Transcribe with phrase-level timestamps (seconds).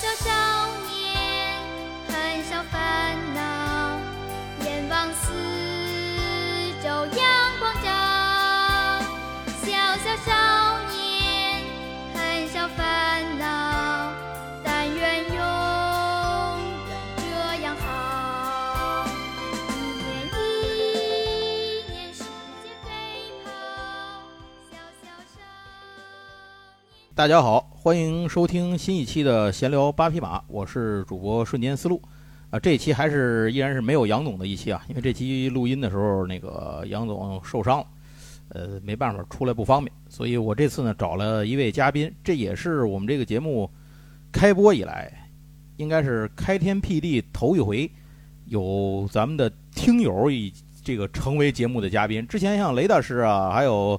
[0.00, 0.30] 小小少
[0.86, 1.58] 年，
[2.06, 3.40] 很少烦恼，
[4.64, 5.26] 眼望四
[6.80, 7.90] 周阳光照。
[9.64, 9.66] 小
[9.98, 10.30] 小少
[10.92, 11.64] 年，
[12.14, 14.12] 很少烦恼，
[14.62, 15.34] 但愿永
[16.86, 17.24] 远这
[17.64, 19.04] 样好。
[19.66, 20.36] 一年一
[21.90, 22.22] 年，时
[22.62, 22.86] 间飞
[23.44, 23.50] 跑，
[24.70, 25.42] 小小少
[25.96, 27.16] 年。
[27.16, 32.02] 大家好，欢迎收听新一期的闲聊八匹马，我是主播瞬间思路。
[32.50, 37.86] 啊，这一期还是依然是没有杨总的一期啊，因为这期录音的时候，那个杨总受伤了，
[38.48, 43.70] 呃，没办法出来不方便，所以我这次呢找了一位嘉宾，这也是我们这个节目
[44.32, 45.30] 开播以来，
[45.76, 47.88] 应该是开天辟地头一回
[48.46, 50.52] 有咱们的听友以
[50.82, 52.26] 这个成为节目的嘉宾。
[52.26, 53.98] 之前像雷大师啊，还有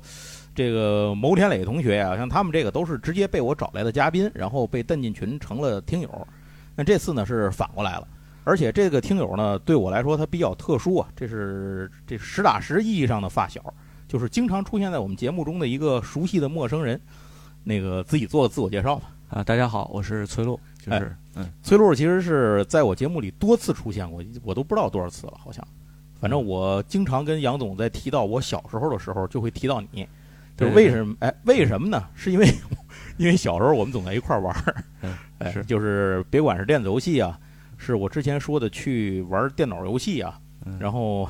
[0.60, 6.28] 这个牟天磊同学呀、像他们这个都是直接被我找来的嘉宾，然后被带进群成了听友。
[6.76, 8.06] 那这次呢是反过来了，
[8.44, 13.74] 而且这个听友呢对我来说他比较特殊啊，这是这实打实意义上的发小，
[14.06, 17.00] 就是经常出现在我们节目中的一个熟悉的陌生人。
[17.64, 19.12] 那个自己做个自我介绍吧。
[19.30, 25.66] 啊，大家好，我是崔璐，就是、嗯，崔璐其实是在我节目里多次出现过，我都不知道多少次了，好像。
[26.20, 30.06] 反正我经常跟杨总在提到我小时候的时候，就会提到你。
[30.60, 31.16] 就为什么？
[31.20, 32.08] 哎，为什么呢？
[32.16, 32.48] 是因为
[33.18, 34.56] 因为小时候我们总在一块儿玩
[35.40, 37.38] 哎，就是别管是电子游戏啊，
[37.78, 41.30] 是我之前说的去玩电脑游戏啊，嗯然后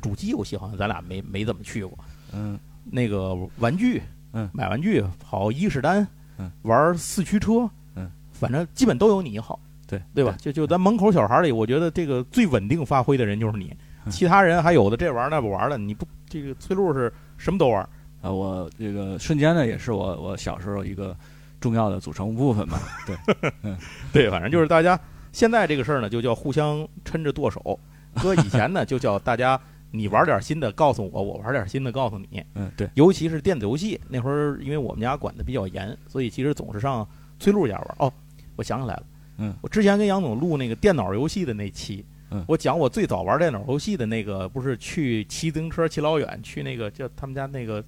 [0.00, 1.98] 主机游戏好像咱俩没没怎么去过。
[2.32, 4.02] 嗯那个玩具，
[4.32, 6.06] 嗯买玩具跑伊势丹，
[6.38, 10.36] 嗯，玩四驱车，嗯，反正基本都有你一号，对对吧？
[10.40, 17.88] 就就咱门口小孩里，我觉得这个最稳定发挥的人就是你，嗯其他人还有的这玩那不玩了，你不这个崔璐是什么都玩，
[18.22, 21.14] 啊，我这个瞬间呢，也是我我小时候一个
[21.60, 23.16] 重要的组成部分吧，对，
[24.12, 24.98] 对，反正就是大家
[25.32, 27.78] 现在这个事儿呢，就叫互相抻着剁手，
[28.22, 37.06] 搁以前呢就叫大家你玩点新的告诉我，我玩点新的告诉你，嗯对，尤其是电子游戏那会儿，因为我们家管的比较严，所以其实总是上
[37.38, 37.96] 崔璐家玩。
[37.98, 38.12] 哦，
[38.56, 39.02] 我想起来了，
[39.38, 47.84] 嗯，我之前跟杨总录那个电脑游戏的那期，嗯我讲我最早玩电脑游戏的那个，不是去骑自行车骑老远，去那个叫他们家那个，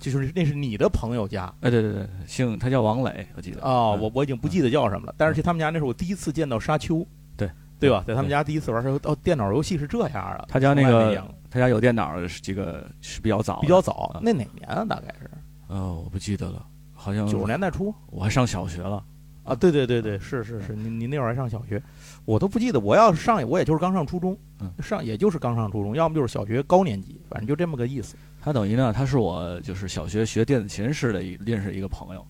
[0.00, 7.06] 就是那是你的朋友家哎对对对，姓他叫王磊，我记得啊、嗯我我已经不记得叫什么了，但是去他们家那是我第一次见到沙丘，
[7.36, 8.02] 对对吧？
[8.06, 14.84] 在他们家第一次玩儿时候，哦，电脑游戏是这样的，他家那个他家有电脑是这个是比较早，比较早啊，那哪年啊？
[14.84, 15.30] 大概是
[15.68, 17.94] 呃我不记得了，好像九十年代初。
[18.06, 19.04] 我还上小学了，
[19.44, 21.82] 啊，对对对对，是是是，您您那会儿还上小学，
[22.24, 22.80] 我都不记得。
[22.80, 28.16] 我要是上，我也就是刚上初中，嗯上也就是刚上初中，要么就是小学高年级，反正就这么个意思。
[28.42, 32.26] 他等于呢，他是我就是小学学电子琴时的一认识一个朋友，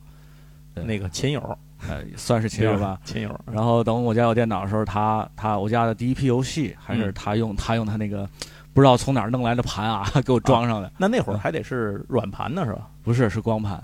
[0.75, 8.29] 那个琴友，呃算是琴友吧， 琴友，然后等我家有电脑的时候，他他我家的第一批游戏还是嗯他用、他用他那个
[8.73, 12.89] 不知道从哪儿弄来的盘啊， 给我装上的，那那会儿还得是软盘呢，是吧？
[13.03, 13.83] 不是是光盘。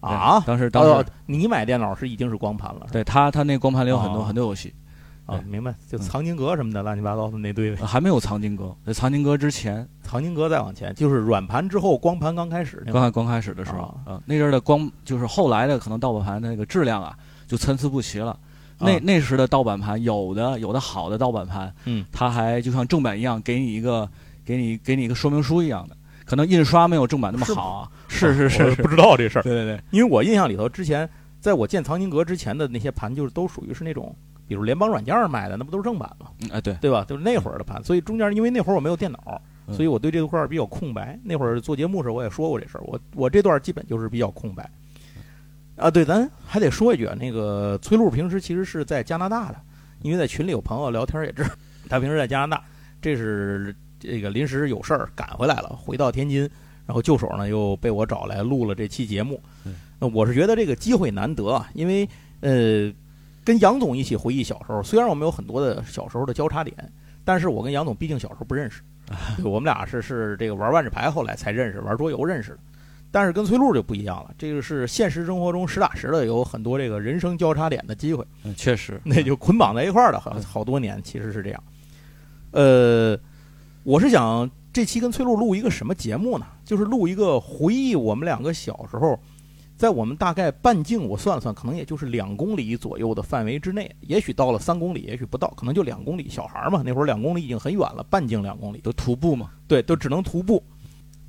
[0.00, 4.24] 啊，当时当时、哦，你买电脑是已经是光盘了，对他他那光盘里有很多、哦。
[4.24, 4.72] 很多游戏，
[5.26, 6.00] 啊，明白，就嗯。
[6.00, 14.14] 藏经阁什么的，乱七八糟的那堆，呃还没有藏经阁，在藏经阁之前，藏经阁再往前，就是软盘之后光盘刚开始刚开刚开始的时候，啊。
[14.14, 17.16] 啊、那阵儿的光就是后来的可能盗版盘的那个质量啊
[17.46, 18.38] 就参差不齐了。
[18.78, 19.00] 那啊。
[19.02, 24.08] 那时的盗版盘，有的有的好的盗版盘，嗯，它还就像正版一样，给你一个
[24.44, 27.90] 给你给你一个说明书一样的，可能印刷没有正版那么好啊。
[28.08, 31.08] 是是是不知道这事儿，对对对，因为我印象里头，之前
[31.40, 34.14] 在我建藏经阁之前的那些盘，就是都属于是那种，
[34.46, 36.28] 比如联邦软件儿卖的，那不都是正版吗？
[36.42, 37.04] 嗯哎对，对吧？
[37.08, 41.18] 就是那会儿的盘，所以中间因为那会儿我没有电脑，嗯所以我对这块儿比较空白。
[41.24, 44.68] 那会儿做节目时我也说过这事儿，我我这段基本就是比较空白。
[45.76, 49.56] 啊，对，咱还得说一句啊，那个崔璐平时其实是在加拿大的，
[50.00, 51.50] 因为在群里有朋友聊天也知道，
[51.88, 52.64] 他平时在加拿大，
[53.02, 56.48] 这是这个临时有事儿赶回来了，回到天津，
[56.86, 59.74] 然后就手呢又被我找来录了这期节目嗯。
[59.98, 62.08] 那我是觉得这个机会难得啊，因为
[62.40, 62.92] 呃，
[63.46, 66.76] 跟杨总一起回忆小时候，虽然我们有很多的小时候的交叉点，
[67.24, 68.82] 但是我跟杨总毕竟小时候不认识，
[69.44, 72.58] 我们俩是是这个玩万智牌后来才认识，玩桌游认识的。
[73.12, 81.62] 但是跟崔璐就不一样了，这个是现实生活中实打实的有很多这个人生交叉点的机会，嗯确实，那就捆绑在一块儿的，好嗯好多年其实是这样。
[82.50, 83.16] 呃，
[83.84, 86.46] 我是想这期跟崔璐录一个什么节目呢？
[86.64, 89.18] 就是录一个回忆我们两个小时候，
[89.76, 96.28] 在我们大概半径我算了算，可能也就是两公里左右的范围之内，也许到了三公里，也许不到，可能就两公里。
[96.28, 100.62] 小孩儿嘛，那会儿两公里已经很远了，半径两公里，都徒步嘛，对，都只能徒步。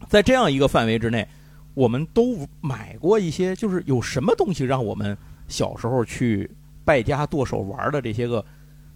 [0.07, 1.27] 在这样一个范围之内，
[1.73, 5.17] 我们都买过一些，就是有什么东西让我们
[5.49, 6.49] 小时候去
[6.85, 8.43] 败家剁手玩的这些个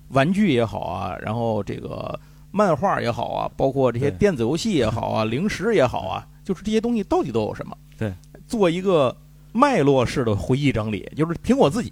[0.09, 2.17] 玩具也好啊，然后这个
[2.51, 7.77] 漫画也好啊，包括这些电子游戏也好啊，零食也好啊，就是这些东西到底都有什么？
[7.97, 8.13] 对，
[8.47, 9.15] 做一个
[9.51, 11.91] 脉络式的回忆整理，就是凭我自己，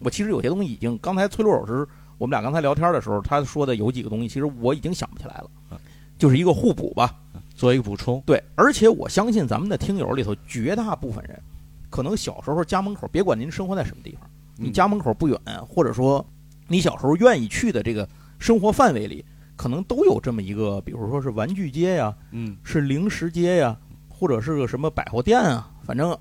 [0.00, 1.86] 我其实有些东西已经，刚才崔璐老师
[2.18, 5.78] 我们俩刚才聊天的时候，他说的有几个东西，其实我已经想不起来了嗯，
[6.18, 7.14] 就是一个互补吧。
[7.54, 8.22] 做一个补充。
[8.26, 11.40] 对，而且我相信咱们的听友里头绝大部分人，
[11.88, 14.28] 可能小时候家门口，别管您生活在什么地方，
[14.58, 16.22] 你嗯家门口不远，或者说
[16.68, 18.06] 你小时候愿意去的这个
[18.38, 19.24] 生活范围里，
[19.56, 23.74] 可能都有这么一个，比如说是玩具街呀，嗯是零食街呀，
[24.06, 26.14] 或者是个什么百货店啊，反正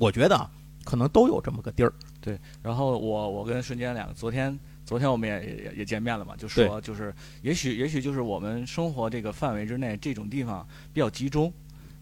[0.00, 0.50] 我觉得啊，
[0.84, 1.92] 可能都有这么个地儿。
[2.20, 11.52] 对，然后我我跟瞬间两个昨天昨天我们也也也见面了嘛，就说就是也许也许就是我们生活这个范围之内，这种地方比较集中。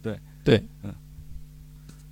[0.00, 0.18] 对。
[0.44, 0.94] 对，嗯，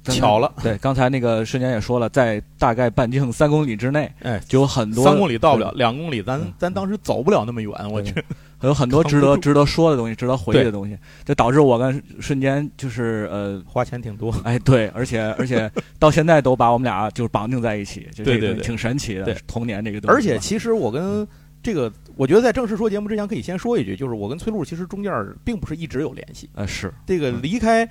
[0.05, 6.53] 巧了，对，刚才那个瞬间也说了，在大概半径三公里之内，哎，就有很多三公里到不了，两公里咱嗯。
[6.59, 8.13] 咱当时走不了那么远，我对。
[8.13, 8.25] 觉得。
[8.63, 13.63] 有很多值得值得说的东西，值得回忆的东西，这导致我跟瞬间就是呃。
[13.67, 14.35] 花钱挺多。
[14.45, 20.17] 哎，对，而且而且 到现在都把我们俩就是绑定在一起，就这个对对对挺神奇的，童年这个东西。
[20.17, 21.27] 而且其实我跟
[21.63, 25.13] 这个，我觉得在正式说节目之前，可以先说一句，就是我跟崔璐其实中间
[25.45, 26.49] 并不是一直有联系。
[26.55, 27.87] 呃是，这个离开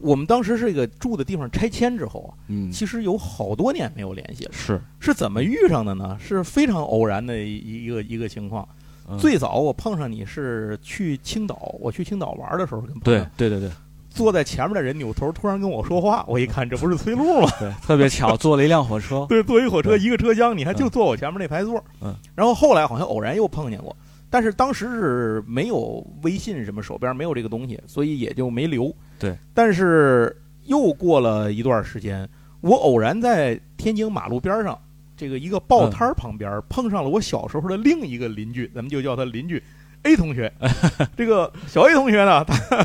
[0.00, 4.52] 我们当时这个住的地方拆迁之后啊，嗯，其实有好多年没有联系了。
[4.54, 6.16] 是是怎么遇上的呢？
[6.18, 8.66] 是非常偶然的一一个一个情况。
[9.08, 13.70] 嗯最早我碰上你是去青岛，我去青岛玩的时候跟朋对友对对对
[14.08, 17.48] 坐在前面的人扭头突然跟我说话，我一看这不是崔璐吗？
[17.58, 19.24] 对，特别巧，坐了一辆火车。
[19.30, 21.82] 对，坐一火车一个车厢，你还就嗯坐我前面那排座。
[22.02, 23.96] 嗯，然后后来好像偶然又碰见过，
[24.28, 28.94] 但是当时是没有微信什么，手边没有这个东西，所以也就没留。
[29.18, 32.28] 对，但是又过了一段时间，
[32.60, 34.78] 我偶然在天津马路边上
[35.22, 39.62] 这个一个报摊儿旁边、碰上了我小时候的另一个邻居，咱们就叫他邻居
[40.02, 40.52] A 同学。
[41.16, 42.84] 这个小 A 同学呢，他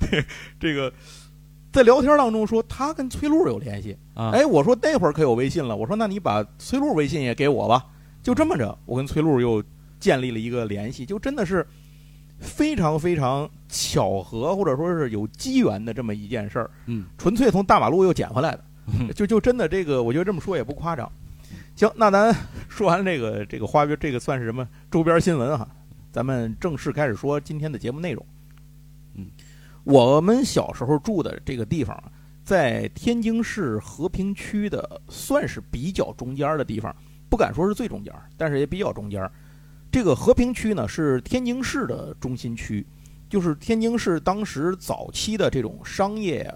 [0.58, 0.90] 这个
[1.70, 3.94] 在聊天当中说他跟崔璐有联系。
[4.14, 7.84] 啊，哎，我说那会儿可有微信了，我说那你把崔璐微信也给我吧。
[8.22, 9.62] 就这么着，我跟崔璐又
[10.00, 11.66] 建立了一个联系，就真的是
[12.38, 21.10] 非常非常巧合，或者说是有机缘的这么一件事儿，嗯，纯粹从大马路又捡回来的，就就真的这个，我觉得这么说也不夸张。
[21.76, 22.32] 行，那咱
[22.68, 25.68] 说完这个这个花边，这个算是什么周边新闻哈？
[26.12, 28.24] 咱们正式开始说今天的节目内容。
[29.14, 29.26] 嗯，
[29.82, 32.04] 我们小时候住的这个地方啊，
[32.44, 36.94] 在天津市和平区的算是比较中间的地方，
[37.28, 39.28] 不敢说是最中间，但是也比较中间。
[39.90, 42.86] 这个和平区呢是天津市的中心区，
[43.28, 46.52] 就是天津市当时早期的这种商业、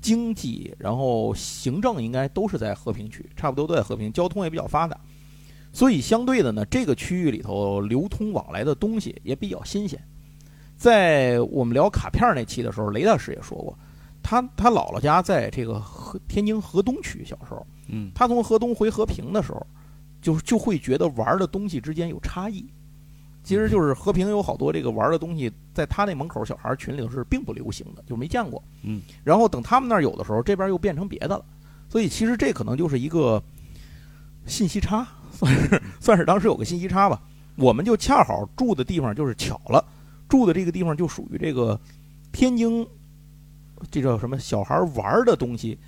[0.00, 4.98] 经济，然后行政应该都是在和平区，差不多都在和平，交通也比较发达。
[5.72, 10.02] 所以相对的呢，这个区域里头流通往来的东西也比较新鲜。
[10.76, 13.78] 在我们聊卡片那期的时候，雷大师也说过，
[14.22, 19.66] 他他姥姥家在这个河天津河东区，小时候嗯他从河东回和平的时候，
[20.22, 22.64] 就就会觉得玩的东西之间有差异。
[23.48, 28.62] 其实就是和平有好多这个玩的东西，在他那门口小孩群里头是并不流行的，就没见过。
[28.82, 31.42] 嗯，然后等他们那儿有的时候，这边又变成别的了。
[31.88, 33.42] 所以其实这可能就是一个
[34.44, 37.18] 信息差，算是算是当时有个信息差吧。
[37.56, 39.82] 我们就恰好住的地方就是巧了，
[40.28, 41.80] 住的这个地方就属于这个
[42.32, 42.86] 天津，
[43.90, 45.78] 这叫什么小孩玩的东西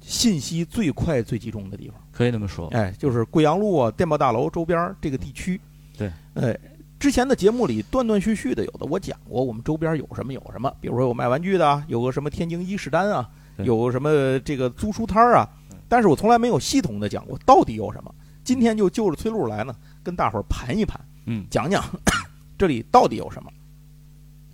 [0.00, 1.96] 信息最快最集中的地方。
[2.12, 2.68] 可以这么说。
[2.68, 5.60] 哎，就是贵阳路啊、电报大楼周边儿这个地区。
[5.96, 6.58] 对，哎，
[7.04, 15.46] 之前的节目里断断续续的有的我讲过，我们周边有什么有什么，比如说有卖玩具的啊，有个什么天津伊势丹啊，有什么这个租书摊儿啊，
[15.86, 18.14] 但是我从来没有系统的讲过到底有什么。
[18.42, 21.84] 今天就就着崔璐来呢，跟大伙儿盘一盘，嗯，讲讲
[22.56, 23.50] 这里到底有什么。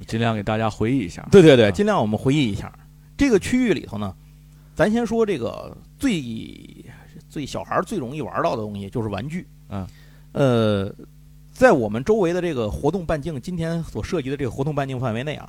[0.09, 1.25] 尽量给大家回忆一下。
[1.31, 2.77] 对对对，啊尽量我们回忆一下
[3.17, 4.13] 这个区域里头呢，
[4.75, 6.21] 咱先说这个最
[7.29, 9.47] 最小孩儿最容易玩到的东西就是玩具。
[9.69, 9.87] 嗯，
[10.33, 10.93] 呃，
[11.61, 15.47] 在我们周围的这个活动半径，今天所涉及的这个活动半径范围内啊，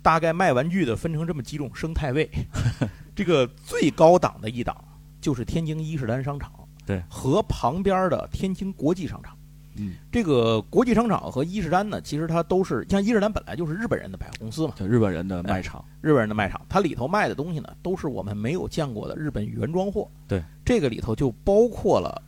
[0.00, 2.26] 大概卖玩具的分成这么几种生态位。
[3.14, 4.74] 这个最高档的一档
[5.20, 6.50] 就是天津伊势丹商场，
[6.86, 9.36] 对，和旁边的天津国际商场。
[9.76, 15.84] 嗯，这个国际商场和伊势丹呢，其实它都是像伊势丹本来就是日本人的百货公司嘛，就日本人的卖场。
[16.00, 20.10] 日本人的卖场，它里头卖的东西呢，都是我们没有见过的日本原装货。
[20.26, 22.22] 对，这个里头就包括了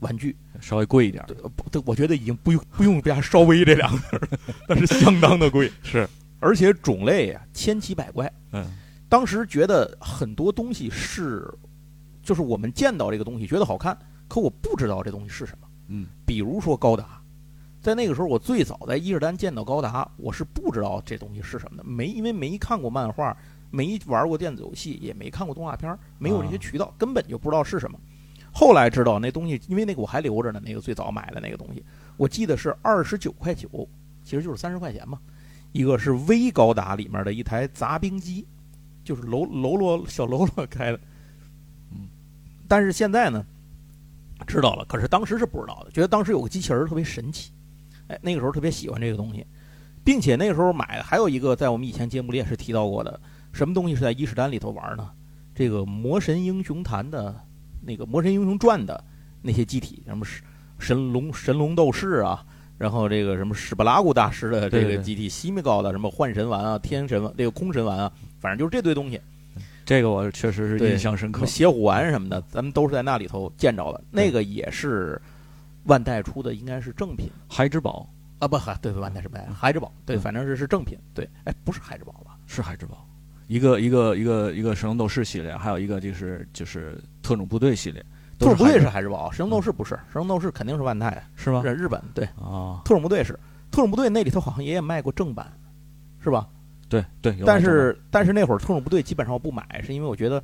[0.00, 1.24] 玩具，稍微贵一点。
[1.26, 6.08] 对不，我觉得已经不用不用加“稍微”这两个字儿了， 那是相当的贵，是，
[6.40, 8.30] 而且种类啊千奇百怪。
[8.52, 8.64] 嗯
[9.06, 11.48] 当时觉得很多东西是，
[12.22, 13.96] 就是我们见到这个东西觉得好看，
[14.26, 15.68] 可我不知道这东西是什么。
[15.86, 17.22] 嗯，比如说高达，
[17.80, 23.36] 在那个时候我最早在伊势丹见到高达，我是不知道这东西是什么的，没因为没看过漫画，
[23.70, 27.96] 没玩过电子游戏，也没看过动画片，没有这些渠道，根本就不知道是什么。
[28.54, 31.84] 后来知道那东西，因为那个我还留着呢，那个最早买的那个东西，
[32.16, 33.68] 我记得是二十九块九，
[34.22, 35.18] 其实就是三十块钱嘛。
[35.72, 38.46] 一个是微高达里面的一台杂兵机，
[39.02, 41.00] 就是喽喽罗小喽啰开的，
[41.90, 42.06] 嗯，
[42.68, 43.44] 但是现在呢，
[44.46, 47.50] 知道了，可是当时是不知道的，觉得当时有个机器人特别神奇，
[48.06, 49.44] 哎，那个时候特别喜欢这个东西，
[50.04, 53.20] 并且那个时候买的还有一个，在我们以前节目里也是提到过的，
[53.52, 55.10] 什么东西是在伊势丹里头玩呢？
[55.56, 57.34] 这个《魔神英雄坛》的
[57.86, 59.02] 那个《魔神英雄传》的
[59.42, 60.42] 那些机体，什么神
[60.78, 62.44] 神龙神龙斗士啊。
[62.76, 69.20] 然后这个什么史巴拉古大师的这个机体，西米高的什么幻神丸啊、天神丸、这个空神丸啊，反正就是这堆东西。
[69.86, 71.46] 这个我确实是印象深刻。
[71.46, 74.02] 邪虎丸什么的，咱们都是在那里头见着的。
[74.10, 75.20] 那个也是
[75.84, 77.28] 万代出的，应该是正品。
[77.48, 78.08] 孩之宝
[78.40, 80.98] 啊，不，对，万代是万代，孩之宝，对，反正是是正品。
[81.14, 82.36] 对，哎，不是孩之宝吧？
[82.46, 83.06] 是孩之宝，
[83.46, 88.04] 一个一个一个一个神龙斗士系列，还有一个就是就是特种部队系列。
[88.38, 91.62] 特种部队是海之宝，神龙斗士不是，神龙斗士肯定是万代，是吗？
[91.64, 93.32] 日本对啊，特种部队是，
[93.70, 95.50] 特种部队那里头好像也也卖过正版，
[96.22, 96.48] 是吧？
[96.88, 100.42] 对对，但是但是那会儿特种部队基本上我不买，是因为我觉得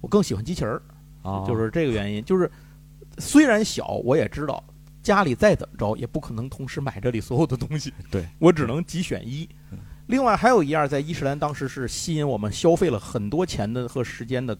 [0.00, 0.72] 我更喜欢机器人
[1.22, 2.24] 儿，就是这个原因。
[2.24, 2.50] 就是
[3.18, 4.64] 虽然小，我也知道
[5.02, 9.46] 家里再怎么着也不可能同时买这里所有的东西， 对我只能几选一。
[10.06, 14.56] 另外还有一样，在伊势兰当时是吸引我们消费了很多钱的和时间的。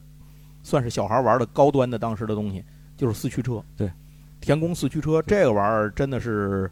[0.66, 2.64] 算是小孩玩的高端的当时的东西，
[2.96, 3.62] 就是四驱车。
[3.76, 3.88] 对，
[4.40, 6.68] 田宫四驱车这个玩意儿真的是，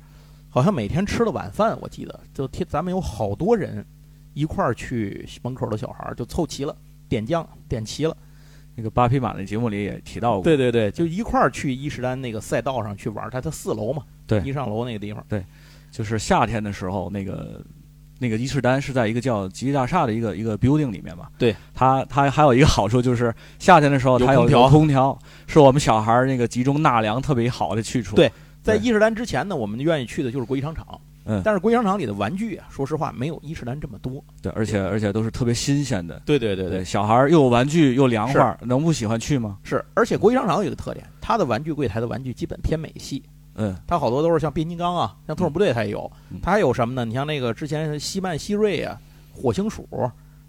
[0.51, 3.87] 好像每天吃了晚饭，我记得就天咱们有好多人
[4.33, 6.77] 一块儿去门口的小孩就凑齐了，
[7.09, 8.17] 点将点齐了。
[8.75, 10.43] 那个八匹马那节目里也提到过。
[10.43, 15.25] 对对对，就一块儿去伊势丹那个赛道上去玩，它它四楼嘛，对，一上楼那个地方。
[15.29, 15.47] 对，
[15.93, 17.65] 就是夏天的时候那个。
[18.25, 21.29] 那个伊势丹是在一个叫吉利大厦的一个一个 building 里面嘛？
[21.37, 28.17] 对，它它还有一个好处就是夏天的时候它有空调，是我们小孩儿那个集中纳凉特别好的去处。
[28.17, 30.99] 对，在伊势丹之前呢，我们愿意去的就是国际商场。
[31.27, 34.23] 嗯，但是国际商场里的玩具啊，说实话没有伊势丹这么多。
[34.43, 36.21] 对，而且而且都是特别新鲜的。
[36.27, 39.57] 对对对对，小孩儿又有玩具又凉快，能不喜欢去吗？
[39.63, 43.23] 是，而且国际商场有一个特点，它的玩具柜台的玩具基本偏美系。
[43.55, 46.11] 嗯，它好多都是像变形金刚啊，像特种部队它也有，
[46.43, 47.05] 它还有什么呢？
[47.05, 49.01] 你像那个之前西曼希瑞啊，
[49.33, 49.89] 火星鼠，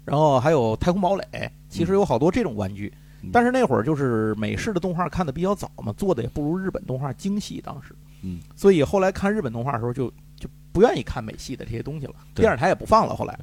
[0.04, 2.92] 然后还有太空堡垒，其实有好多这种玩具。
[3.32, 10.08] 但是那会儿就是美式的动画看的比较早嘛，做的也不如日本动画精细，当时，嗯，所以后来看日本动画的时候就
[10.38, 13.16] 就不愿意看美系的这些东西了，电视台也不放了。
[13.16, 13.36] 后来，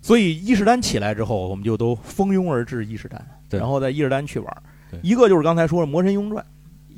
[0.00, 4.62] 所以伊势丹起来之后，我们就都蜂拥而至伊势丹，然后在伊势丹去玩。
[5.02, 6.42] 一个就是刚才说的《魔神英雄传》。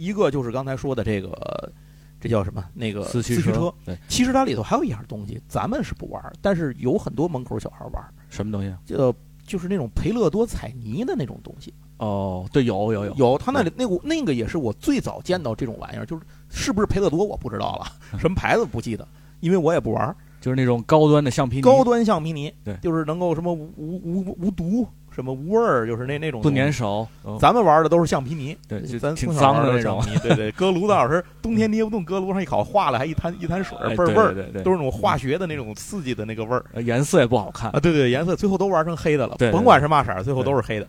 [0.01, 1.73] 一个就是刚才说的这个，
[2.19, 2.65] 这叫什么？
[2.73, 3.73] 那个四驱车。
[3.85, 8.03] 对，其实它里头还有一样东西，咱们是不玩，但是有很多门口小孩玩。
[8.31, 8.75] 什么东西？
[8.87, 9.15] 就
[9.45, 11.75] 就是那种培乐多彩泥的那种东西。
[11.99, 17.87] 哦，对，有有有有，他那里那个那个也是我最早见到这种玩意儿，就是是不是培乐多我不知道了，
[18.19, 19.07] 什么牌子不记得，
[19.41, 20.17] 因为我也不玩。
[20.41, 21.63] 就是那种高端的橡皮泥。
[21.63, 24.89] 高端橡皮泥，对，就是能够什么无无无毒。
[25.11, 27.07] 什么无味儿，就是那那种不粘手。
[27.39, 30.03] 咱们玩的都是橡皮泥，对，咱挺脏的那种。
[30.23, 34.33] 对对， 搁炉子老师冬天捏不动，搁炉上一烤，化了还一滩一滩水，倍儿味儿。
[34.33, 36.65] 对对，都是那种化学的那种刺激的那个味儿。
[36.83, 37.81] 颜色也不好看啊！
[37.81, 39.35] 对对，颜色最后都玩成黑的了。
[39.39, 40.87] 对，甭管是嘛色儿，最后都是黑的。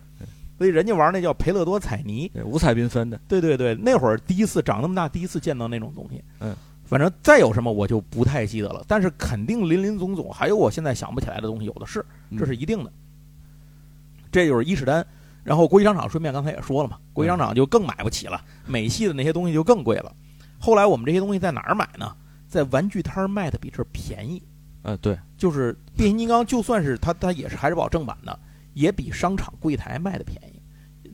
[0.58, 3.20] 所以人家玩那叫培乐多彩泥，五彩缤纷的。
[3.28, 6.24] 对对对，那会儿第一次长那么大，第一次见到那种东西。
[6.40, 12.06] 嗯，反正再有什么我就不太记得了，但是肯定林林总总还有我现在想不起来的东西，有的是，
[12.38, 12.92] 这是一定的。
[14.32, 15.06] 这就是伊势丹，
[15.44, 20.16] 然后国际商场顺便刚才也说了嘛，国际商场就更买不起了，美系的那些东西就更贵了。
[20.60, 22.16] 后来我们这些东西在哪儿买呢？
[22.48, 24.42] 在玩具摊儿卖的比这便宜。
[24.84, 28.38] 呃，对，就是变形金刚，就算是它它也是海之宝正版的，
[28.74, 30.62] 也比商场柜台卖的便宜。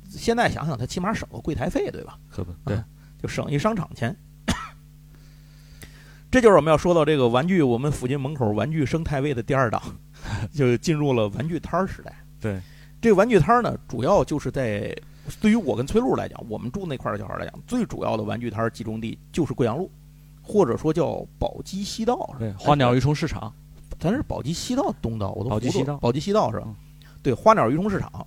[0.10, 2.18] 现在想想，它起码省个柜台费，对吧？
[2.30, 2.82] 可不，对，
[3.22, 4.16] 就省一商场钱。
[6.32, 9.82] 这就是我们要说到这个玩具，我们附近门口玩具生态位的第二档，
[10.54, 12.14] 就进入了玩具摊儿时代。
[12.40, 12.62] 对。
[13.00, 14.96] 这个玩具摊儿呢，主要就是在
[15.40, 19.92] 对于我跟崔璐来讲，我们住那块儿的小孩来讲，最主要的玩具摊儿集中地就是贵阳路，
[20.42, 22.34] 或者说叫宝鸡西道。
[22.40, 23.54] 对，花鸟鱼虫市场，
[24.00, 26.68] 咱是宝鸡西道东道，我都宝鸡西道，宝鸡西道是吧？
[27.22, 28.26] 对，花鸟鱼虫市场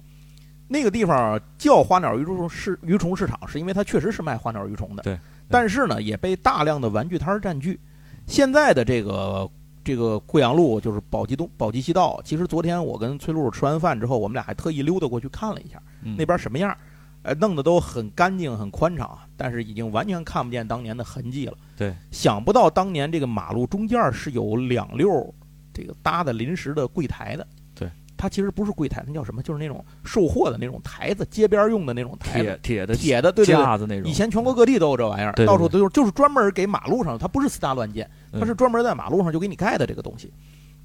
[0.68, 5.02] 那个地方叫花鸟鱼虫市鱼虫市场，是因为它确实是卖花鸟鱼虫的。
[5.02, 7.80] 对，但是呢，也被大量的玩具摊儿占据。
[8.26, 9.50] 现在的这个。
[9.82, 12.20] 这个贵阳路就是宝鸡东宝鸡西道。
[12.24, 15.82] 其实昨天我跟崔璐吃完饭之后，我们俩还特意溜达过去看了一下，
[16.16, 16.76] 那边什么样？
[17.22, 21.54] 呃，弄得都很干净、很宽敞，但是已经完全看不见当年的痕迹了。
[21.76, 25.34] 对，想不到当年这个马路中间是有两溜
[25.72, 27.46] 这个搭的临时的柜台的。
[28.20, 29.42] 对，它其实不是柜台，那叫什么？
[29.42, 33.64] 就是那种售货的那种台子，街边用的那种台子，铁铁的铁的，对对对。
[33.64, 34.10] 架子那种。
[34.10, 40.32] 以前全国各地都有这玩意儿，到处都有，就是专门给马路上，它不是私搭乱建，嗯它是专门在马路上就给你盖的这个东西。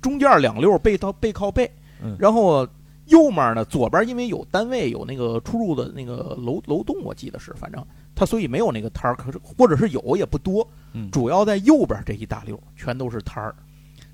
[0.01, 1.69] 中间两溜背到背靠背，
[2.01, 2.67] 嗯然后
[3.07, 13.55] 右面呢，左边因为有单位有那个出入的那个楼楼栋，我记得是，反正它所以没有那个摊儿，可是或者是有也不多，嗯主要在右边这一大溜全都是摊儿，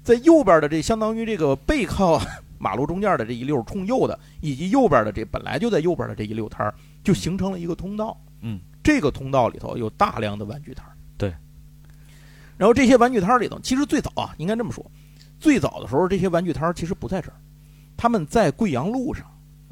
[0.03, 2.21] 在右边的这相当于这个背靠
[2.61, 8.15] 马路中间的这一溜冲右的，以及右边的这本来就在右边的这一溜摊儿，就形成了一个通道。
[8.41, 10.93] 嗯，这个通道里头有大量的玩具摊儿。
[11.17, 11.33] 对，
[12.57, 14.85] 然后这些玩具摊儿里头，其实最早啊，应该这么说，
[15.39, 17.35] 最早的时候这些玩具摊儿其实不在这儿，
[17.97, 19.25] 他们在贵阳路上，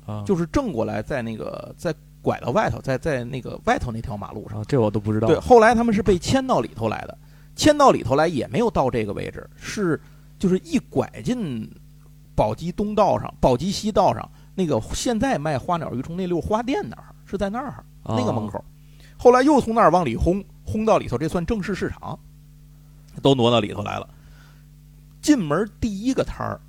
[0.06, 4.60] 啊，就是正过来，在那个在拐到外头，在在那个外头那条马路上。
[4.60, 5.28] 啊，这我都不知道。
[5.28, 7.18] 对，后来他们是被迁到里头来的，
[7.56, 10.00] 迁到里头来也没有到这个位置，是
[10.38, 11.70] 就是一拐进
[12.40, 18.64] 宝鸡东道上、宝鸡西道上那个现在卖花鸟鱼虫那溜花店那儿，是在那儿啊那个门口。
[19.18, 22.18] 后来又从那儿往里轰，轰到里头，这算正式市场，
[23.22, 24.08] 都挪到里头来了。
[25.22, 26.62] 进门第一个摊儿，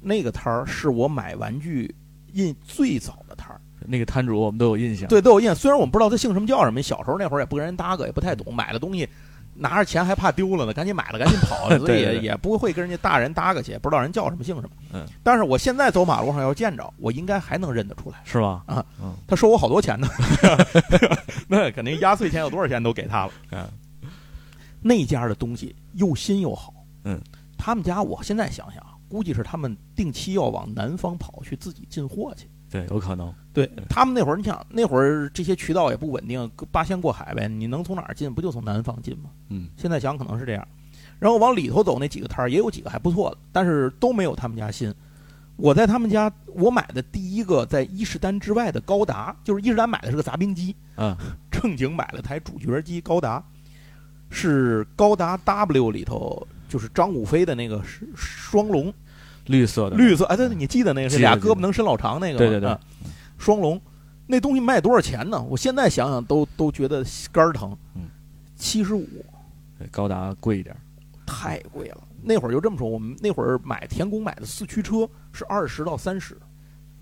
[0.00, 1.94] 那个摊儿是我买玩具
[2.32, 3.60] 印最早的摊儿。
[3.80, 5.06] 那个摊主我们都有印象。
[5.10, 5.54] 对，都有印象。
[5.54, 9.06] 虽然我们不知道他姓什么叫什么，小时候那会儿也不跟人搭个，也不太懂，买了东西
[9.54, 14.70] 拿着钱还怕丢了呢， 赶紧买了，赶紧跑了， 所以也也不会跟人家大人搭个去，不知道人叫什么姓什么。
[14.92, 18.18] 嗯，但是我现在走马路上要见着，我应该还能认得出来。
[18.24, 18.62] 是吧？
[18.66, 20.08] 啊，嗯，他收我好多钱呢，
[21.48, 23.32] 那肯定压岁钱有多少钱都给他了。
[23.50, 23.66] 嗯，
[24.80, 26.72] 那家的东西又新又好。
[27.04, 27.20] 嗯，
[27.58, 32.48] 他们家我现在想想啊，估计是他们定期要往南方跑去自己进货去。
[32.70, 33.32] 对，有可能。
[33.52, 38.32] 对他们那会儿，你想那会儿这些渠道也不稳定，八仙过海呗，你能从哪儿进？
[38.32, 39.30] 不就从南方进吗？
[39.50, 40.66] 嗯，现在想可能是这样。
[41.18, 44.92] 然后往里头走那几个摊儿也有几个还不错的，但是都没有他们家新。
[45.56, 51.14] 我在他们家，我买的第一个在伊势丹之外的高达，就是伊势丹买的是个杂兵机，嗯，
[51.50, 53.44] 正经买了台主角机高达，
[54.30, 58.92] 是高达 W 里头就是张武飞的那个是双龙，
[59.46, 59.96] 绿色的。
[59.96, 62.38] 绿色，哎，对，对你记得那个是俩胳膊能伸老长那个吗？
[62.38, 62.80] 对对对啊
[63.42, 63.80] 双龙，
[64.24, 65.42] 那东西卖多少钱呢？
[65.42, 67.76] 我现在想想都都觉得肝儿疼。
[67.96, 68.02] 嗯，
[68.54, 69.06] 七十五，
[69.90, 70.76] 高达贵一点。
[71.26, 72.04] 太贵了。
[72.22, 76.38] 那会儿就这么说，我们那会儿买田宫买的四驱车是二十到三十，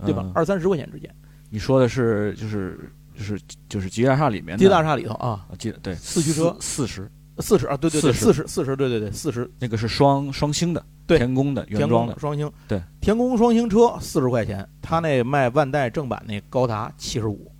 [0.03, 0.23] 对吧？
[0.25, 1.15] 嗯二三十块钱之间。
[1.51, 17.51] 你说的是就是就是就是吉大厦里面的吉大厦里头啊，吉，对，四驱车四十，四十啊，对对对，四十四十，对对对，四十那个是双双星的，对田宫的原田装的，双星，对，田宫双星车四十块钱，他那卖万代正版那高达七十五，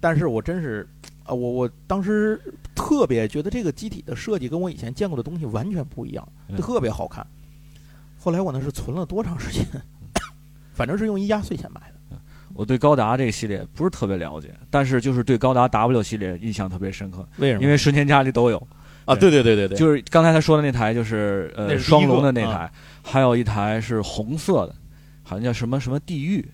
[0.00, 0.88] 但是我真是，
[1.24, 2.40] 啊，我我当时
[2.74, 7.26] 特别觉得这个机体的设计跟我以前见过的东西完全不一样，嗯特别好看。
[8.18, 9.64] 后来我那是存了多长时间？
[10.72, 11.94] 反正是用一压岁钱买的。
[12.56, 17.62] 我对高达这个系列不是特别了解，但是就是对高达 W 系列印象特别深刻，为什么？
[17.64, 18.68] 因为瞬间家里都有。
[19.04, 19.30] 啊，对。
[19.30, 22.52] 对对对对，就是刚才他说的那台，就是呃双龙的那啊。
[22.52, 24.74] 台，还有一台是红色的，
[25.22, 26.44] 好像叫什么什么地狱，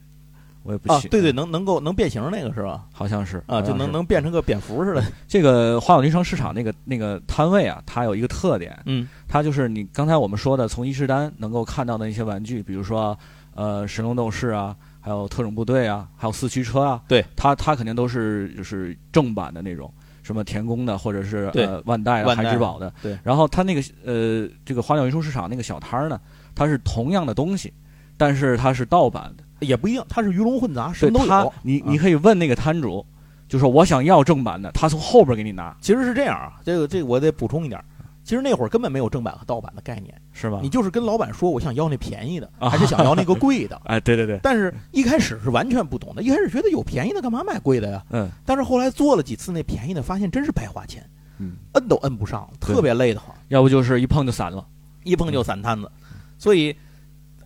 [0.62, 2.84] 我也不清，，啊对对，能能够能变形那个是吧？
[2.92, 5.02] 好像是啊，就能能变成个蝙蝠似的。
[5.28, 9.08] 这个花鸟鱼虫市场那个那个摊位啊，它有一个特点，嗯。
[9.28, 13.16] 它就是你刚才我们说的从伊势丹能够看到的一些玩具，比如说
[13.54, 19.92] 呃神龙斗士啊，还有特种部队啊，还有四驱车啊，对，它它肯定都是就是正版的那种，
[20.30, 23.18] 什么田宫的或者是呃万代海之宝的，对。
[23.24, 26.20] 然后它那个呃这个花鸟鱼虫市场那个小摊儿呢，
[26.54, 27.72] 它是同样的东西，
[28.16, 31.52] 但是它是盗版的，也不一样，它是鱼龙混杂，什么都有。
[31.62, 33.04] 你啊你可以问那个摊主，
[33.48, 37.84] 就说我想要正版的，他从后边给你拿，其实是这样啊，这个这个我得补充一点儿，
[38.30, 40.60] 其实那会儿根本没有正版和盗版的概念，是吗？
[40.62, 43.80] 你就是跟老板说我想要那便宜的，啊还是想要那个贵的。
[43.86, 48.04] 哎，对对对，但是一开始是完全不懂的，一开始觉得有便宜的干嘛买贵的呀？
[48.10, 51.04] 嗯但是后来做了几次那便宜的，发现真是白花钱，
[51.38, 54.64] 嗯，摁都摁不上，特别累得慌，要不就是一碰就散了。
[55.02, 55.90] 一碰就散摊子。
[56.38, 56.72] 所以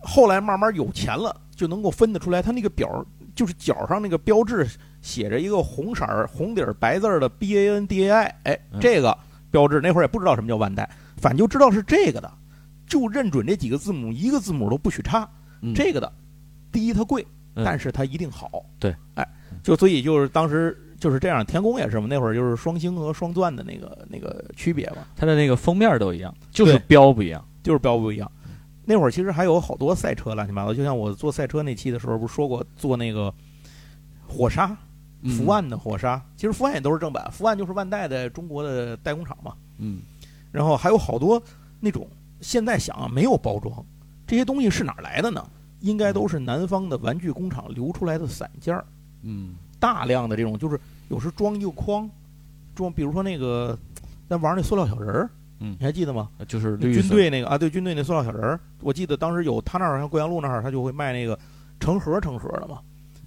[0.03, 4.67] 后来慢慢有钱了，就能够分得出来，他那个表儿就是角上那个标志
[5.01, 9.17] 写着一个红色儿红底儿白字儿的 B A N D A I，哎，嗯这个
[9.55, 12.29] 标志那会儿也不知道什么叫万代，反正就知道是这个的，
[12.87, 15.25] 就认准这几个字母，一个字母都不许差。
[15.61, 16.11] 嗯这个的，
[16.73, 18.65] 第一它贵，嗯但是它一定好。
[18.77, 19.25] 对，哎，
[19.63, 27.41] 就所以就是当时就是这样，天宫也是嘛，那会儿就是双星和双钻的那个那个区别嘛，它的那个封面都一样，就是对标不一样。
[27.63, 28.29] 就是标不一样。
[28.83, 33.33] 那会儿其实还有好多赛车乱七八糟，就像我做赛车那期的时候不是说过做那个
[34.27, 34.77] 火刹，
[35.29, 39.53] 福万的火沙，其实福万也都是正版，福万就是万代的中国的代工厂嘛。
[39.77, 39.99] 嗯，
[40.51, 41.41] 然后还有好多
[41.79, 42.07] 那种
[42.41, 43.83] 现在想啊没有包装，
[44.27, 45.45] 这些东西是哪儿来的呢？
[45.81, 48.85] 应该都是南方的玩具工厂流出来的散件儿，
[49.23, 52.09] 嗯大量的这种就是有时装一个筐，
[52.73, 53.77] 装比如说那个
[54.27, 56.29] 咱玩那塑料小人儿，嗯你还记得吗？
[56.47, 61.37] 就是军队那个啊，对，军队那塑料小人儿，我记得当时有他那儿像贵阳路那儿，他就会卖那个
[61.79, 62.79] 成盒成盒的嘛。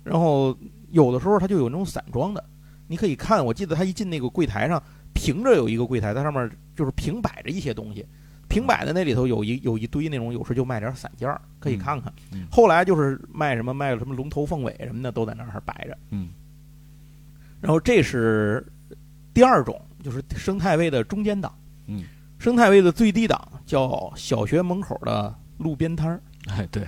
[0.03, 0.57] 然后
[0.91, 2.45] 有的时候它就有那种散装的，
[2.87, 8.07] 你可以看，我记得他一进那个柜台上，平着有一个柜台，在上面就是平摆着一些东西，
[8.49, 12.13] 平摆的那里头有一有一堆那种，有时就卖点散件儿，可以看看。
[12.33, 15.97] 嗯嗯后来就是卖什么卖什么龙头凤尾什么的都在那儿摆着。
[16.11, 16.29] 嗯
[17.61, 18.65] 然后这是
[19.35, 21.53] 第二种，就是生态位的中间档。
[21.87, 22.05] 嗯，
[22.39, 26.23] 生态位的最低档叫小学门口的路边摊儿。
[26.47, 26.87] 哎对，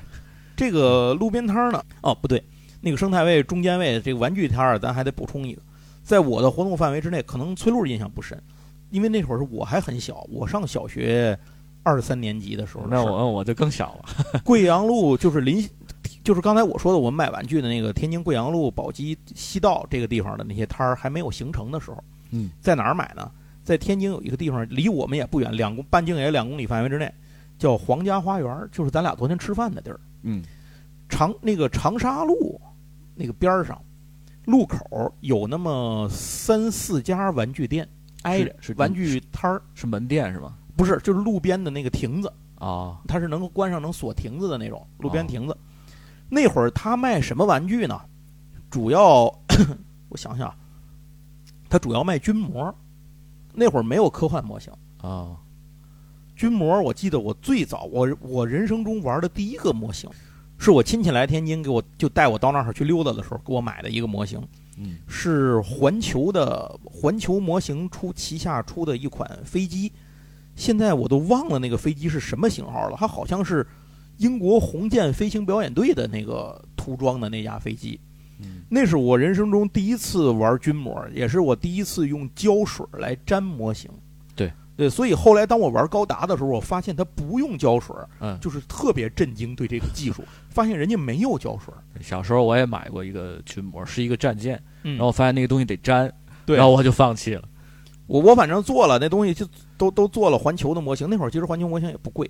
[0.56, 2.42] 这个路边摊儿呢，哦不对，
[2.80, 5.62] 那个生态位中间位这个玩具摊儿，咱还得补充一个，
[6.02, 8.40] 在我的活动范围之内，可能崔路印象不深，
[8.90, 11.38] 因为那会儿是我还很小，我上小学
[11.82, 12.88] 二三年级的时候的。
[12.90, 14.40] 那我我就更小了。
[14.44, 15.68] 贵阳路就是临，
[16.24, 23.30] 就是刚才我说的，我们买玩具的那个天津贵阳路宝鸡西道这个地方的那些摊儿还没有形成的时候，嗯，在哪儿买呢？
[23.62, 27.12] 在天津有一个地方，离我们也不远，两公半径也两公里范围之内，
[27.58, 30.00] 叫皇家花园，就是咱俩昨天吃饭的地儿。
[30.22, 30.42] 嗯
[31.08, 32.60] 长那个长沙路
[33.20, 33.78] 那个边儿上，
[34.46, 37.86] 路口有那么三四家玩具店，
[38.22, 40.56] 挨着是玩具摊儿，是门店是吗？
[40.74, 42.32] 不是就是路边的那个亭子。
[42.54, 45.56] 啊它是能够关上能锁亭子的那种路边亭子。
[46.30, 48.00] 那会儿他卖什么玩具呢？
[48.70, 49.24] 主要
[50.08, 50.54] 我想想，
[51.68, 52.74] 他主要卖军模。
[53.52, 55.36] 那会儿没有科幻模型，啊
[56.36, 60.08] 军模我记得我最早我我人生中玩的第一个模型，
[60.60, 64.38] 是我亲戚来天津给我就带我到那儿去溜达的时候给我买的一个模型，
[64.76, 69.90] 嗯是环球的环球模型出旗下出的一款飞机，
[70.54, 73.66] 现在我都忘了那个飞机是什么型号了，它好像是
[74.18, 77.98] 英国红箭飞行表演队的那个涂装的那架飞机。
[78.38, 83.90] 嗯那是我人生中第一次玩军模，也是我第一次用胶水来粘模型。
[84.80, 91.74] 对对，所以后来当我玩高达的时候，我发现它不用胶水，嗯，就是特别震惊对这个技术，发现人家没有胶水。
[92.00, 96.10] 小时候我也买过一个群模，是一个战舰，嗯然后发现那个东西得粘，
[96.46, 97.42] 对然后我就放弃了。
[98.06, 101.08] 我我反正做了那东西，就都都做了环球的模型。
[101.08, 102.28] 那会儿其实环球模型也不贵，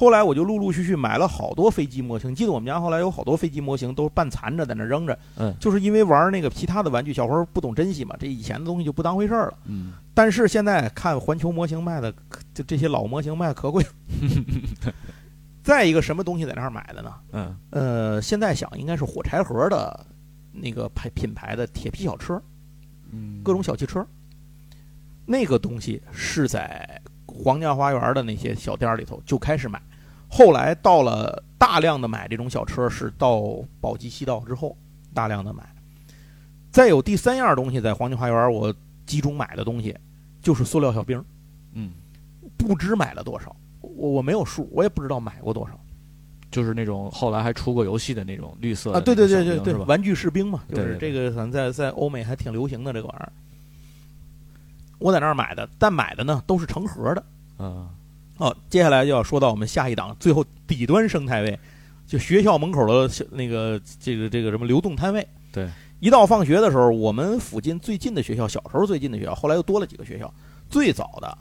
[0.00, 2.34] 后来我就陆陆续续买了好多飞机模型。
[2.34, 9.58] 记得我们家后来有好多飞机模型都半残着在那扔着，嗯就是因为玩那个其他的玩具，小时候不懂珍惜嘛，这以前的东西就不当回事儿了。
[9.66, 13.84] 嗯但是现在看环球模型卖的，可就这些老模型卖的可贵。
[15.62, 17.14] 再一个什么东西在那儿买的呢？
[17.32, 20.06] 嗯呃，现在想应该是火柴盒的
[20.50, 22.40] 那个牌品牌的铁皮小车，
[23.12, 24.02] 嗯，各种小汽车。
[25.26, 29.80] 那个东西是在皇家花园的那些小店儿里头就开始买，
[30.30, 33.42] 后来到了大量的买这种小车是到
[33.80, 34.76] 宝鸡西道之后
[35.12, 35.62] 大量的买。
[36.70, 38.72] 再有第三样东西在黄金花园我
[39.04, 39.94] 集中买的东西
[40.40, 41.22] 就是塑料小兵，
[41.74, 41.90] 嗯，
[42.56, 45.78] 不知买了多少，我我没有数，我也不知道买过多少
[46.50, 48.94] 就是那种后来还出过游戏的那种绿色啊！
[48.94, 49.74] 的对对对对对？
[49.84, 53.32] 玩具士兵嘛，就是这个，咱在在欧美还挺流行的这个玩意儿。
[54.98, 57.24] 我在那儿买的，但买的呢都是成盒的。
[57.58, 57.88] 嗯
[58.40, 61.58] 哦，接下来就要说到我们下一档最后底端生态位，
[62.06, 65.26] 就学校门口的那个这个这个什么流动摊位。
[65.52, 65.68] 对，
[66.00, 70.32] 一到放学的时候，我们附近最近的学校，小时候最近的学校，后来又多了几个学校。
[70.70, 71.38] 最早的，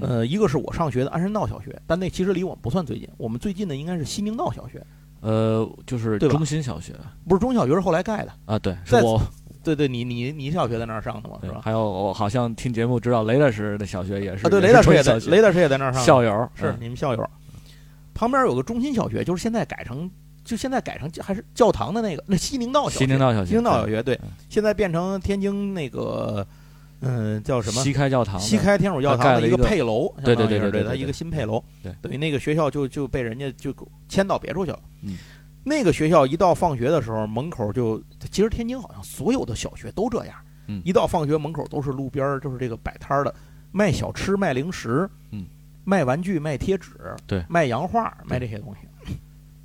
[0.00, 4.84] 呃，一个是我上学的安山道小学，但那其实离我们不算最近，我们最近的应该是西宁道小学，
[5.20, 6.92] 呃，就是中心小学
[7.28, 8.32] 不是中小学是后来盖的。
[8.46, 9.20] 啊，对，是在我
[9.62, 11.60] 对对，你你你小学在那儿上的嘛，是吧？
[11.62, 17.30] 还有我好像听节目知道雷大师的小学也是啊，对，雷大师也在雷大师也在那儿上的，校友是嗯你们校友。
[18.14, 20.10] 旁边有个中心小学，就是现在改成，
[20.44, 22.98] 就现在改成还是教堂的那个，那西宁道小学。
[22.98, 26.46] 西宁道小学，西宁道小学，对嗯，现在变成天津那个，
[27.00, 27.82] 嗯，叫什么？
[27.82, 33.74] 西开教堂，西开天主教堂的一个配楼，对对对对对对它一个新配楼，对等于那个学校就就被人家就
[34.08, 34.78] 迁到别处去了。
[35.00, 35.16] 嗯，
[35.64, 43.34] 那个学校一到放学的时候，门口就其实天津好像所有的小学都这样，嗯一到放学门口都是路边儿就是这个摆摊的，
[43.70, 45.46] 卖小吃、卖零食，嗯，
[45.84, 49.16] 卖玩具、卖贴纸，对卖洋画、卖这些东西。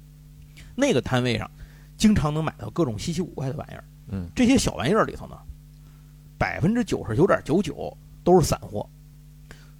[0.76, 1.50] 那个摊位上，
[1.98, 3.84] 经常能买到各种稀奇古怪的玩意儿。
[4.10, 5.36] 嗯这些小玩意儿里头呢，
[6.38, 8.88] 百分之九十九点九九都是散货，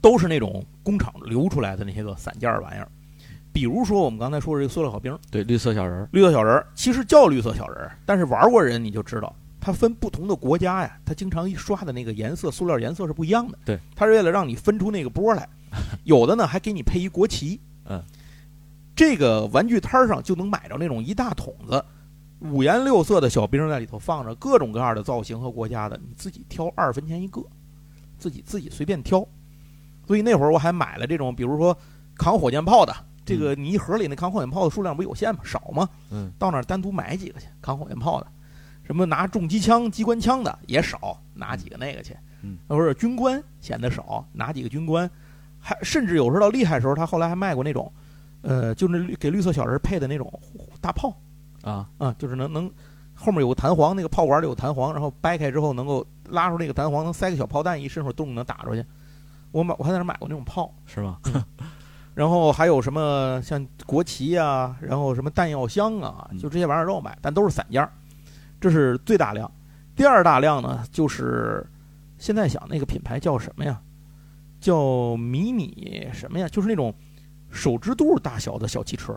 [0.02, 2.90] 都是那种工厂流出来的那些个散件儿玩意儿。
[3.58, 13.58] 比如说我们刚才说的这个塑料小兵、对绿色小人儿，绿色小人儿，其实叫绿色小人儿，但是玩过人你就知道，它分不同的国家呀，它经常一刷的那个颜色，塑料颜色是不一样的。
[13.66, 15.50] 对，它是为了让你分出那个波来。
[16.06, 17.60] 有的呢还给你配一国旗。
[17.86, 18.00] 嗯，
[18.96, 21.84] 这个玩具摊上就能买着那种一大桶子，
[22.42, 27.42] 五颜六色的小兵在里头放着各种各样的造型和国家的，你自己挑二分钱一个，
[28.20, 29.28] 自己自己随便挑。
[30.06, 31.76] 所以那会儿我还买了这种，比如说
[32.20, 32.96] 扛火箭炮的，
[33.28, 35.42] 这个你一盒里那扛火箭炮的数量不有限吗？
[35.44, 35.88] 少吗？
[36.10, 38.28] 嗯，到那儿单独买几个去扛火箭炮的。
[38.84, 42.16] 什么拿重机枪、机关枪的也少，拿几个那个去。
[42.42, 45.10] 嗯，或者军官显得少，拿几个军官。
[45.60, 47.92] 还甚至有时候到厉害的时候，他后来还卖过那种，
[48.44, 50.32] 呃，就是给绿色小人配的那种
[50.80, 51.14] 大炮。
[51.64, 52.72] 啊啊，就是能能
[53.14, 58.86] 后面有个弹簧，那个炮管里有弹簧，然后掰开之后能够拉出那个弹簧，能塞个小炮弹，一伸手动能打出去。
[59.52, 61.18] 我买我还在那买过那种炮，是吗？
[62.18, 67.94] 然后还有什么像国旗啊，然后什么弹药箱啊，就这些玩意儿都要买，但都是散件儿。
[68.60, 69.52] 这是最大量，
[69.96, 71.64] 第二大量呢，就是
[72.18, 73.80] 现在想那个品牌叫什么呀？
[74.60, 76.48] 叫迷你什么呀？
[76.48, 76.92] 就是那种
[77.52, 79.16] 手指肚大小的小汽车，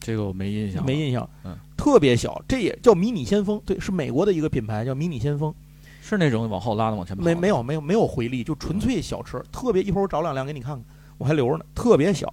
[0.00, 1.30] 这个我没印象，没印象。
[1.44, 5.54] 嗯，特别小，这也叫迷你先锋，对，是美国的一个品牌，叫迷你先锋。
[6.02, 7.22] 是那种往后拉的往前跑？
[7.22, 10.84] 没没有没有没有回力，就纯粹小车，特别一会儿我找两辆给你看看，
[11.20, 12.32] 我还留着呢，特别小。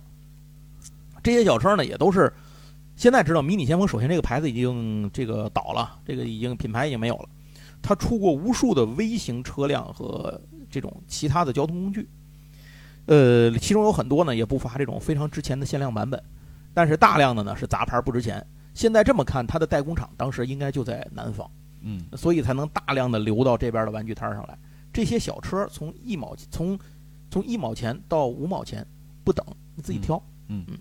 [1.21, 2.31] 这些小车呢，也都是
[2.95, 3.85] 现在知道迷你先锋。
[3.85, 7.27] 首先，这个牌子已经这个倒了，这个已经品牌已经没有了。
[7.81, 12.07] 它出过无数的微型车辆和这种其他的交通工具，
[13.07, 16.23] 呃，其中有很多呢也不乏这种非常值钱的限量版本，
[16.73, 18.41] 但是大量的呢是杂牌不值钱。
[18.73, 21.49] 现在这么看，它的代工厂当时应该就在南方。
[21.81, 24.57] 嗯，所以才能大量的流到这边的玩具摊上来。
[24.91, 26.77] 这些小车从一毛从
[27.29, 28.85] 从一毛钱到五毛钱
[29.23, 30.21] 不等，你自己挑。
[30.47, 30.77] 嗯嗯。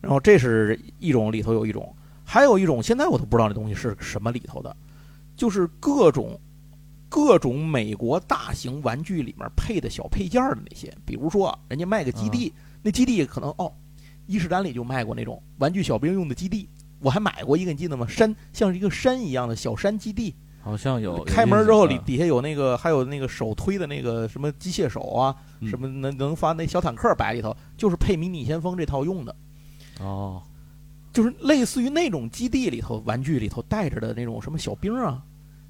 [0.00, 4.76] 然后这是一种里头有一种，还有一种现在我都不知道那东西是什么里头的，
[5.36, 6.40] 就是各种
[7.08, 13.72] 各种美国大型玩具里面配的小配件的那些，比如说人家卖个基地，那基地可能哦，
[14.26, 16.68] 伊势丹里就卖过那种玩具小兵用的基地。
[17.00, 18.06] 我还买过一个，你记得吗？
[18.08, 20.34] 山像是一个山一样的小山基地，
[20.68, 21.24] 好像有。
[21.24, 29.34] 开门之后里底下有那个，还有那个手推的那个什么机械手啊，什么能能发那小坦克摆里头，就是配迷你先锋这套用的。
[30.00, 30.42] 哦，
[31.10, 35.22] 就是类似于那种基地里头玩具里头带着的那种什么小兵啊，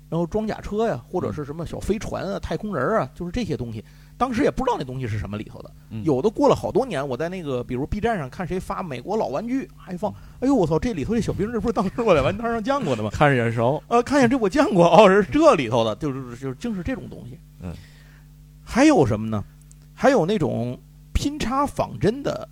[0.09, 3.85] 然后装甲车呀，或者是什么小飞船啊、太空人啊，就是这些东西。
[4.19, 13.11] 当时也不知道那东西是什么里头的，有的过了好多年，我在那个比如 B 站上看谁发美国老玩具，还放，哎呦我操，这里头这小兵，这不是当时我在玩具摊上见过的吗？
[13.15, 17.39] 看着眼熟，呃，看见这我见过，哦，是这里头的，就是就是就是这种东西。
[17.63, 17.73] 嗯，
[18.65, 19.45] 还有什么呢？
[19.95, 20.77] 还有那种
[21.13, 22.49] 拼插仿真的，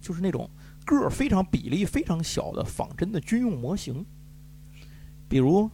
[0.00, 0.48] 就是那种
[0.86, 4.06] 个儿非常比例非常小的仿真的军用模型，
[5.28, 5.70] 比如。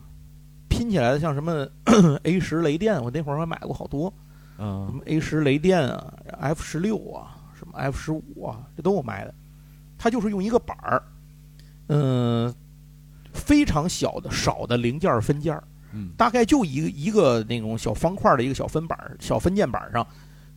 [0.78, 1.66] 拼起来的像什么
[2.22, 4.14] A 十雷电，我那会儿还买过好多，
[4.58, 9.34] 嗯，什么 A 十雷电啊，F 十六啊，什么 F 十五啊，这都我买的。
[9.98, 11.02] 它就是用一个板儿，
[11.88, 12.54] 嗯，
[13.32, 15.60] 非常小的少的零件分件，
[15.92, 20.06] 嗯，大概就一个一个那种小方块的一个小分板儿、小分件板上，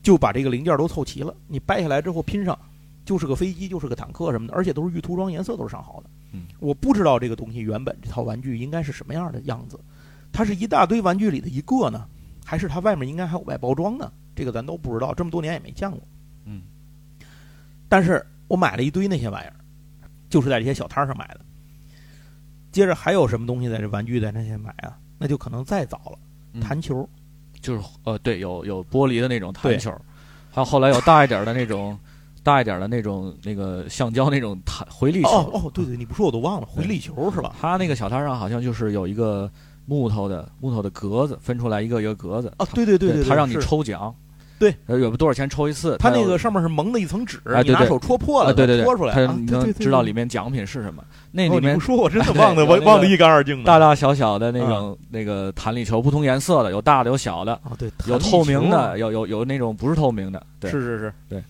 [0.03, 1.36] 就把这个零件都凑齐了。
[1.47, 2.55] 你掰下来之后拼上，
[3.03, 6.10] 就是个飞机，就是个坦克什么的，而且都是预涂装，颜色都是上好的。
[6.34, 9.79] 嗯，我不知道这个东西原本这套玩具应该是什么样的样子。
[10.32, 12.08] 它是一大堆玩具里的一个呢，
[12.46, 14.12] 还是它外面应该还有外包装呢？
[14.34, 16.00] 这个咱都不知道，这么多年也没见过。
[16.46, 16.62] 嗯，
[17.89, 19.54] 但是我买了一堆那些玩意儿，
[20.30, 21.41] 就是在这些小摊上买的。
[22.72, 24.98] 接着还有什么东西在这玩具在那些买啊？
[25.20, 27.08] 那就可能再早了，弹球，
[27.60, 29.91] 就是呃对，有有玻璃的那种弹球，
[30.50, 32.00] 还有后来有大一点的那种，
[32.41, 35.30] 大一点的那种那个橡胶那种弹回力球。
[35.30, 37.54] 哦哦，对对，你不说我都忘了，回力球是吧？
[37.60, 39.52] 他那个小摊上好像就是有一个。
[39.86, 42.52] 木头的木头的格子分出来一个一个格子。
[42.58, 44.13] 啊，对对对对，他让你抽奖，
[44.60, 45.98] 对，有多少钱抽一次？
[45.98, 51.04] 他那个上面是蒙的一层纸，你拿手戳破了，对对对，戳出来，你能知道里面奖品是什么？
[51.32, 53.63] 那里面不说我真的 忘得，我忘得一干二净的。
[53.63, 61.44] 大大小小的那种那个弹力球，不同颜色的，有大的有小的，啊对，有透明的，有有有那种不是透明的，对，是是是，对。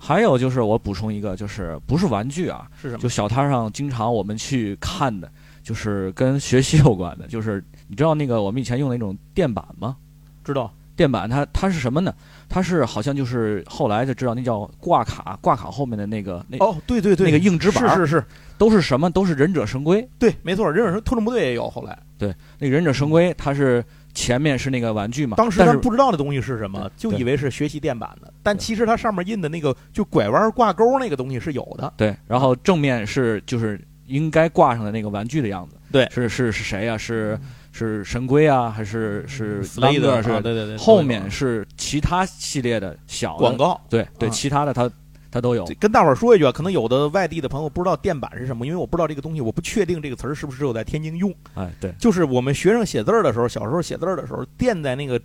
[0.00, 3.02] 还有就是我补充一个，就是不是玩具啊，是什么？
[3.02, 5.28] 就小摊上经常我们去看的，
[5.68, 7.62] 就是跟学习有关的，就是。
[7.90, 9.96] 你知道那个我们以前用的那种垫板吗？
[10.44, 12.12] 知道，垫板它它是什么呢？
[12.46, 18.24] 它是好像就是后来才知道那叫挂卡，挂卡后面的那个那哦，对对对，那个硬纸板是是是，
[18.58, 19.08] 都是什么？
[19.08, 20.06] 都是忍者神龟。
[20.18, 21.70] 对，没错，忍者神特种部队也有。
[21.70, 25.38] 后来，对，那个忍者神龟它是前面是那个玩具嘛？
[25.38, 31.90] 当时咱不知道那东西是什么，就以为是学习垫板的，但其实它上面印的那个就拐弯挂钩那个东西是有的。
[31.96, 35.76] 对，然后正面是就是应该挂上的那个玩具的样子。
[35.92, 37.38] 对是是是谁呀、是
[37.72, 40.22] 是神龟啊，还是是雷的狼哥？
[40.22, 43.80] 是啊对对对，后面是其他系列的小的广，告。
[43.88, 44.90] 对对，啊其他的它
[45.30, 45.64] 它都有。
[45.78, 51.34] 跟大伙儿说一句啊，可能有的外地的朋友不知道电板是什么，因为我不知道这个东西，我不确定这个词儿是不是只有在天津用。
[51.54, 55.20] 哎，对，就是我们学生写字儿的时候，小时候写字儿的时候，垫在那个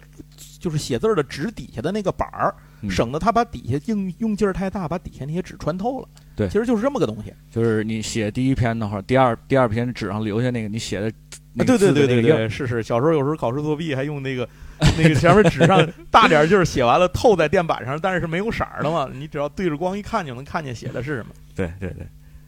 [0.60, 6.08] 就是写字儿的纸底下的那个板儿，嗯省得他把底下用用劲儿太大，把底下那些纸穿透了。
[6.36, 6.48] 对。
[6.48, 7.34] 其实就是这么个东西。
[7.52, 11.12] 就是你写第一篇的话，第二第二篇纸上留下那个你写的
[11.58, 14.48] 对对个的对对对，是是，小时候有时候考试作弊还用那个
[14.98, 21.30] 那个前面纸上大点儿劲儿写完了透在垫板上，但是是没有色儿的嘛， 你只要对着光一看就能看见写的是什么。
[21.56, 22.08] 对对对，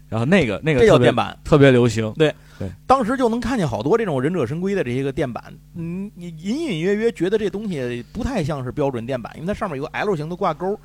[0.09, 2.33] 然后那个那个这叫特别垫板，特别流行，对。
[2.57, 2.67] 对。
[2.87, 5.43] 当时就能看见好多这种忍者神龟的这些个垫板，
[5.75, 10.79] 嗯，你隐隐约约觉得这东西不太像是标准垫板，因为它上面有个 L 型的挂钩。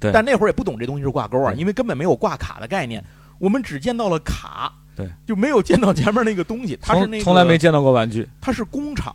[0.00, 3.04] 对但那会儿也不懂这东西是挂钩啊，因为根本没有挂卡的概念，
[3.38, 6.78] 我们只见到了卡，对，就没有见到前面那个东西。
[6.80, 9.14] 它是那个从从来没见到过玩具，它是工厂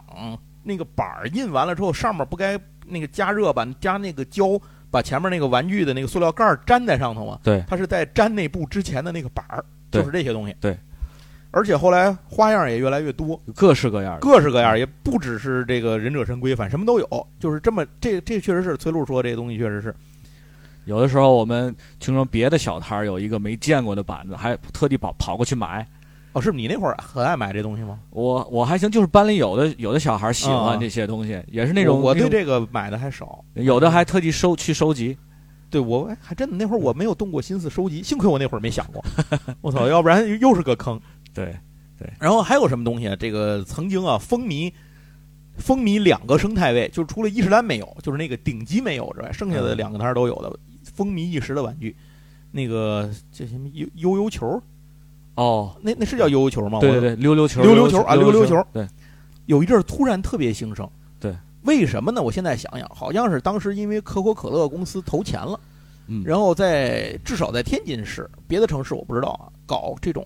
[0.63, 7.39] 那个板儿印完了之后，上面不该那个加热吧，加那个胶，把前面那个玩具的那个塑料盖儿粘在上头嘛。
[7.43, 10.55] 对它是在粘内部之前的那个板儿，就是这些东西。
[10.61, 10.77] 对，
[11.51, 14.19] 而且后来花样也越来越多，各式各样的。
[14.21, 17.27] 各式各样，也不只是这个忍者神龟，反正什么都有。
[17.39, 19.93] 就是这么，这这确实是崔璐说这个东西确实是，
[20.85, 25.87] 有的时候我们听说别的小摊儿有一个没见过的板子，还特地跑跑过去买。
[26.33, 27.99] 哦，是你那会儿很爱买这东西吗？
[28.09, 35.15] 我我还行，就是班里有的有的小孩喜啊欢这些东西，也是那种我我对这个买的还少，有的还特地收去收集。
[35.69, 39.03] 对我哎还真的那会儿我没有动过心思收集，幸亏我那会儿没想过，
[39.61, 40.99] 我操，要不然又是个坑。
[41.33, 41.55] 对
[41.97, 43.15] 对，然后还有什么东西啊？
[43.15, 44.73] 这个曾经啊风靡
[45.57, 50.51] 风靡两个生态位，就是除了伊势丹没有，就是那个顶级没有之外，剩下的嗯两个摊儿都有的，
[50.93, 51.95] 风靡一时的玩具。
[52.55, 54.61] 那个叫什么悠悠悠球，
[55.33, 56.79] 哦，那那是叫悠悠球吗？
[56.79, 58.87] 对对对，溜溜球，溜溜溜球啊溜溜球球，对，
[59.47, 60.87] 有一阵儿突然特别兴盛。
[61.19, 62.21] 对，为什么呢？
[62.21, 65.59] 我现在想想，好像是当时因为可口可乐公司投钱了，
[66.05, 70.23] 嗯，然后在至少在天津市，别的城市我不知道啊，搞这种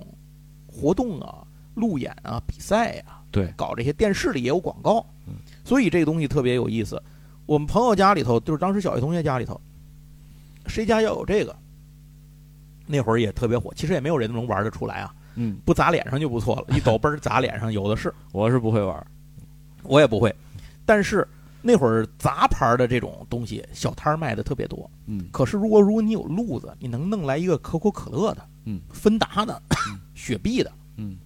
[0.65, 7.01] 活动啊、路演啊、比赛呀、对搞这些电视里也有广告嗯，所以这个东西特别有意思。
[7.45, 9.57] 我们朋友家里头，就是当时小学同学家里头，
[10.67, 11.55] 谁家要有这个，
[12.85, 13.73] 那会儿也特别火。
[13.75, 18.13] 其实也没有人能玩得出来啊，嗯，不砸脸上就不错了，一抖嘣儿砸脸上有的是。
[18.31, 19.07] 我是不会玩。
[19.83, 20.33] 我也不会，
[20.85, 21.25] 但是
[21.61, 24.89] 那会儿杂牌的这种东西，小摊儿卖的特别多。
[25.05, 29.61] 嗯可是如果如果你有路子，你能弄来一个可口可乐的，嗯，芬达的，
[30.13, 31.17] 雪碧的，嗯，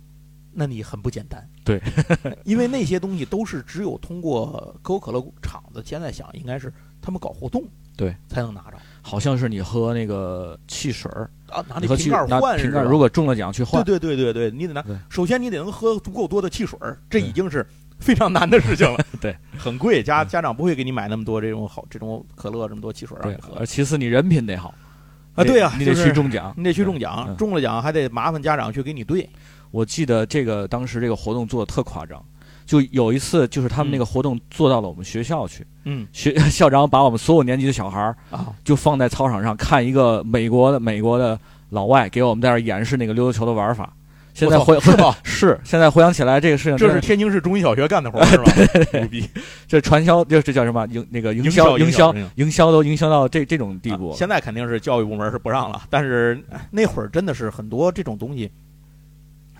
[0.52, 1.48] 那你很不简单。
[1.64, 1.82] 对，
[2.46, 7.64] 因为那些东西都是只有通过可口可乐厂子，现在想应该是他们搞活动，
[7.98, 13.84] 对，才能拿着好像是你喝那个汽水儿，啊，拿那瓶盖换如果中了奖去换。
[13.84, 14.84] 对对对对对，你得拿。
[15.10, 17.66] 首先你得能喝足够多的汽水儿，这已经是
[18.00, 19.04] 非常难的事情了。
[19.20, 24.74] 对，很贵，家家长不会给你买那么多这种好这种可乐这么多汽水儿让对你喝，其次你人品得好
[25.36, 25.44] 啊。
[25.44, 29.28] 对呀，你得去中奖，你得去中奖，嗯中了奖还得麻烦家长去给你兑。
[29.72, 32.24] 我记得这个当时这个活动做的特夸张，
[32.65, 41.38] 就有一次就是他们那个活动做到了我们学校去，嗯学 校长把我们所有年级的小孩儿啊，就放在操场上看一个美国的美国的
[41.69, 43.91] 老外给我们在这儿演示那个溜溜球的玩法。
[44.34, 45.13] 现在回是吧？
[45.26, 48.89] 是现在回想起来这个事情，这是天津市中医小学干的活儿 是吧？
[48.93, 49.28] 牛逼！
[49.67, 54.15] 这传销这这叫什么营那个营营销销营销营销都营销到这这种地步啊。
[54.17, 58.50] 现在肯定是教育部门是不让了，但是哎那会儿真的是很多这种东西。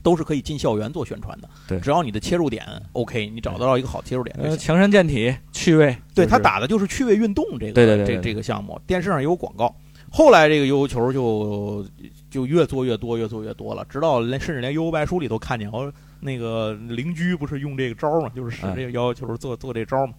[0.04, 4.58] 都是可以进校园做宣传的，对只要你的切入点 OK，你找得到一个好切入点就呃，行。
[4.58, 9.76] 强身健体，趣味，对他就是打的就是趣味运动这个对对对对这这个项目，电视上也有广告。
[10.10, 11.86] 后来这个悠悠球就
[12.30, 20.14] 就越做越多，越做越多了，直到连甚至连悠悠白书里都看见，哦那个邻居不是用这个招儿嘛，就是使这个悠悠球做做这招儿嘛。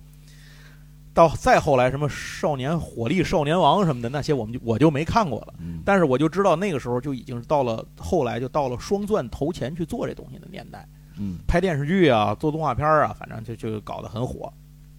[1.15, 5.55] 到再后来什么少年火力少年王什么的那些，我们就我就没看过了。
[5.59, 10.89] 嗯但是我就知道那个时候就已经到了后来就到了双钻投钱去做这东西的年代。
[11.19, 14.51] 嗯拍电视剧啊，做动画片啊，反正就就搞得很火。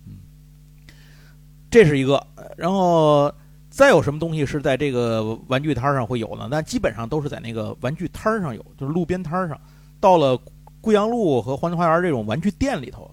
[0.06, 0.18] 嗯，
[1.72, 3.34] 这是一个，呃然后
[3.70, 6.48] 再有什么东西是在这个玩具摊上会有呢？
[6.52, 9.60] 但基本上都是在那个玩具摊上有，就是路边摊上。
[10.00, 10.38] 到了
[10.82, 13.10] 贵阳路和环球花园这种玩具店里头，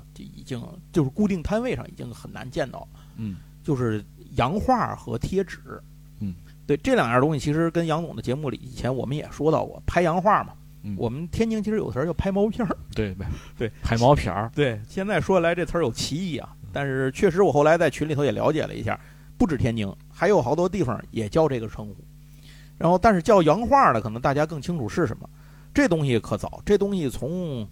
[0.59, 2.89] 经就是固定摊位上已经很难见到了。
[3.17, 4.05] 嗯就是
[4.37, 5.59] 洋画和贴纸。
[6.21, 6.35] 嗯，
[6.67, 10.53] 对，这两样东西其实跟杨总的节目里以前我们也说到过，拍洋画嘛。
[10.83, 12.77] 嗯我们天津其实有词儿叫拍毛片儿。
[12.95, 13.27] 对对
[13.57, 18.99] 对， 拍毛片儿，对，现在说来这词儿有歧义啊，但是确实我后来在群里头也了解了一下，
[19.39, 21.97] 不止天津，还有好多地方也叫这个称呼。
[22.79, 25.29] 然后，但是叫洋画的，可能大家更清楚是什么。
[25.75, 27.69] 这东西可早，这东西从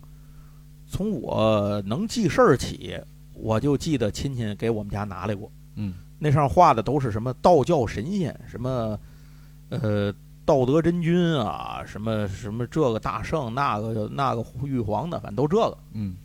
[0.89, 2.99] 从我能记事儿起，
[3.35, 5.51] 我就记得亲戚给我们家拿来过。
[5.77, 8.99] 嗯那上画的都是什么道教神仙，什么
[9.69, 10.13] 呃
[10.45, 15.79] 道德真君啊，什么什么这个大圣，那个那个玉皇的，反正都这个。
[15.93, 16.17] 嗯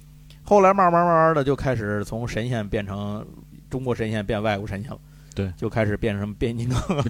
[0.44, 3.26] 后来慢慢慢慢的就开始从神仙变成
[3.70, 5.00] 中国神仙变外国神仙了。
[5.36, 7.04] 对就开始变成变形金刚、 啊、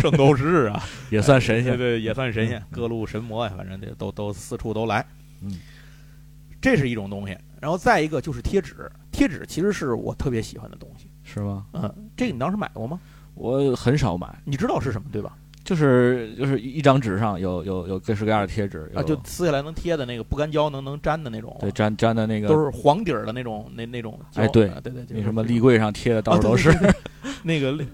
[0.00, 1.76] 圣斗士啊， 也算神仙。
[1.76, 5.04] 对对，也算神仙，各路神魔呀，反正这都都四处都来。
[5.42, 5.58] 嗯，
[6.66, 7.38] 这是一种东西。
[7.60, 11.08] 然后再一个就是贴纸，贴纸其实是我特别喜欢的东西。
[11.22, 11.64] 是吗？
[11.72, 12.98] 嗯，这个你当时买过吗？
[13.34, 15.36] 我很少买，你知道是什么对吧？
[15.62, 24.42] 就是就是一张纸上有有有各式各样的贴纸啊，有就撕下来能贴的那个不干胶能能粘的那种，对，粘粘的那个都是黄底儿的那种那那种胶。
[24.42, 26.70] 哎对啊对对，那什么立立柜上贴的到处都是。
[27.42, 27.86] 那个立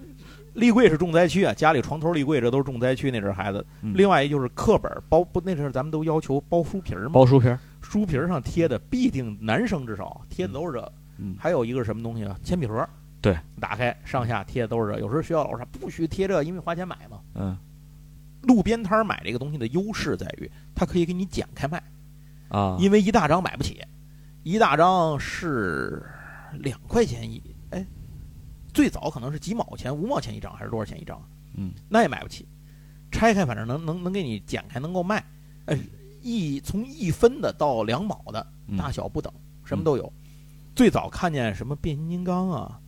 [0.54, 3.10] 立柜是重灾区啊，家里床头立柜这都是重灾区。
[3.10, 7.58] 那阵儿孩子，嗯另外一就是课本包不那阵儿咱们都要求包书皮儿嘛，包书皮儿，
[7.92, 10.92] 书皮儿上贴的必定男生至少贴的都是这。
[11.18, 12.38] 嗯还有一个是什么东西啊？
[12.42, 12.88] 铅笔盒。
[13.20, 14.98] 对，打开上下贴的都是这。
[14.98, 17.20] 有时候学校老师说不许贴这，因为花钱买嘛。
[17.34, 17.58] 嗯
[18.44, 21.82] 路边摊儿买这个东西的优势在于，它可以给你剪开卖，
[22.48, 23.80] 啊，因为一大张买不起，
[24.42, 26.02] 一大张是
[26.54, 27.40] 两块钱一，
[27.70, 27.86] 哎，
[28.72, 31.22] 最早可能是几毛钱、五毛钱一张，还是多少钱一张？
[31.58, 32.48] 嗯那也买不起。
[33.12, 35.22] 拆开反正能能能给你剪开，能够卖。
[35.66, 35.76] 呃，
[36.22, 39.32] 一从一分的到两毛的，嗯大小不等，
[39.64, 40.12] 什么都有。
[40.74, 42.80] 最早看见什么变形金刚啊，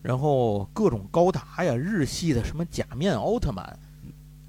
[0.00, 3.78] 然后各种高达呀、日系的什么假面奥特曼，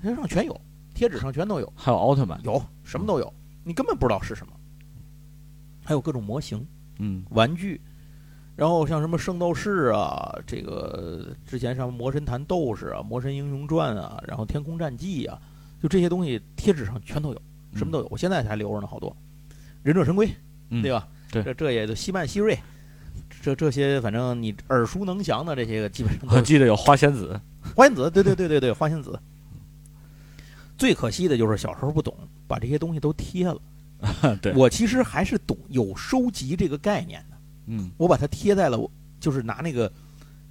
[0.01, 0.61] 这上全有，
[0.93, 4.53] 贴纸上全都有，还有奥特曼，有什么都有，你根本不知道是什么。
[5.83, 6.65] 还有各种模型、
[6.99, 7.81] 嗯玩具，
[8.55, 15.37] 然后像什么圣斗士啊，这个之前什么魔神坛斗士啊、魔神英雄传啊，然后天空战记啊，
[15.81, 17.41] 就这些东西贴纸上全都有，
[17.75, 18.07] 什么都有。
[18.09, 19.15] 我现在还留着呢，好多。
[19.83, 20.29] 忍者神龟，
[20.69, 21.07] 嗯对吧？
[21.31, 22.57] 对这这也就西曼希瑞，
[23.41, 27.39] 这这些反正你耳熟能详的这些个基本上我记得有花仙子，
[27.75, 29.17] 花仙子，对对对对对，花仙子。
[30.77, 32.15] 最可惜的就是小时候不懂，
[32.47, 33.57] 把这些东西都贴了。
[34.41, 39.91] 对，我其实还是懂有收集这个概念的，嗯我把它贴在了我，就是拿那个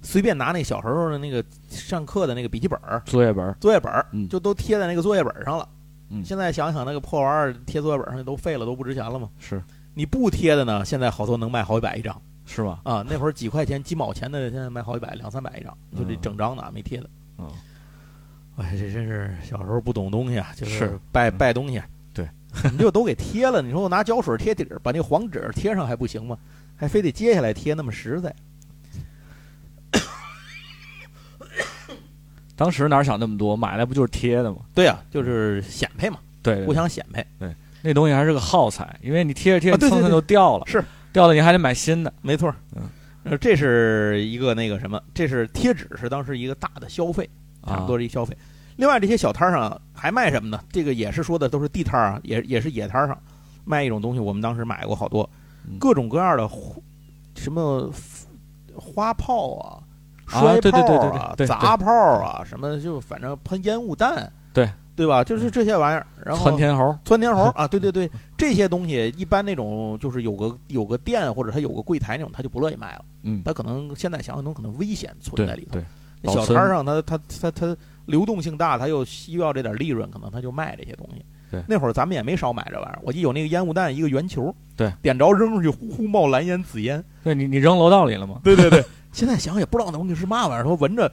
[0.01, 5.67] 随便拿那小时候的那个上课的那个笔记本儿、作业本儿，作业本就都贴在那个作业本上了。
[6.11, 9.29] 嗯现在想想那个破玩意儿贴作业本上都废了，都不值钱了嘛？
[9.39, 9.61] 是
[9.93, 12.81] 你不贴的呢，现在好多能卖好几百一张是吧？
[12.83, 13.05] 啊！
[13.09, 17.09] 那会儿几块钱、几毛钱的，现在卖好几百、两三百一张，就这嗯整张的啊没贴的。
[17.37, 17.47] 嗯，
[18.57, 21.81] 哎，这真是小时候不懂东西啊，就是是拜嗯拜东西。
[22.13, 22.27] 对，
[22.71, 23.61] 你就都给贴了。
[23.61, 26.37] 你说我拿胶水贴底儿，把那黄纸贴上还不行吗？
[26.75, 28.33] 还非得揭下来贴，那么实在。
[32.61, 34.57] 当时哪想那么多，买来不就是贴的吗？
[34.75, 37.25] 对呀、就是显配嘛，对，对互相显配。
[37.39, 37.51] 对
[37.81, 42.13] 那东西还是个耗材，因为你贴着贴着蹭蹭就掉了，是掉了你还得买新的。
[42.21, 42.55] 没错儿。
[42.75, 42.83] 嗯
[43.23, 47.27] 呃，这是一个那个什么，这是贴纸，是当时一个大的消费，
[47.65, 48.37] 差不多是一消费。
[48.75, 50.63] 另外，这些小摊儿上还卖什么呢？
[50.71, 53.17] 这个也是说的都是地摊儿啊，也也是野摊儿上
[53.65, 54.19] 卖一种东西。
[54.19, 55.27] 我们当时买过好多
[55.67, 56.75] 嗯各种各样的花
[57.35, 57.91] 什么
[58.75, 59.81] 花炮啊、啊
[60.39, 65.23] 摔对对对对炮啊、对对砸炮啊，什么就反正喷烟雾弹，对对吧？
[65.23, 66.05] 就是这些玩意儿。
[66.23, 73.05] 然后窜天猴，窜天猴啊，对对对，这些东西一般那种就是有个有个店或者他有个柜台那种，他就不乐意卖了。
[73.23, 75.71] 嗯，他可能现在想想，都可能危险存在里头。
[75.73, 75.83] 对，
[76.21, 77.75] 那小摊上他他他他
[78.05, 81.25] 流动性大，他又需要这点利润，可能他就卖这些东西。
[81.49, 82.99] 对那会儿咱们也没少买这玩意儿。
[83.03, 87.03] 我记得有那个烟雾弹，一个圆球，对，点着扔出去，呼呼冒蓝烟紫烟。
[87.23, 88.39] 对你你扔楼道里了吗？
[88.41, 88.81] 对对对，
[89.11, 91.11] 现在想想也不知道那东西是嘛玩意儿，说闻着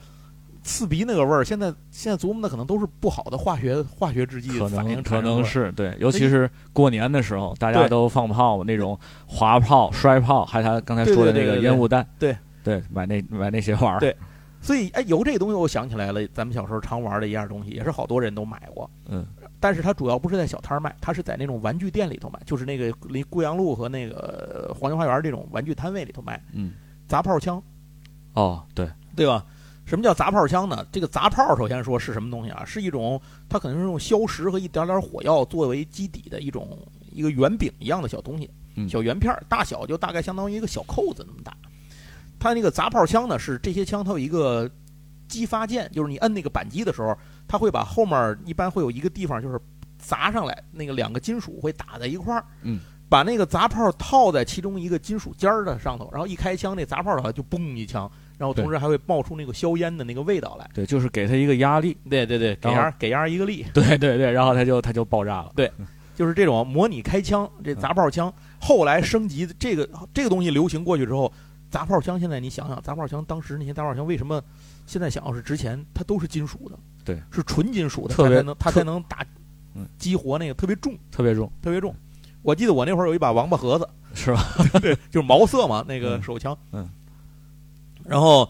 [0.63, 1.43] 刺鼻那个味儿。
[1.43, 12.35] 现在现在琢磨的可能都是不好的化学化学制剂可反应能可能是对，尤其是过年的时候，大家都放炮，那种滑炮、摔炮，还有他刚才说的那个烟雾弹，对。
[12.61, 14.15] 对，买那买那些玩意儿，对。
[14.61, 18.87] 所以哎，有这个东西我想起来了，咱们小时候常玩的一样东西，也是好多人都买过。
[19.07, 19.25] 嗯，
[19.57, 26.39] 但是它主要不是在小摊儿卖，它是在那种玩具店里头卖，就是那个离贵阳路和那个黄金花园这种玩具摊位里头卖。
[26.51, 26.73] 嗯，
[27.07, 27.63] 砸炮枪，
[28.33, 29.45] 哦，对，对吧？
[29.85, 30.85] 什么叫砸炮枪呢？
[30.91, 32.63] 这个砸炮首先说是什么东西啊？
[32.63, 33.19] 是一种
[33.49, 36.77] 它可能是用硝石和一点点火药作为基底的一种
[37.11, 41.57] 一个圆饼一样的小东西，嗯小圆片儿，大小就大概相当于一个小扣子那么大。
[42.37, 44.69] 它那个砸炮枪呢，是这些枪它有一个
[45.27, 47.17] 激发键，就是你摁那个扳机的时候，
[47.47, 49.59] 它会把后面一般会有一个地方就是
[49.97, 60.69] 砸上来，那个两个金属会打在一块儿，嗯，把那个杂炮套在其中一个金属尖儿的上头，然后一开枪，那杂炮的话就嘣一枪，然后同时还会冒出那个硝烟的那个味道来。
[60.73, 63.65] 对，就是给他一个压力，对对对，给压给压一个力。
[63.73, 65.71] 对对对，然后他就他就爆炸了，对
[66.15, 71.31] 就是这种模拟开枪，这杂炮枪后来升级，这个这个东西流行过去之后，
[71.71, 74.39] 杂炮枪现在你想想，杂炮枪当时那些砸炮枪为什么
[74.85, 75.83] 现在想要是值钱？
[75.95, 79.25] 它都是金属的，对，是纯金属的，特别它才能它才能打
[79.73, 81.95] 嗯激活那个特别重，特别重，特别重。
[82.41, 84.43] 我记得我那会儿有一把王八盒子，是吧？
[84.81, 86.57] 对就是毛瑟嘛，那个嗯手枪。
[86.71, 86.89] 嗯。
[88.05, 88.49] 然后，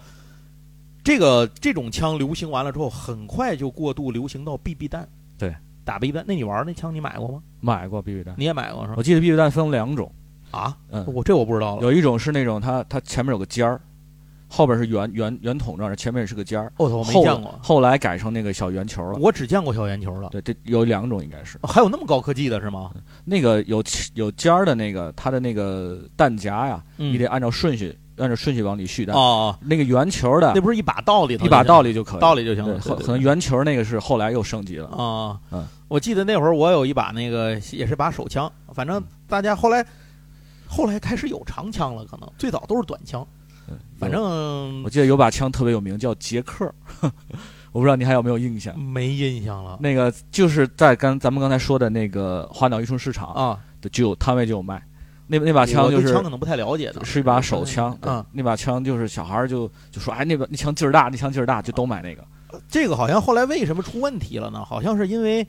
[1.03, 5.07] 这个这种枪流行完了之后，很快就过度流行到 BB 弹。
[5.37, 6.23] 对，打 BB 弹。
[6.27, 7.41] 那你玩那枪你买过吗？
[7.59, 8.93] 买过 BB 弹，你也买过是吧？
[8.97, 10.09] 我记得 BB 弹分两种，
[10.51, 11.81] 啊，嗯，我这我不知道了。
[11.81, 13.81] 有一种是那种它它前面有个尖儿，
[14.49, 16.73] 后边是圆圆圆筒状的，前面也是个尖儿。
[16.77, 19.19] 哦，我没见过，后来改成那个小圆球了。
[19.19, 20.29] 我只见过小圆球了。
[20.29, 22.91] 对，这有两种应该是哦还有那么高科技的是吗？
[23.23, 23.83] 那个有
[24.15, 29.15] 有尖儿的那个，它的那个弹夹呀，嗯你得按照顺序按照顺序往里续弹。
[29.15, 32.79] 哦，那个圆球的那不是一把道里头一把道理理就可以，道理就行，了。
[32.79, 34.87] 可可能圆球那个是后来又升级了。
[34.89, 39.85] 啊，嗯我记得那会儿我有一把那个也是把手枪，反正大家后来
[40.67, 43.38] 后来开始有长枪了，可能最早都是短枪，嗯
[43.99, 46.71] 反正我记得有把枪特别有名，叫杰克，
[47.71, 48.77] 我不知道你还有没有印象？
[48.79, 53.59] 没印象了那个就是在刚咱们刚才说的那个花鸟鱼虫市场啊。
[53.81, 54.83] 的就有摊位就有卖，
[55.25, 62.21] 那那把枪就是枪可能不太了解的，是一把手枪，对嗯，那把枪就是小孩儿就就说哎那把那枪劲儿大，那枪劲儿大，就都买那个。
[62.67, 64.65] 这个好像后来为什么出问题了呢？
[64.65, 65.47] 好像是因为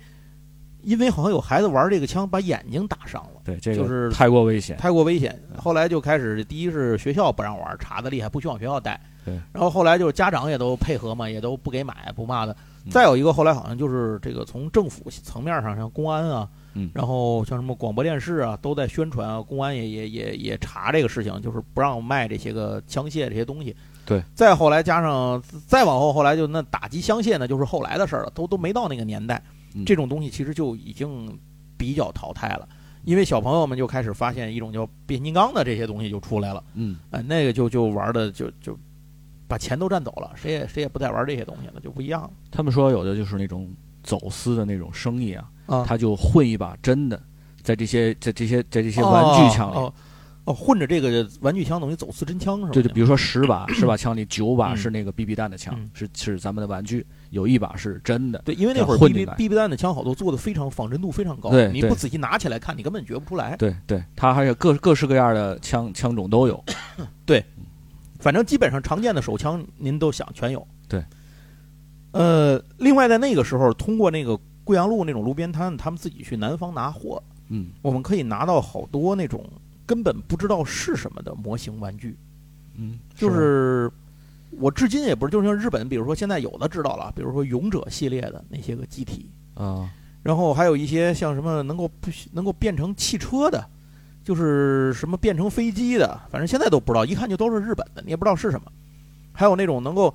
[0.82, 3.40] 因为好像有孩子玩这个枪把眼睛打伤了。
[3.44, 4.76] 对，这个就是太过危险。
[4.76, 5.38] 太过危险。
[5.56, 9.00] 后来就开始，第一是学校不让玩，查的厉害，不许往学校带。
[9.24, 9.34] 对。
[9.52, 12.52] 然后后来就是家长也都配合嘛，也都不给买，不骂的。
[12.52, 23.76] 嗯再有一个，后来好像就是这个从政府层面上，像公安啊，嗯然后像什么广播电视啊，都在宣传啊，公安也也也也查这个事情，就是不让卖这些个枪械这些东西。
[24.06, 24.22] 对。
[24.34, 31.38] 再后来加上再往后，后来就那打击枪械呢，就是后来的事儿了，都都没到那个年代，嗯这种东西其实就已经
[31.76, 32.68] 比较淘汰了。
[33.04, 38.78] 因为小朋友们就开始发现一种叫变形金刚的这些东西就出来了，嗯，哎，那个就就玩的就就
[39.48, 42.30] 把钱都占走了，谁也谁也不再玩这些东西了，就不一样了。
[42.50, 45.84] 他们说有的就是那种走私的那种生意啊，啊。
[45.86, 47.20] 他就混一把真的，
[47.62, 49.94] 在这些在这些在这些玩具枪里，哦
[50.44, 52.70] 哦，混着这个玩具枪等于走私真枪是吧？
[52.72, 54.76] 对，就比如说十把 十把枪里九把嗯。
[54.76, 55.90] 是那个 BB 弹的枪，嗯。
[55.94, 58.40] 是是咱们的玩具，有一把是真的。
[58.44, 63.56] 对，因为那会儿 BB BB 弹的枪好多做的非常仿真度非常高，对对你不仔细拿起来看，你根本觉不出来。
[63.56, 66.62] 对对，它还有各各式各样的枪枪种都有
[67.24, 67.44] 对。
[68.18, 70.66] 反正基本上常见的手枪您都想全有。
[70.86, 71.02] 对。
[72.12, 79.48] 呃，另外在那个时候，通过那个贵阳路那种路边摊，他们自己去南方拿货，嗯我们可以拿到好多那种
[79.86, 82.18] 根本不知道是什么的模型玩具。
[82.74, 83.90] 嗯，就是
[84.50, 89.88] 我至今也不是，就像日本，比如说现在有的知道了，比如说勇者系列的那些个机体，啊，
[90.22, 93.64] 然后还有一些像什么能够不能够变成汽车的，
[94.24, 98.70] 就是什么变成飞机的，反正现在都不知道，一看就都是日本的，你也不知道是什么。
[99.32, 100.14] 还有那种能够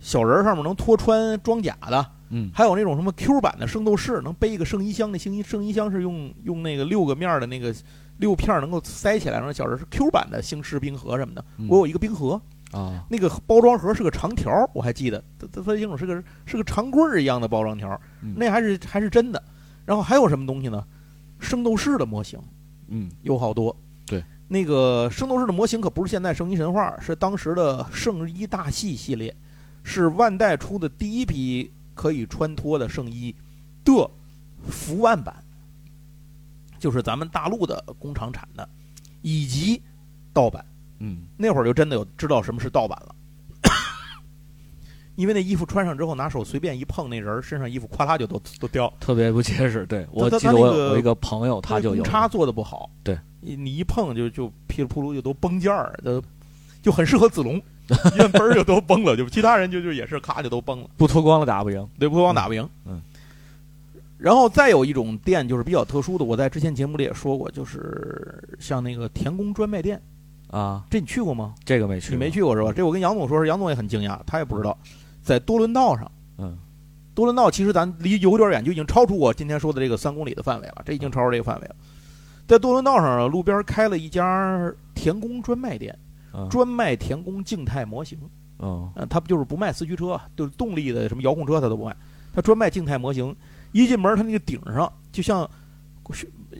[0.00, 2.50] 小人儿上面能脱穿装甲的，嗯。
[2.52, 7.74] 还有那种什么 Q 版的圣斗士，能背一个圣衣箱，那圣衣圣衣箱是用用那个六个面儿的那个
[8.18, 11.44] 六片儿能够塞起来，然后小人儿是 Q 版的星矢冰河什么的。
[11.56, 11.66] 嗯。
[11.70, 12.40] 我有一个冰河，
[12.72, 17.88] 啊，那个包装盒是个长条儿，我还记得，它它它清楚是个是个长棍儿一样的包装条，
[18.22, 19.42] 嗯那还是还是真的。
[19.84, 20.84] 然后还有什么东西呢？
[21.38, 22.40] 圣斗士的模型
[22.88, 23.74] 嗯有好多。
[24.04, 29.34] 对，那个圣斗士的模型可不是现在圣衣神话，是当时的圣衣大戏系列，
[29.84, 33.34] 是万代出的第一批可以穿脱的圣衣
[33.84, 34.10] 的
[34.68, 35.36] 福万版，
[36.78, 38.68] 就是咱们大陆的工厂产的，
[39.22, 39.80] 以及
[40.32, 40.64] 盗版。
[40.98, 43.14] 嗯那会儿就真的有知道什么是盗版了，
[45.16, 48.92] 因为那衣服穿上之后，拿手随便一碰，那人儿身上衣服哗啦就都都掉。
[49.00, 49.84] 特别不结实。
[49.86, 56.22] 对我他记得我他那个我一个朋友他就有公差做的不好，对你你一碰就就噼里扑噜就都崩件儿，都
[56.82, 61.88] 就很适合子龙，一摁嘣儿就都崩了，就其他人就就也是咔就都崩了，不脱光了打不赢。
[61.98, 62.68] 对，不脱光打不赢。
[62.84, 63.00] 嗯。
[64.18, 70.00] 然后再有一种店就是比较特殊的，我在之前节目里也说过，就是像那个田宫专卖店，
[70.48, 71.54] 啊，这你去过吗？
[71.64, 72.30] 这个没去，你没？
[72.30, 72.72] 去过是吧？
[72.72, 74.76] 这我跟杨总说，是杨总也很惊讶，他也不知道，
[75.22, 76.10] 在多伦道上。
[76.38, 76.58] 嗯
[77.14, 81.74] 多伦道其实咱离有点远，就已经超出我今天说的这个三公里的范围了，这已经超出这个范围了。
[82.46, 85.98] 在多伦道上路边开了一家田宫专卖店，
[86.34, 88.18] 嗯专卖田宫静态模型。
[88.58, 91.96] 嗯嗯，他不就是不卖四驱车，就是动力的什么遥控车他都不卖，
[92.34, 93.34] 他专卖静态模型。
[93.72, 95.48] 一进门，他那个顶上就像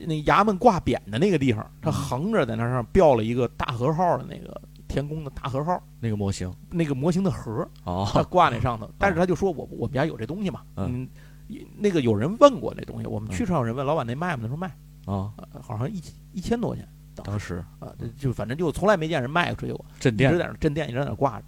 [0.05, 6.53] 那衙门挂匾的那个地方，他横着在那上标了一个大和号的那个天宫的大和号，那个模型。
[6.69, 7.67] 那个模型的盒。
[7.83, 11.07] 他哦，挂那上头，但是他就说我我们家有这东西嘛，嗯。
[11.49, 14.41] 嗯，那个有人问过那东西，我们去时候有人问老板那卖吗？
[14.43, 14.67] 他说卖，
[15.05, 16.01] 啊，呃好像一
[16.33, 16.87] 一千多块钱。
[17.23, 17.63] 当时。
[17.79, 20.29] 啊，就就反正就从来没见人卖出去过，镇店。
[20.29, 21.45] 一直在那镇店，一直在那挂着。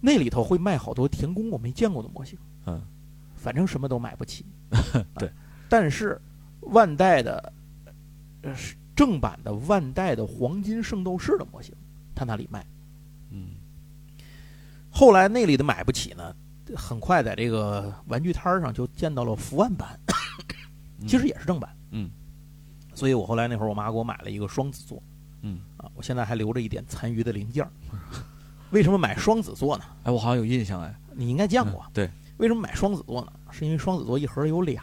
[0.00, 2.82] 那里头会卖好多田宫我没见过的模型，嗯，
[3.34, 4.44] 反正什么都买不起。
[5.18, 5.28] 对。
[5.28, 5.32] 啊
[5.70, 6.18] 但是
[6.68, 7.52] 万代的，
[8.42, 11.74] 呃，是正版的万代的黄金圣斗士的模型，
[12.14, 12.66] 他那里卖。
[13.30, 13.50] 嗯
[14.90, 16.34] 后来那里的买不起呢，
[16.74, 19.98] 很快在这个玩具摊儿上就见到了福万版，
[21.06, 21.74] 其实也是正版。
[21.90, 22.10] 嗯
[22.94, 25.00] 所以我后来那会儿，我妈给我买了一个双子座
[25.42, 27.70] 嗯，啊，我现在还留着一点残余的零件儿。
[28.70, 29.84] 为什么买双子座呢？
[30.02, 31.82] 哎，我好像有印象哎，你应该见过。
[31.86, 33.32] 嗯对为什么买双子座呢？
[33.50, 34.82] 是因为双子座一盒有俩，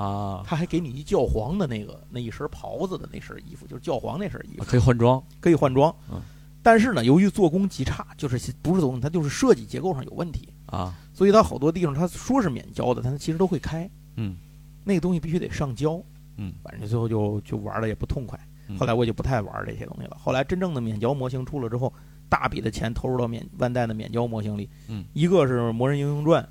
[0.00, 5.94] 啊，他还给你一教皇的那个那一身袍子的那身衣服，就是教皇那身衣服，可以换装，可以换装。
[6.10, 6.22] 嗯。
[6.62, 13.88] 但是呢，由于做工极差，就是不是做工，它就是设计结构上有问题，啊，所以它好多地方它说是免胶的，但它其实都会开。
[14.16, 14.36] 嗯。
[14.84, 16.02] 那个东西必须得上胶，
[16.38, 18.40] 嗯，反正最后就就玩的也不痛快。
[18.68, 18.78] 嗯。
[18.78, 20.16] 后来我就不太玩这些东西了。
[20.18, 21.92] 后来真正的免胶模型出了之后，
[22.28, 26.42] 大笔的钱投入到免万代的免胶模型里，嗯，一个是《魔人英雄传》，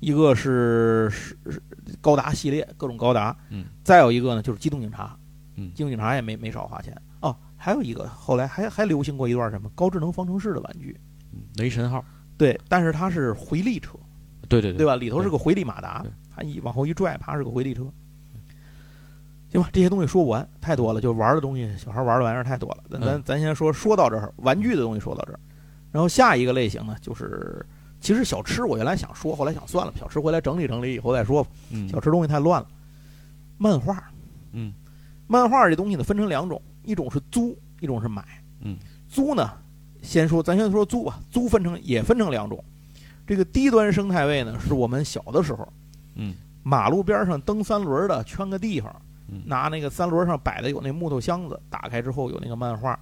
[0.00, 1.62] 一个是是是
[2.00, 5.16] 高达系列各种高达，嗯，再有一个呢就是机动警察，
[5.56, 7.36] 嗯机动警察也没没少花钱哦。
[7.56, 10.98] 还有一个后来还还流行过一段什么高智能方程式的玩具，
[11.32, 12.04] 嗯雷神号，
[12.38, 13.98] 对，但是它是回力车，
[14.48, 14.96] 对对对吧？
[14.96, 17.84] 里头是个回力马达，它一往后一拽，啪是个回力车。
[19.50, 22.84] 行吧，这些东西说不完，太多了，就玩的东西，小孩玩的玩意儿太多了。
[22.88, 25.40] 咱咱嗯咱先说说到这儿，玩具的东西说到这儿，
[25.90, 27.66] 然后下一个类型呢，就是
[28.00, 31.50] 其实小吃，我原来想说，后来想算了，小吃回来整理整理以后再说吧。
[31.70, 32.68] 嗯小吃东西太乱了。
[33.58, 34.02] 漫画，
[34.52, 34.72] 嗯
[35.26, 38.24] 漫画这东西呢分成两种，一种是租，一种是买。
[38.62, 38.76] 嗯，
[39.08, 39.50] 租呢，
[40.02, 42.62] 先说咱先说租吧，租分成也分成两种。
[43.26, 45.68] 这个低端生态位呢，是我们小的时候，
[46.14, 48.94] 嗯马路边上蹬三轮的，圈个地方，
[49.28, 52.98] 嗯拿那个三轮上摆的有那木头箱子，打开之后有那个漫画，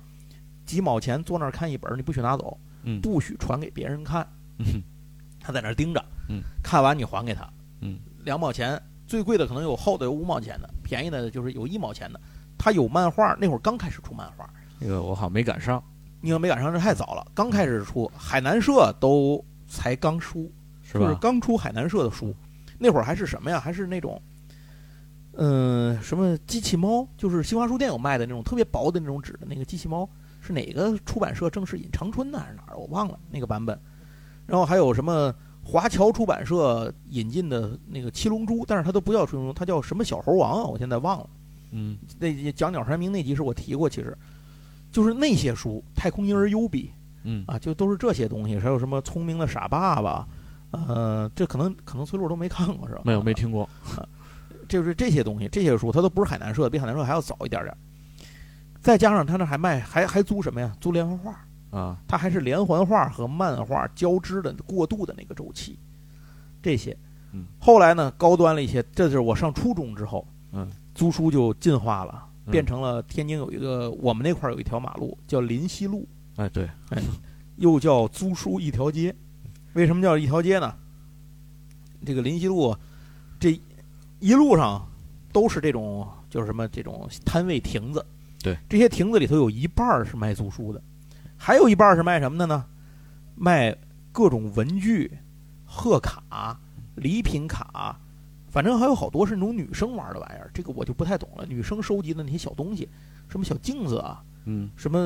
[0.67, 4.27] 几毛钱坐那儿看一本，你不许拿走，嗯不许传给别人看，
[4.59, 4.83] 嗯
[5.41, 6.43] 他在那儿盯着，嗯。
[6.63, 7.49] 看完你还给他，
[7.81, 7.99] 嗯。
[8.25, 12.21] 两毛钱，最贵的可能有厚的有五毛钱的，便宜的就是有一毛钱的。
[12.59, 14.49] 他有漫画，那会儿刚开始出漫画，
[14.81, 15.83] 那个我好像没赶上，
[16.21, 20.53] 你要没赶上这太早了，刚开始出，海南社都才刚出，
[20.83, 21.19] 是就是吧？
[21.21, 22.35] 刚出海南社的书，
[22.79, 23.61] 那会儿还是什么呀？
[23.61, 24.21] 还是那种，
[25.35, 30.07] 嗯、什么机器猫，就是新华书店有卖的那种特别薄的那种纸的那个机器猫，
[30.41, 32.77] 是哪个出版社正式引长春的还是哪儿？
[32.77, 33.79] 我忘了那个版本。
[34.49, 35.33] 然后还有什么
[35.63, 40.65] 华侨出版社引进的那个七龙珠，但是它都不叫七龙珠，它叫什么小猴王啊？
[40.65, 41.31] 我现在忘了。
[41.71, 44.17] 嗯那讲鸟山明那集是我提过，其实
[44.91, 46.87] 就是那些书，《太空婴儿优比》
[47.25, 50.27] 嗯啊，就都是这些东西，还有什么聪明的傻爸爸，
[50.71, 53.03] 呃，这可能可能崔璐都没看过是吧？
[53.05, 53.69] 没有没听过，
[54.67, 57.77] 就是这些东西，这些书它都不是海南社的，比海南社还要早一点点。
[58.81, 60.73] 再加上他那还卖，还还租什么呀？
[60.81, 61.39] 租连环画，
[61.71, 65.79] 啊它还是连环画和漫画交织的过渡的那个周期，
[66.63, 66.97] 这些。
[67.33, 77.03] 嗯后来呢，高端了一些，这就是我上初中之后，嗯，租书就进化了，嗯变成了天津有一个，我们那块儿有一条马路叫林西路，哎对，哎
[77.57, 79.15] 又叫租书一条街。
[79.75, 80.75] 为什么叫一条街呢？
[82.07, 82.75] 这个林西路，
[83.39, 83.61] 这
[84.21, 84.89] 一路上
[85.31, 88.05] 都是这种，就是什么这种摊位亭子。
[88.43, 90.81] 对，这些亭子里头有一半是卖租书的，
[91.39, 92.65] 还有一半是卖什么的呢？
[93.37, 93.75] 卖
[94.11, 95.11] 各种文具、
[95.65, 96.59] 贺卡、
[96.97, 97.97] 礼品卡，
[98.51, 100.51] 反正还有好多是那种女生玩的玩意儿。
[100.53, 101.47] 这个我就不太懂了。
[101.47, 102.89] 女生收集的那些小东西，
[103.29, 104.99] 什么小镜子啊，嗯什么，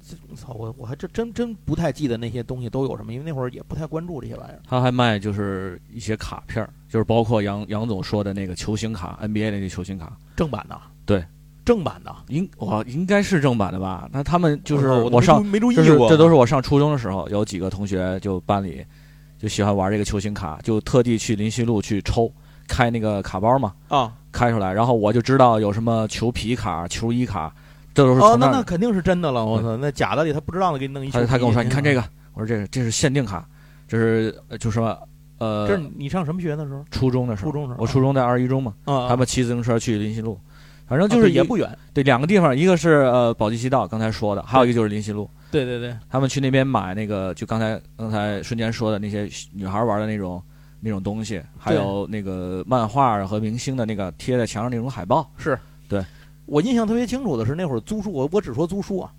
[0.00, 4.60] 这操我我还真真真不太记得那些东西都有什么，因为那会儿也不太关注这些玩意儿。
[4.66, 11.24] 他还卖就是一些卡片儿，就是包括杨杨总说的那个球星卡，NBA 那个球星卡，正版的，对，
[11.64, 14.08] 正版的，应我应该是正版的吧？
[14.12, 18.84] 那他们就是我我上，没注意就是过，这都是我上初中的时候，有几个同学就班里
[19.38, 22.30] 就喜欢玩这个球星卡，就特地去林西路去抽
[22.68, 27.54] 开那个卡包嘛，啊开出来，然后我就知道有什么球皮卡、球衣卡，
[27.94, 31.10] 这都是哦，那那肯定是真的了，我操，那假的里他不知道的给你弄一。
[31.10, 32.04] 他他跟我说：“你看这个，”
[32.34, 33.46] 我说：“这是这是限定卡，
[33.86, 34.98] 这是呃就说
[35.38, 36.84] 呃，这是你上什么学的时候？
[36.90, 40.38] 初中的时候，初中时候我初中在二一中嘛，啊，他们骑自行车去林西路，
[40.94, 45.28] 反正啊就是也不远，对两个地方，一个是呃宝鸡西道，刚才说的，还有一个就是林西路。
[45.50, 50.40] 对对对，他们去那边买那个，就刚才刚才瞬间说的那些女孩玩的那种
[50.78, 55.28] 那种东西，还有那个漫画和明星的那个贴在墙上那种海报。
[55.36, 56.04] 是，对，
[56.46, 59.12] 我印象特别清楚的是那会儿租书，我我只说租书啊，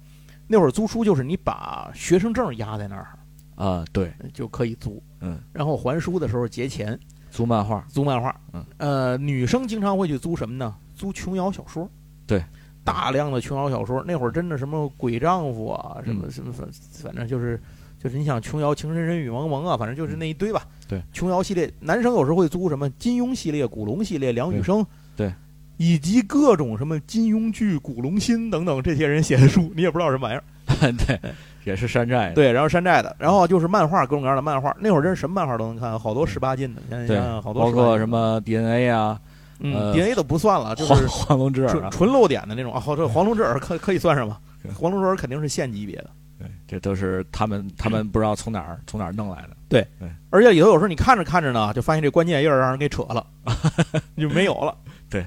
[0.47, 3.09] 那会儿租书就是你把学生证压在那儿
[3.55, 6.97] 啊、对，就可以租，嗯，然后还书的时候结钱，
[7.35, 8.35] 租漫画，租漫画。
[8.53, 10.73] 嗯，呃，女生经常会去租什么呢？
[10.95, 11.89] 租琼瑶小说。
[12.25, 12.43] 对，
[12.83, 14.03] 大量的琼瑶小说。
[14.07, 16.67] 那会儿真的什么鬼丈夫啊，什么嗯什么反
[17.03, 17.61] 反正就是
[18.01, 20.65] 就是你想琼瑶情深深雨蒙蒙啊，反正就是那一堆吧。
[20.87, 24.85] 对，琼瑶系列，男生有时候会租什么金庸系列、古龙系列、梁羽生。
[25.15, 25.33] 对。
[25.77, 30.43] 以及各种什么金庸剧、古龙心等等这些人写的书，你也不知道什么玩意儿。
[31.05, 31.19] 对，
[31.65, 32.35] 也是山寨的。
[32.35, 34.73] 对，然后山寨的，然后就是漫画，各种各样的漫画。
[34.79, 39.19] 那会儿真是什么漫画都能看，好多十八禁的，对想想好多包括什么 DNA 啊，
[39.59, 42.79] 嗯呃，DNA 都不算了，就是黄 龙之耳啊，纯纯露点的那种啊。
[42.79, 44.39] 好，这黄龙之耳可可以算上吧？
[44.73, 46.09] 黄龙之耳肯定是县级别的，
[46.39, 49.49] 对，这都是他们 他们不知道从哪儿从哪儿弄来的。
[49.67, 49.85] 对
[50.29, 53.25] 而且里头有时候你看着看着呢，就发现这关键页儿让人给扯了，
[54.15, 54.75] 就没有了。
[55.09, 55.25] 对。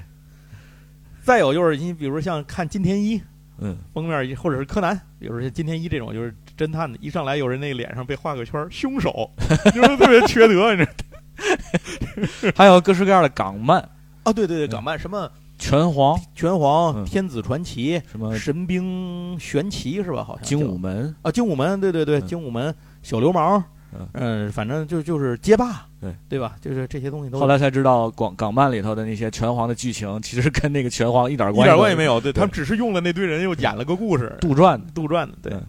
[1.21, 3.21] 再有就是你比如像看金田一
[3.61, 9.29] 嗯，封面，或者是柯南，比如说金田一这种就是侦探的，一上来有人那脸上被画个圈，凶手，
[9.73, 10.91] 就是特别缺德，你知道。
[12.55, 13.79] 还有各式各样的港漫，
[14.23, 15.31] 啊，对对对，港漫什么？
[15.57, 16.17] 拳皇。
[16.33, 17.05] 拳皇、嗯。
[17.05, 18.33] 天子传奇、什么？
[18.37, 20.23] 神兵玄奇是吧？
[20.23, 22.27] 好像精武门，啊，精武门，对对对，嗯。
[22.27, 23.61] 精武门、小流氓，
[23.93, 26.55] 嗯嗯，反正就就是街霸，对对吧？
[26.61, 34.85] 就是这些东西都后来才知道广港漫里头的那些拳皇的剧情，其实跟那个拳皇一点关系一，点关系没有，对对他们只是用了那堆人又演了个故事，杜撰的。
[34.93, 35.63] 杜撰的，对嗯。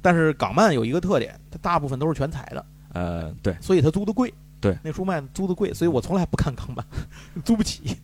[0.00, 4.32] 但是港漫有一个特点，它大部分都是全彩的，呃，对，所以它租的贵。
[4.60, 6.84] 对，那书卖租的贵，所以我从来不看港漫，
[7.44, 7.96] 租不起，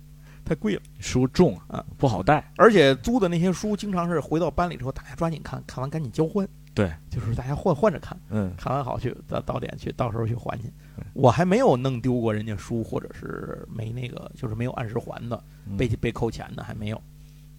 [0.44, 0.80] 太贵了。
[1.00, 2.48] 书重啊，不好带。
[2.56, 6.46] 而且租的那些书，经常是回到班里之后，大家抓紧看，看完赶紧交换。
[6.74, 10.64] 对，就是大家换换着看，嗯，看完好去到到点去，到时候去还去。
[11.12, 17.00] 我还没有弄丢过人家书，或者是没那个，就是没有按时还的，嗯被被扣钱的还没有。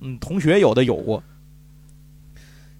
[0.01, 1.23] 嗯，同学有的有过，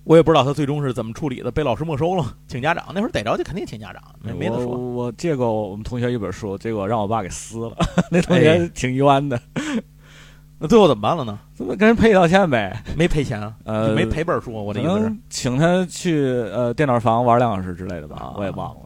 [0.03, 2.85] 我也不知道他最终是怎么处理的，被老师没收了，请家长。
[2.93, 4.77] 那会儿逮着就肯定请家长，没没得我说。
[4.77, 7.77] 我借过我们同学一本书，结果让我爸给撕了。
[8.11, 9.41] 那同学挺冤的，
[10.57, 11.37] 那最后怎么办了呢？
[11.53, 12.81] 怎么跟人赔礼道歉呗？
[12.95, 14.61] 没赔钱啊，呃就没赔本书啊。
[14.61, 18.81] 我的意可思是，请他去呃电脑房玩两小时之类的吧啊，我也忘了。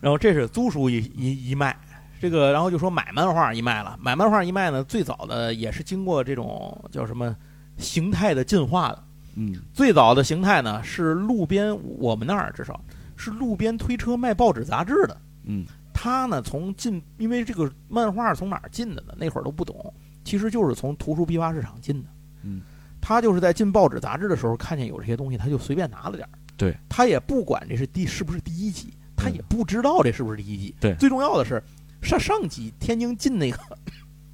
[0.00, 1.76] 然后这是租书一一一卖，
[2.20, 7.34] 这个然后就说买漫画一卖了，买漫画一卖呢，最早的也是经过这种叫什么
[7.78, 9.02] 形态的进化的。
[9.36, 12.80] 嗯最早的形态呢是路边，我们那儿至少
[13.16, 15.16] 是路边推车卖报纸杂志的。
[15.46, 19.14] 嗯他呢从进，因为这个漫画从哪儿进的呢？
[19.16, 19.92] 那会儿都不懂，
[20.24, 22.08] 其实就是从图书批发市场进的。
[22.42, 22.62] 嗯，
[23.00, 26.30] 他就是在进报纸杂志的时候看见有这些东西，他就随便拿了点儿。
[26.56, 30.74] 对，他也不管这是第是不是第一集，他也不知道这是不是第一集。
[30.80, 31.62] 对最重要的是
[32.02, 33.58] 上上集天津进那个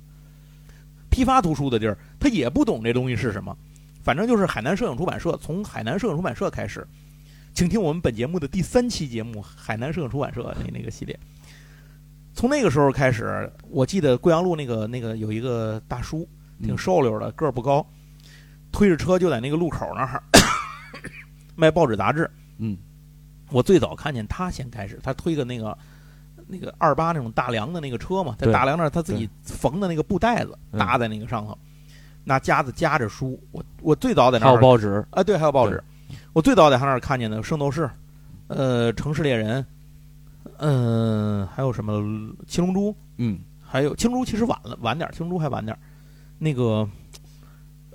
[1.10, 3.56] 批发图书的地儿，他也不懂这东西是什么。
[4.02, 6.86] 反正就是海南摄影出版社，从海南摄影出版社开始，
[7.52, 11.18] 请听我们本节目的第三期节目《海南摄影出版社》那那个系列。
[12.34, 16.28] 从那个时候开始，我记得贵阳路那个那个有一个大叔，
[16.62, 17.84] 挺嗯瘦溜的，个儿不高，
[18.72, 20.22] 推着车就在那个路口那儿
[21.56, 22.30] 卖报纸杂志。
[22.58, 22.76] 嗯
[23.50, 25.76] 我最早看见他先开始，他推个那个
[26.46, 31.58] 那个二八那种大梁的那个车嘛，在大梁那儿他自己缝的那个布袋子嗯搭在那个上头，
[32.22, 33.38] 拿夹子夹着书。
[33.50, 35.82] 我我最早在那还有儿报纸，啊，对，还有报纸。
[36.32, 37.84] 我最早在他那儿看见的《圣斗士》，
[38.46, 39.60] 呃，《城市猎人》，
[40.58, 41.98] 嗯、还有什么
[42.46, 45.78] 《七龙珠》，嗯还有《青珠》其实晚了，晚点儿，《青珠》还晚点儿。
[46.38, 46.88] 那个，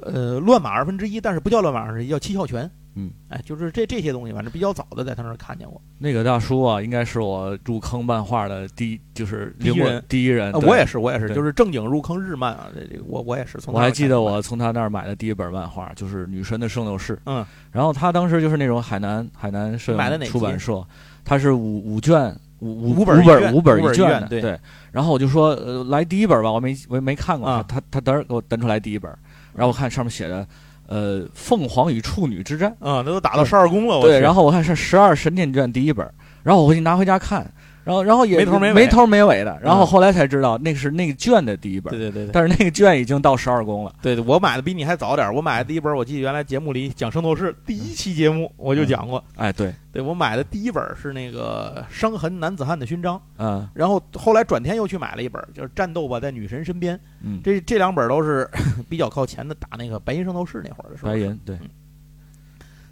[0.02, 2.70] 呃，乱马二分之一，但是不叫乱马二分之一，叫七窍拳。
[2.98, 5.82] 嗯，哎，就是这这些东西，反正比较早的在他那儿看见过。
[6.00, 10.54] 那个大叔啊，应该是我入坑漫画的第一，就是灵魂第一人第一人。
[10.54, 13.74] 啊，我也是，我也是，就是正经入坑日漫啊，这这个我我也是从。
[13.74, 20.82] 我还记得我，从他那儿买的第一本漫画就是《女神的圣斗士》，嗯，然后他当时就是那种海南海南摄影买的哪出版社，
[21.26, 24.58] 他是五五卷五五五本五本五本一卷的，对对。
[24.92, 29.12] 然后我就说，呃，来第一本吧，我没我没看过，啊他他他嘚儿给我登出来第一本，
[29.54, 30.48] 然后我看上面写着，
[30.88, 36.10] 呃，凤凰与处女之战，啊，那都打到十二宫了，我对，然后后我看是十二神殿卷第一本，
[36.44, 37.46] 然后我回去拿回家看，
[37.86, 42.32] 然后然后也没头没尾没头没尾的，然后嗯后来才知道那个是那个卷的第一本对，对对对。
[42.34, 45.32] 但是那个卷已经到十二宫了，对对，我买的比你还早点。
[45.34, 49.24] 我买的第一本，我记得原来节目里讲《圣斗士》第一期节目我就讲过。
[49.36, 56.98] 哎，对，对我买的第一本是那个《伤痕男子汉的勋章》，嗯然后后来转天又去买了一本，就是《战斗吧，在女神身边》。
[57.22, 58.50] 嗯，这这两本都是
[58.90, 61.12] 比较靠前的，打那个白银圣斗士那会儿的时候。
[61.12, 61.56] 白银对，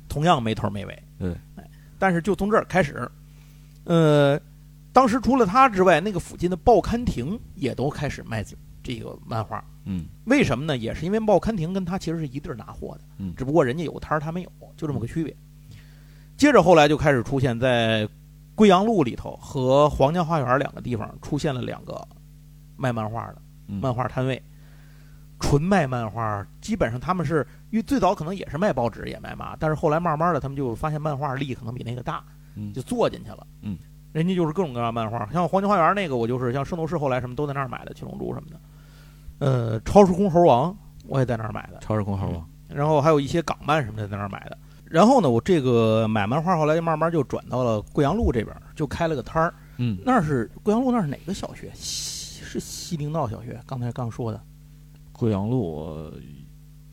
[0.08, 1.04] 同样没头没尾。
[1.18, 1.64] 对哎，
[1.98, 3.10] 但是就从这儿开始，
[3.86, 4.39] 呃，
[4.94, 8.46] 当时除了他之外，那个附近的报刊亭也都开始卖
[8.82, 9.62] 这个漫画。
[9.86, 10.78] 嗯为什么呢？
[10.78, 15.36] 也是因为报刊亭跟他其实是一地儿拿货的，嗯只不过人家有摊儿，他没有，就这么个区别。
[16.38, 18.08] 接着后来就开始出现在
[18.56, 22.08] 贵阳路里头和皇家花园两个地方出现了两个
[22.78, 24.41] 卖漫画的嗯漫画摊位，
[25.39, 32.24] 纯卖漫画，基本上他们是因为最早可能也是卖报纸也卖嘛，但是后来慢慢的他们就发现漫画力可能比那个大，
[32.56, 33.46] 嗯就做进去了。
[33.62, 33.78] 嗯，
[34.14, 38.59] 人家就是各种各样的漫画，像黄金花园那个，我就是像圣斗士后来什么都在那儿买的，七龙珠什么的。
[39.39, 40.74] 呃，超时空猴王
[41.07, 44.57] 我也在那儿买的，超时空猴王，然后还有一些港漫什么的在那儿买的。
[44.86, 49.53] 然后呢，我这个买漫画后来慢慢就转到了贵阳路这边，就开了个摊儿。
[49.78, 51.72] 嗯，那是贵阳路那是哪个小学？
[51.74, 54.39] 西是西宁道小学，刚才刚说的
[55.11, 55.80] 贵阳路，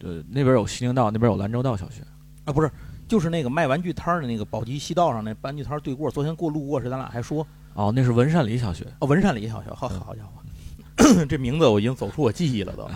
[0.02, 2.02] 呃，那边有西宁道，那边有兰州道小学。
[2.46, 2.70] 啊，不是，
[3.10, 6.08] 就是那个卖玩具摊儿的那个宝鸡西道上那玩具摊儿对过。
[6.08, 7.44] 昨天过路过时，咱俩还说
[7.74, 8.86] 哦，那是文善里小学。
[9.00, 12.88] 哦，文善里小学，好好家伙，这名字我已经走出我记忆了都。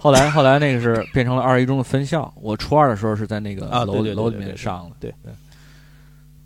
[0.00, 2.34] 后来后来那个是变成了二一中的分校。
[2.34, 4.96] 我初二的时候是在那个楼啊对对对楼里对对面上了。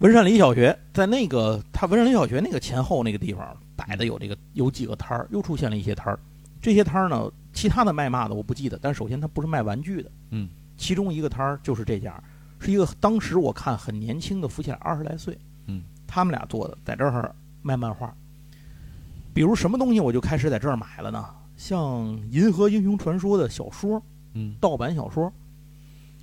[0.00, 6.20] 文善里小学在那个他文善里小学那个前后那个地方摆的有这个有几个摊儿，又出现了一些摊儿。
[6.60, 12.22] 这些摊儿呢，其他的卖嘛的我不记得，但首先它不是卖玩具的，嗯，其中一个摊儿就是这家，
[12.60, 15.36] 是一个当时我看很年轻的夫妻俩，二十来岁，
[15.66, 18.14] 嗯，他们俩做的，在这儿卖漫画。
[19.32, 21.26] 比如什么东西我就开始在这儿买了呢？
[21.56, 24.02] 像《银河英雄传说》的小说，
[24.34, 25.32] 嗯盗版小说，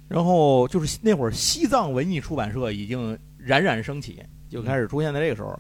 [0.08, 5.60] 然后就是那会儿西藏文艺出版社已经冉冉升起，就开始出现在这个时候。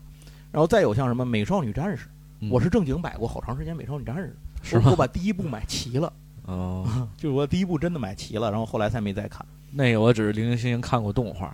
[0.51, 2.05] 然后再有像什么《美少女战士》，
[2.39, 4.35] 嗯我是正经买过好长时间《美少女战士》，
[4.67, 6.11] 是我把第一部买齐了，
[6.47, 11.49] 哦， 就是我第一部真的买齐了，然后后来才没再看那个我只是零零星星看过动画，《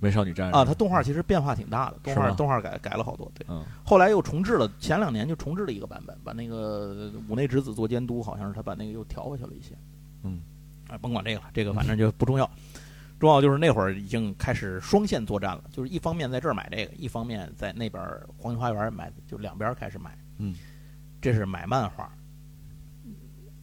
[0.00, 0.64] 美少女战士》啊。
[0.64, 3.46] 它动画其实变化挺大的，动画动画改改了好多，对。
[3.48, 9.74] 嗯后来又重置了，前两年就重置了一个版本，把那个五内直子做监督，好像是他把那个又调回去了一些。
[10.22, 10.40] 嗯，
[10.88, 12.50] 啊，甭管这个了，这个反正就不重要。
[13.20, 20.18] 重要就是那会儿已经开始双线作战了，就是一方面在这儿买这个，一方面在那边儿黄金花园买，就两边儿开始买。
[20.38, 20.54] 嗯，
[21.20, 22.10] 这是买漫画。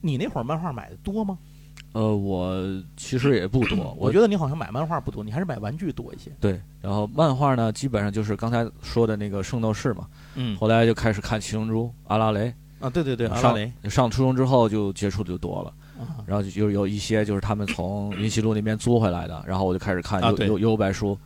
[0.01, 1.37] 你那会儿漫画买的多吗？
[1.93, 2.55] 呃，我
[2.95, 6.31] 其实也不多， 我觉得你好像买漫画不多，你还是买玩具多一些。
[6.39, 10.55] 对，然后漫画呢，基本上就是刚才说的那个圣斗士嘛，嗯。
[10.57, 13.71] 后来就开始看七龙珠、阿拉蕾，啊，对对对，阿拉上蕾。
[13.89, 20.47] 上初中之后就接触的就多了，啊然后就有有一些就是他们从云溪路那边租回来的，然后我就开始看啊对。
[20.47, 21.17] 悠悠悠悠白书，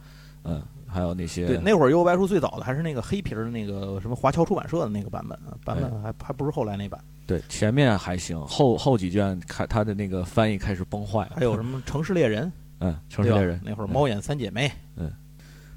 [0.45, 0.61] 嗯，
[0.95, 6.97] 还有那些对，那会儿《幽游白书》最早的还是那个黑皮儿的那个什么华侨出版社的那个版本啊，版本还还不是后来那版。
[7.27, 12.47] 对前面还行，后后几卷看他的那个翻译开始崩坏了，还有什么《城市猎人》
[12.79, 15.11] 嗯，城市猎人那会儿猫眼三姐妹，嗯，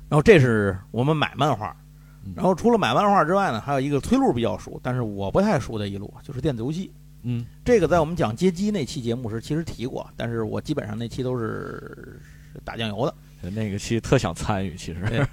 [0.08, 1.76] 然后这是我们买漫画
[2.24, 6.92] 嗯，然后除了买漫画之外呢，还有一个崔路比较熟，但是我不太熟的一路就是电子游戏。
[7.22, 12.20] 嗯这个在我们讲街机那期节目时其实提过，但是我基本上那期都是
[12.52, 13.12] 是打酱油的。
[13.42, 15.26] 那个其实特想参与，其实。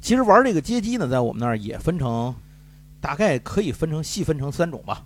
[0.00, 2.32] 其实玩这个街机呢，在我们那儿也分成，
[3.00, 5.04] 大概可以分成细分成三种吧。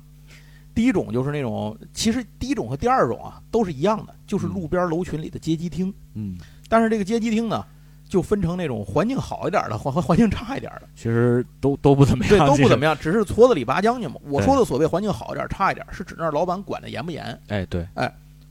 [0.75, 5.93] 第一种就是那种，其实第一种和第二种啊都是一样的，就是路边楼群里的街机厅。
[6.13, 6.37] 嗯，
[6.69, 7.65] 但是这个街机厅呢，
[8.07, 12.95] 就分成那种环境好一点的和和环境差一点的，其实都都不怎么样，对，都不怎么样。
[12.95, 14.17] 只是矬子里拔将军嘛。
[14.25, 17.89] 我说的所谓环境好一点、差一点，是指那儿老板管的严不严，哎，对，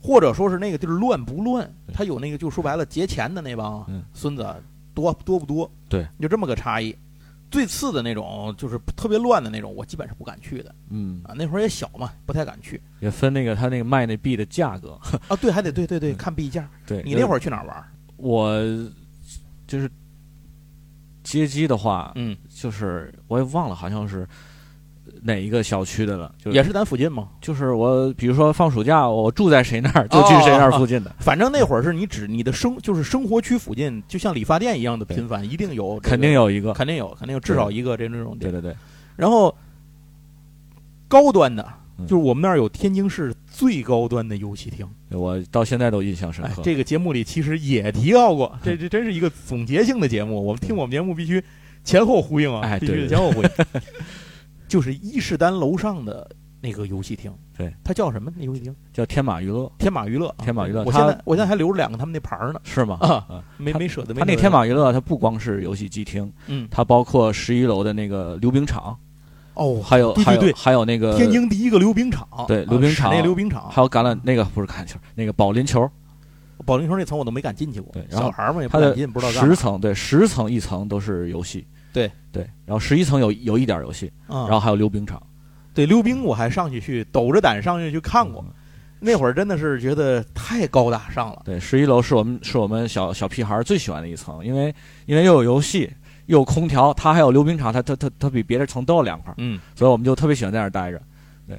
[0.02, 1.70] 或者说是那个地儿乱不乱。
[1.94, 4.46] 他有那个，就说白了，劫钱的那帮嗯孙子
[4.94, 5.70] 多多不多？
[5.88, 6.96] 对，就这么个差异。
[7.52, 11.34] 最次的那种，就是特别乱的那种，我基本是不敢去的嗯，啊。
[11.36, 15.00] 那会儿也小嘛，不太敢去也分那个他那个卖那币的价格。
[15.28, 15.36] 啊。
[15.36, 16.70] 对，还得对对对，嗯看币价。
[16.86, 17.84] 对你那会儿去哪儿玩？
[18.18, 18.62] 我
[19.66, 19.90] 就是
[21.24, 24.28] 接机的话，嗯，就是我也忘了，好像是
[25.22, 27.30] 哪一个小区的了，就也是咱附近吗？
[27.42, 36.74] 就是我，比如说放暑假，我住在谁那儿，就去谁那儿附近的，反正那会儿是你指你的生就是生活区附近，就像理发店一样的频繁，一定有、肯定，有一个。
[36.74, 38.52] 肯定有，肯定有至少一个这这种店。
[38.52, 38.78] 对对对，
[39.16, 39.54] 然后
[41.08, 41.66] 高端的，
[41.98, 44.88] 嗯就是我们那儿有天津市最高端的游戏厅。
[45.10, 50.44] 我到现在都印象深刻。，哎这个节目里其实也提到过， 这这真是一个总结性的节目。
[50.44, 51.44] 我们听我们节目必须
[51.84, 53.50] 前后呼应啊，必须哎对前后呼应。
[54.70, 56.30] 就是伊势丹楼上的
[56.62, 58.32] 那个游戏厅，对，它叫什么？
[58.36, 60.36] 那游戏厅叫天马娱乐天马娱乐啊。
[60.40, 62.98] 天马娱乐我现在我现在还留着两个他们那牌儿呢，是吗？
[63.02, 64.14] 啊啊，没没舍得。
[64.14, 68.98] 他那天马娱乐，它不光是游戏机厅，嗯它包括十一楼的那个溜冰场，
[69.56, 75.90] 哦，还有还有还有那个天津第一个溜冰场，对啊溜冰场那溜冰场，还有橄榄那个不是橄榄球，那个保龄球，
[76.66, 77.92] 保龄球那层我都没敢进去过。
[78.12, 84.44] 小孩嘛也不敢进，不知道十层对十层一层都是游戏，对对，然后十一层有有一点游戏，啊。
[84.44, 85.22] 然后还有溜冰场，
[85.74, 88.46] 对溜冰我还上去去抖着胆上去去看过，
[89.00, 91.42] 那会儿真的是觉得太高大上了。
[91.46, 94.74] 对，十一楼是我们是我们小小屁孩儿最喜欢的一层，因为
[95.06, 95.90] 因为又有游戏，
[96.26, 101.02] 又有空调，它还有溜冰场，它它它它比别的层都要凉快，嗯所以我们就特别喜欢在那儿待着。
[101.48, 101.56] 对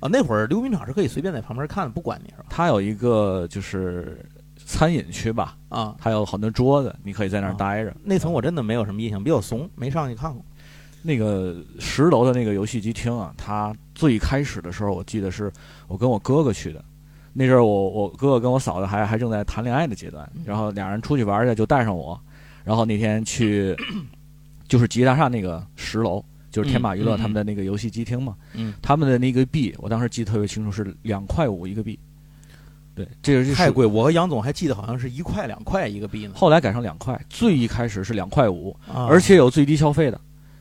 [0.00, 2.46] 啊，那会儿溜冰场是可以随便在旁边看，不管你是吧？
[2.50, 4.18] 它有一个就是
[4.70, 7.92] 餐饮区吧，啊，还有很多桌子，你可以在那儿啊待着。
[8.04, 10.44] 那层我真的没有什么印象，比较怂，没上去看过。
[11.02, 15.52] 那个十楼的那个游戏机厅啊，它最开始的时候，我记得是
[15.88, 16.84] 我跟我哥哥去的。
[17.32, 22.18] 那阵儿我我哥哥跟我嫂子还还正在谈恋爱的阶段，然后俩人出去玩去就带上我，
[22.62, 23.76] 然后那天去
[24.68, 31.98] 就是吉大厦那个十楼，就是天马娱乐他们的那个游戏机厅嘛，嗯，他们的那个币我当时记得特别清楚，是两块五一个币。
[33.04, 36.32] 对，这个是太贵，我和杨总还记得好像是一块两块一个币呢。
[36.34, 40.20] 后来改成两块，最一开始是两块五，啊而且有最低消费的，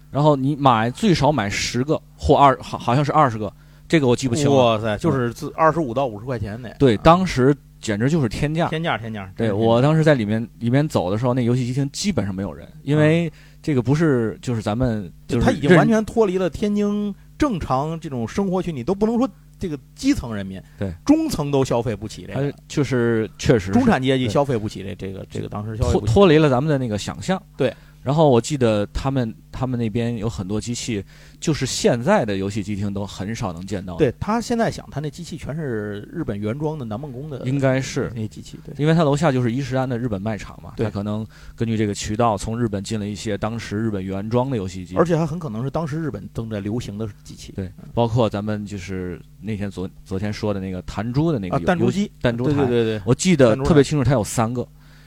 [0.09, 3.51] 然后你买最少买十个或二，好好像是二十个，
[3.87, 4.55] 这个我记不清了。
[4.55, 6.73] 哇塞，就是自二十五到五十块钱的。
[6.79, 8.67] 对，啊当时简直就是天价。
[8.69, 9.29] 天价天价。
[9.35, 13.31] 对我当时在里面里面走的时候，那游戏机厅基本上没有人，因为
[13.61, 19.29] 这个不是就是咱们就是认他已经完全脱离了天津正常这种生活群，你都不能说
[19.59, 26.01] 这个基层人民，对中层都消费不起这个，就是确实是中产阶级消费不起这这个这个当时消费脱。
[26.07, 27.41] 脱离了咱们的那个想象。
[27.57, 27.73] 对。
[28.01, 31.03] 然后我记得他们他们那边有很多机器，
[31.39, 38.11] 就是现在的游戏机厅都很少能见到。，对他现在想，他那机器全是日本原装的南梦宫的，应该是。
[38.15, 38.57] 那机器。
[38.65, 41.25] 对，因为他楼下就是伊势丹的日本卖场嘛，他可能
[41.55, 47.51] 根据这个渠道从日本进了一些当时日本原装的游戏机，而且还很可能是当时日本正在流行的机器。
[47.55, 54.65] 对，包括咱们就是那天昨昨天说的那个弹珠的那个弹珠机，弹珠台，对对对对，我记得特别清楚，它有三个，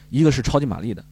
[0.09, 1.03] 一个是超级玛丽的，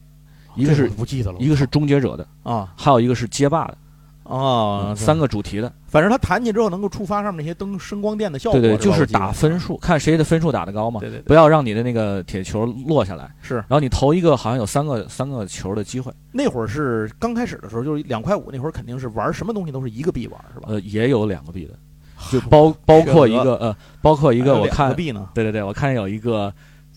[0.54, 3.76] 一个是不记得了，一个是终结者的，啊还有一个是街霸的，
[4.24, 20.66] 啊，三个，主题的，反正他弹起之后能够触发上面那些灯声光电的效果，对对，就是打分数，看谁的分数打得高嘛，对对对，不要让你的那个铁球落下来，是然后你投一个好像有三个三个球的机会，那会儿是刚开始的时候，就是两块五那会儿，肯定是玩什么东西都是一个币玩，是吧？
[20.68, 21.74] 呃，也有两个币的，
[22.30, 26.52] 就包包括一个呃，包括一个我看币呢，对对对，我看有一个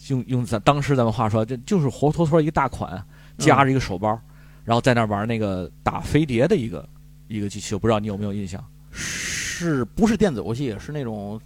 [0.09, 3.03] 用用咱当时咱们话说，这就是活脱脱一个大款，嗯
[3.37, 4.19] 夹着一个手包，
[4.63, 6.87] 然后在那儿玩那个打飞碟的一个
[7.27, 10.75] 一个机器，我不知道你有没有印象，是不是电子游戏？
[10.79, 11.39] 是那种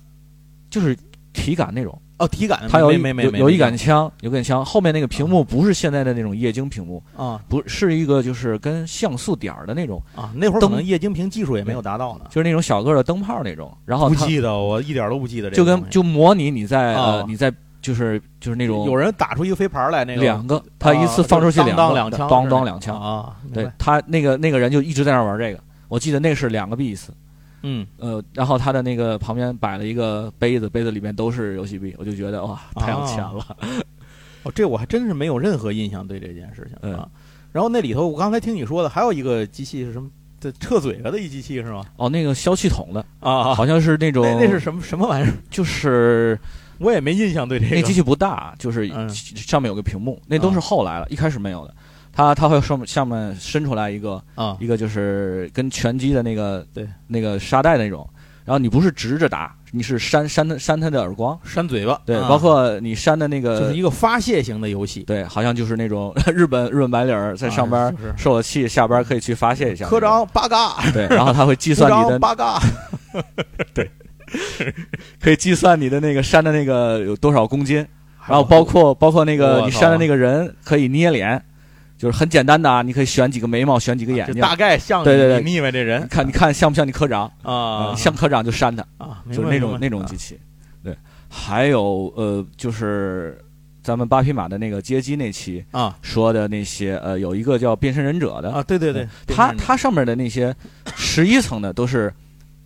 [0.70, 0.98] 就是
[1.34, 12.26] 体感那种，哦体感的，它有有有一杆枪，有杆枪，后面那个屏幕不是现在的那种液晶屏幕，啊不是一个就是跟像素点儿的那种，啊，那会儿可能液晶屏技术也没有达到呢。
[12.30, 15.82] 就是那种小个的灯泡那种，然后它不记得，我一点都不记得这就个就。
[15.82, 17.54] 跟就模拟你在你在
[17.90, 23.02] 就是就是那种有人打出一个飞盘来，那个两个，他一次放出去啊两个，当当两枪，当是当两枪。
[23.02, 27.12] 啊，对他那个那个人就一直在那玩这个，我记得那是两个币一次，
[27.64, 33.44] 嗯，呃，然后他的那个旁边摆了一个杯子，杯子里面都是游戏币，我就觉得哇，太有钱了。
[34.44, 37.10] 哦，这我还真是没有任何印象对这件事情嗯啊。
[37.52, 40.08] 然后那里头，我刚才听你说的，还有一个机器是什么？
[40.40, 41.84] 这撤嘴了的一机器是吗？
[41.98, 45.34] 哦，那个消气筒的，啊，好像是那种，那那是什么什么玩意儿？
[45.50, 46.40] 就是
[46.80, 47.76] 我也没印象对这个。
[47.76, 49.10] 那机器不大，就是嗯。
[49.10, 51.74] 上面有个屏幕，那都是后来了，一开始没有的。
[52.12, 56.88] 它它会上面下面伸出来一个啊一个就是跟拳击的那个对。
[57.08, 58.08] 那个沙袋那种，
[58.46, 65.04] 然后你不是直着打，你是扇扇他扇他的耳光，扇嘴巴，对，啊包括你扇的那个就是一个发泄型的游戏。
[65.04, 69.88] 对，好像就是那种 日本日本白领儿在上班受了气，下班可以去发泄一下。
[69.88, 72.60] 科长八嘎，对，然后他会计算你的，长八嘎，
[75.22, 77.78] 可以计算你的那个扇的那个有多少公斤，
[78.28, 81.42] 然后包括包括那个你扇的那个人可以捏脸，
[81.98, 85.42] 就是很简单的啊，你可以选几个眉毛，选几个眼睛，就大概像对对对。
[85.42, 86.02] 你腻歪这人。
[86.04, 87.24] 你看你看像不像你科长？
[87.42, 87.90] 啊。
[87.90, 90.40] 呃，像科长就扇他，啊，就是那种那种机器。
[90.84, 90.96] 对，
[91.28, 93.38] 还有呃，就是
[93.84, 95.98] 咱们八匹马的那个街机那期啊。
[96.02, 98.52] 说的那些呃，有一个叫变身忍者的。
[98.52, 100.56] 啊，对对对，它它上面的那些
[100.96, 102.14] 十一层的都是，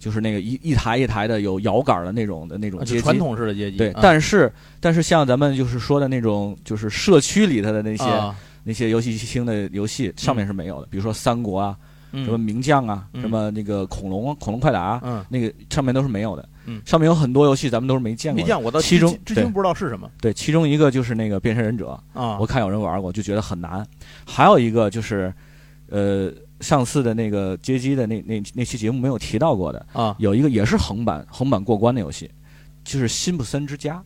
[0.04, 4.52] 就是那个一一台一台的有摇杆的那种的那种传统式的街机，对，啊但是
[4.82, 8.36] 但是像咱们就是说的那种，就是社区里头的那些、啊
[8.66, 11.78] 那些游戏厅的游戏上面是没有的，比如说三国啊，
[12.14, 16.48] 嗯什么名将啊，嗯什么那个恐龙啊恐龙快打啊，嗯，那个上面都是没有的。
[16.66, 18.42] 嗯上面有很多游戏咱们都是没见过的。
[18.42, 23.86] 没见过，我到其中对至至今不知道是什么对，其中一个就是那个变身忍者，啊我看有人玩过，就觉得很难。
[24.26, 25.34] 还有一个就是，
[25.90, 26.32] 呃，
[26.64, 32.32] 上次的那个街机的那那那期节目没有提到过的，啊有一个也是横版横版过关的游戏，
[32.84, 34.02] 就是辛普森之家。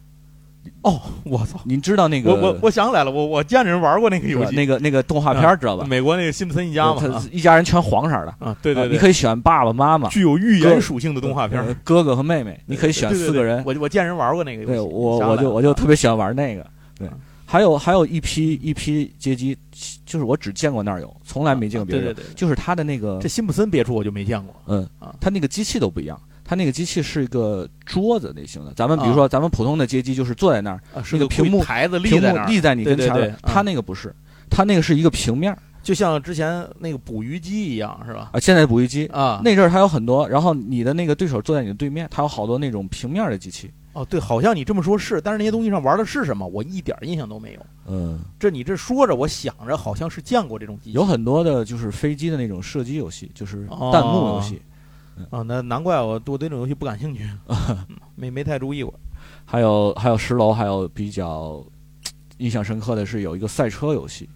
[0.82, 1.58] 哦，我操！
[1.64, 5.86] 您知道那个我我我想起来了，我我见人玩过那个游戏，那个那个动画片知道吧？
[5.88, 13.64] 美国那个辛普森一家嘛，他一家人全黄色的，啊，对对对，呃你可以选爸爸妈妈、具有预言属性的动画片呃，哥哥和妹妹，你可以选四个人。
[13.66, 16.68] 我我见人玩过那个游戏，对我我就我就特别喜欢玩那个。
[16.99, 17.12] 对嗯，
[17.50, 19.58] 还有还有一批一批街机，
[20.06, 22.14] 就是我只见过那儿有，从来没见过别人有。
[22.14, 24.54] 对对对，就是它的那个这，辛普森别处我就没见过。
[24.66, 26.22] 嗯啊，它那个机器都不一样。
[26.43, 34.14] 它那个机器是一个桌子类型的，咱们比如说咱们普通的街机就是坐在那儿，啊，那个屏幕台子立屏在那儿，幕立在你跟前儿的对对对，它嗯那个不是，
[34.50, 38.30] 它那个是一个平面儿就像之前那个捕鱼机一样，是吧？
[38.34, 38.39] 啊。
[38.39, 43.72] 现在捕鱼机啊，那阵儿它有很多，然后你的那个对手坐在你的对面，它有好多那种平面儿的机器。
[43.98, 47.66] 哦，对，好像你这么说是，但是那些东西上玩的是什么，我一点印象都没有。
[47.88, 50.95] 嗯，这你这说着，我想着好像是见过这种机器。
[50.95, 54.62] 有很多的就是飞机的那种射击游戏，就是哦弹幕游戏。
[55.32, 57.58] 啊，那难怪我我对这种游戏不感兴趣， 嗯
[58.14, 58.93] 没没太注意过。
[59.45, 61.66] 还有还有十楼，还有比较
[62.38, 64.30] 印象深刻的是有一个赛车游戏，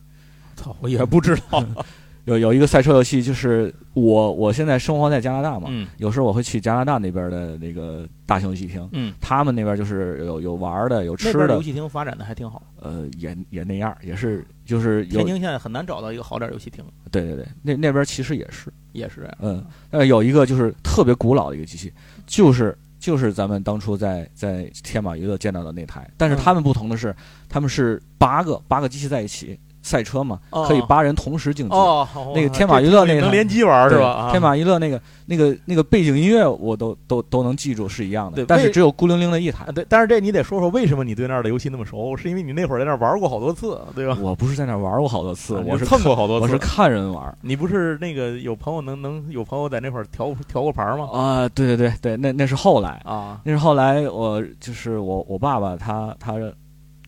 [0.55, 1.63] 操，我也不知道。
[2.25, 12.61] 有有一个赛车游戏，就是我我现在生活在加拿大嘛，嗯有时候我会去加拿大那边的那个大型游戏厅，嗯，他们那边就是有有玩的，有吃的游，戏厅发展的还挺好。
[12.79, 19.37] 呃，也也那样，也是就是有天津现在很难找到一个好点儿游戏厅，对对对，那那边其实也是，也是这样。
[19.39, 21.91] 嗯，呃，有一个就是特别古老的一个机器，
[22.25, 27.15] 就是就是咱们当初在在天马娱乐见到的那台，但是嗯他们不同的是，
[27.49, 31.75] 他们是八个八个机器在一起赛车嘛，哦可以八人同时竞技。
[31.75, 34.07] 哦，那个天马娱乐那个能联机玩是吧？
[34.07, 39.71] 啊天马娱乐那个那个那个背景音乐我都都都能记住是一样的但是只有孤零零的一台啊，。
[39.71, 42.15] 对，但是这你得说说为什么你对那儿的游戏那么熟？
[42.15, 44.17] 是因为你那会儿在那儿玩过好多次，对吧？
[44.21, 46.43] 我不是在那儿玩过好多次，啊我是蹭过好多次。
[46.43, 47.35] 我是看人玩。
[47.41, 51.09] 你不是那个有朋友能能有朋友在那块儿调调过牌吗？
[51.11, 56.33] 啊，对对对对，那那是后来，啊，那是后来我就是我我爸爸他他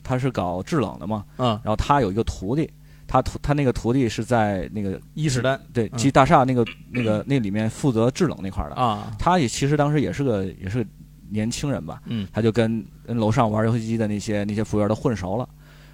[0.03, 2.69] 他是搞制冷的嘛，嗯，然后他有一个徒弟，
[3.07, 5.59] 他徒他那个徒弟是在那个伊势丹。
[5.71, 6.11] 对嗯。
[6.11, 10.89] 大厦那个那个那里面负责制冷那块儿的，啊，他也其实当时也是个也是个
[11.29, 12.27] 年轻人吧，嗯。
[12.31, 15.47] 他就跟跟楼上玩游戏机的那些那些服务员都混熟了，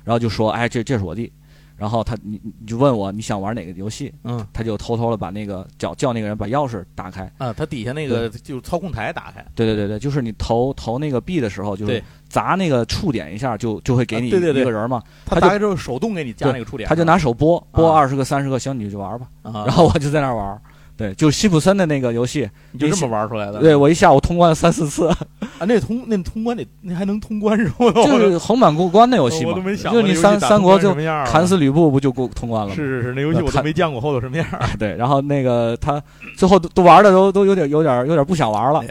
[0.03, 1.31] 然后就说，哎，这这是我弟，
[1.79, 4.45] 然后他你你就问我你想玩哪个游戏，嗯。
[4.51, 14.61] 他就偷偷的把那个叫叫那个人把钥匙打开，啊，他底下那个就是操控台打开，对对对对，就是你投投那个币的时候，就是砸那个触点一下就就会给你啊对对对。
[14.61, 20.61] 一个人嘛，他就它打开之后手动给你加那个触点，他就拿手拨拨啊二十个三十个，行你就去玩吧，啊，然后我就在那儿玩。
[20.99, 23.61] 对，就辛普森的那个游戏，你就这么玩出来的。
[23.61, 25.07] 对我一下午通关了三四次，
[25.57, 27.89] 啊，那通那通关得那还能通关是吧？
[27.93, 30.93] 就是横版过关的游戏嘛我都没，想过就是你三三国就
[31.25, 32.75] 砍死吕布不就过通关了吗？
[32.75, 34.45] 是是是，那游戏我都没见过后头什么样。
[34.77, 36.03] 对，然后那个他
[36.35, 38.83] 最后都都玩的都都有点有点有点不想玩了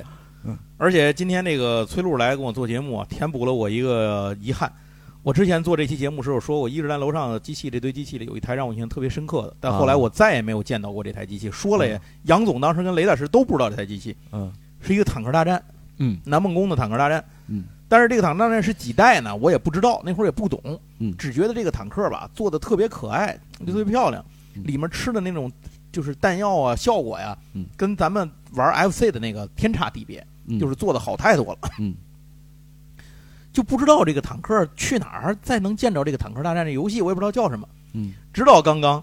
[0.47, 0.57] 嗯。
[0.79, 4.73] 而且今天那个崔璐来跟我做节目啊，填补了我一个遗憾。
[5.29, 9.97] 我之前做这期节目时候说我一直在楼上的机器这堆机器里有一台让我印象特别深刻的，但后来啊。
[9.99, 11.51] 我再也没有见到过这台机器。
[11.51, 14.51] 说了也，杨总当时跟雷大师都不知道这台机器嗯。
[14.81, 15.63] 是一个坦克大战，
[15.99, 16.19] 嗯。
[16.25, 17.23] 南梦宫的坦克大战。
[17.47, 19.37] 嗯，但是这个坦克大战是几代呢？
[19.37, 21.15] 我也不知道，那会儿也不懂，嗯。
[21.19, 24.25] 只觉得这个坦克吧做的特别可爱，就特别漂亮，
[24.55, 24.65] 嗯。
[24.65, 25.53] 里面吃的那种
[25.93, 27.67] 就是弹药啊效果呀，嗯。
[27.77, 31.59] 跟咱们玩 FC 的那个天差地别，嗯，就是做的好太多了。
[31.79, 31.95] 嗯
[33.59, 37.69] 就不知道这个坦克去哪儿再能见着这个坦克大战这游戏，我也不知道叫什么。
[37.93, 39.03] 嗯直到刚刚，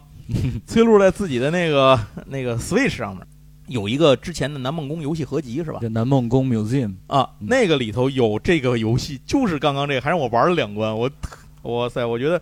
[0.66, 3.28] 崔璐在自己的那个那个 Switch 上面
[3.68, 5.80] 有一个之前的南梦宫游戏合集是吧？
[5.82, 11.12] 这南梦宫 Museum 啊，嗯那个里头有这个游戏，就是刚刚这个，还让我玩了两关，我
[11.64, 12.42] 哇塞，我觉得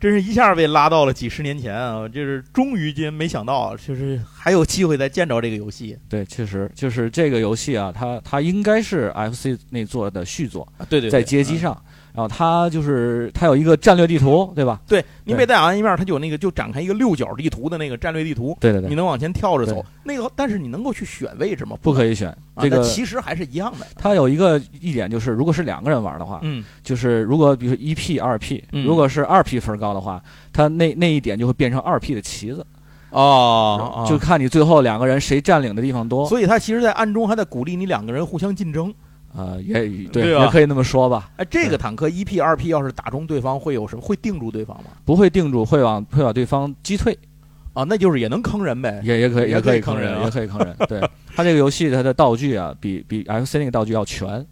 [0.00, 2.06] 真是一下被拉到了几十年前啊！
[2.08, 10.84] 就是终于间没想到，就是还有机会再见着这个游戏对，确实就是这个游戏啊，它它应该是 FC 那座的续作，啊！
[10.90, 11.84] 对对，对在街机嗯上，
[12.14, 14.80] 然后它就是它有一个战略地图，对吧？
[14.86, 19.84] 对你对每打完一面，它就有那个就展开一个六角地图的那个战略地图，对对对，你能往前跳着走。
[20.04, 21.76] 那个，但是你能够去选位置吗？
[21.82, 22.82] 不可以选啊这个那。
[22.84, 23.86] 其实还是一样的。
[23.96, 30.22] 它有一个一点就是，如果是两个人玩的话，嗯，就是如果比如说一 P 二 P，嗯如果是二 P 分高的话，
[30.52, 32.64] 它那那一点就会变成二 P 的旗子，
[33.10, 36.28] 哦就看你最后两个人谁占领的地方多。
[36.28, 38.94] 所以它其实，在暗中还在鼓励你两个人互相竞争。
[39.36, 39.74] 呃，也
[40.08, 44.00] 对，对吧也可以那么说吧，哎，这个坦克一 P 二 P 要是打中对方，会有什么？
[44.02, 44.90] 会定住对方吗？
[45.04, 47.18] 不会定住，会往会把对方击退，
[47.72, 49.00] 啊，那就是也能坑人呗。
[49.02, 50.76] 也也可以也可以以坑坑人啊也可以坑人。
[50.88, 51.00] 对，
[51.34, 54.46] 它这个游戏它的道具啊，比比 FC 那个道具要全。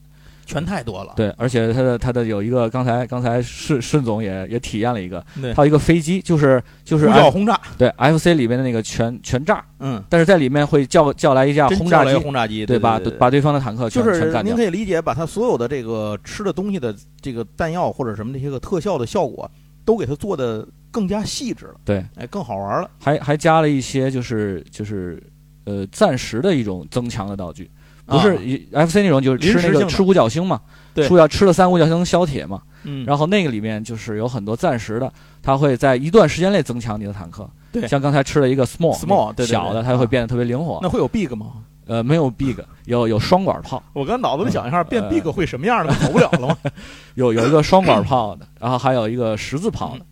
[0.52, 1.12] 全太多了。
[1.16, 14.54] 对，而且它的它的有一个，刚才刚才顺顺总也也体验了一个，对，它有一个飞机，就是就是呼 F, 叫轰炸，对 FC 里面的那个全全炸，嗯，但是在里面会叫叫来一架轰炸机，轰炸机，对把对把对方的坦克全就是您。
[14.54, 19.50] 可以理解，把它所有的这个吃的东西的这个弹药或者什么这些个特效的效果，
[19.84, 22.90] 都给它做的更加细致了，对，哎，更好玩了。
[23.00, 25.22] 还还加了一些就是就是
[25.64, 27.70] 呃暂时的一种增强的道具，
[28.06, 28.36] 不是
[28.72, 30.60] FC 那种就是吃吃五角星嘛，
[30.94, 35.12] 对说要吃了三五角星消铁嘛，嗯，然后那个里面就是有很多暂时的，
[35.42, 37.48] 它会在一段时间内增强你的坦克。
[37.72, 40.78] 对像刚才吃了一个 small Small，对小的，它会变得特别灵活。
[40.82, 41.52] 那会有 big 吗？
[41.86, 42.54] 呃，没有 big，
[42.84, 45.92] 有有双管炮，我刚脑子里想一下，变呃 big 会什么样的？
[45.94, 46.56] 跑不了了吗？
[47.14, 50.04] 有有一个双管炮的，然后还有一个十字炮的，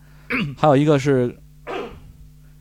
[0.56, 1.36] 还有一个是，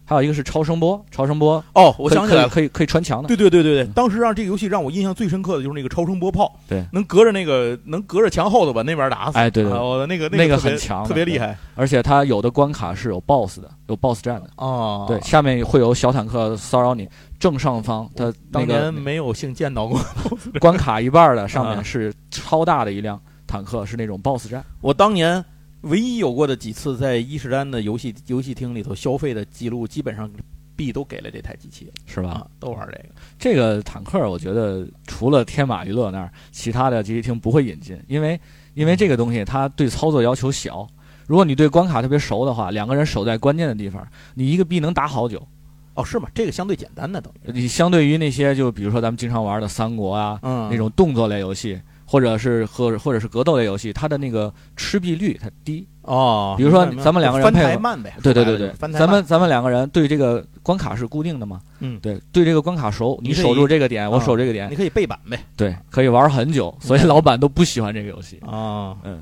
[0.09, 2.49] 还有一个是超声波，超声波哦，我想起来了。
[2.49, 3.27] 可以可以穿墙的。
[3.27, 9.71] 对对对对对，当时让这个游戏让我印象最深刻的就是那个超声波炮，对，能隔着那个能隔着墙后头把那边打死，哎对对
[10.07, 14.49] 那个那个很强特别厉害而且它有的关卡是有 BOSS 的，有 BOSS 战的。
[14.55, 17.07] 哦对，下面会有小坦克骚扰你，
[17.39, 20.01] 正上方它当年没有幸见到过。
[20.59, 24.65] 关卡一半的上啊面是超大的一辆坦克，是那种 BOSS 战。
[24.81, 25.45] 我当年
[25.81, 30.29] 唯一有过的几次在伊势丹的游戏游戏厅里头消费的记录，基本上
[30.75, 32.29] 币都给了这台机器是吧？
[32.31, 33.09] 啊，都玩这个。
[33.37, 38.39] 这个坦克，我觉得除了天马娱乐那儿，其他的机器厅不会引进，因为
[38.73, 40.87] 因为这个东西它对操作要求小。
[41.27, 45.45] 如果你对关卡特别熟的话，两个人守在关键的地方，你一个币能打好久。
[45.93, 46.29] 哦，是吗？
[46.33, 47.51] 这个相对简单的等于。
[47.51, 51.79] 你相对于那些就比如说咱们经常玩的三国啊，嗯那种动作类游戏，
[52.09, 55.87] 或者是或或者是格斗类游戏，它的那个吃币率它低。
[56.01, 58.11] 哦，比如说咱们两个人翻配合台慢呗。
[58.23, 61.61] 对对对对，咱们咱们两个人对这个关卡是固定的嘛？
[61.81, 65.39] 嗯对，对这个关卡熟，你守住这个点，我啊守这个点，你可以背板呗。
[65.55, 68.39] 对，可以玩很久，所以老板都不喜欢这个游戏。
[68.41, 69.21] 啊，嗯，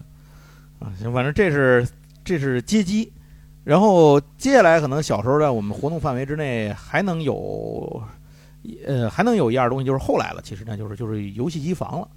[0.80, 1.86] 啊，行，反正这是
[2.24, 3.12] 这是街机，
[3.66, 8.02] 然后接下来可能小时候在我们活动范围之内还能有，
[8.86, 12.08] 呃，还能有一样东西，就是后来了，其实那就是就是游戏机房了。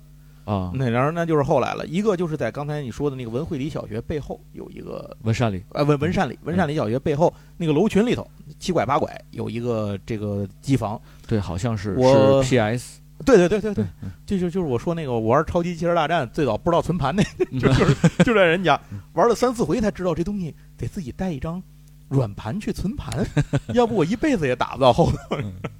[0.51, 8.27] 啊，那然后那就是后来了，一个就是在刚才你说的那个文汇里小学背后有一个，文善里呃文文善里文善里小学背后那个楼群里头
[8.59, 11.01] 七拐八拐有一个这个机房。
[11.29, 17.23] 对，好像是我是 PS，对对对对对对，这就就是我说那个我玩超级汽车大战最早不知道存盘那，
[17.61, 17.95] 就就是
[18.25, 18.81] 就在人家
[19.13, 21.63] 玩了三四回才知道这东西得自己带一张
[22.09, 23.25] 软盘去存盘，
[23.73, 25.37] 要不我一辈子也打不到后头。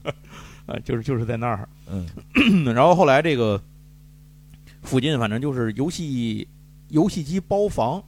[0.67, 2.07] 啊，就是就是在那儿，嗯。
[2.73, 3.61] 然后后来这个
[4.83, 6.47] 附近反正就是游戏
[6.89, 8.03] 游戏机包房，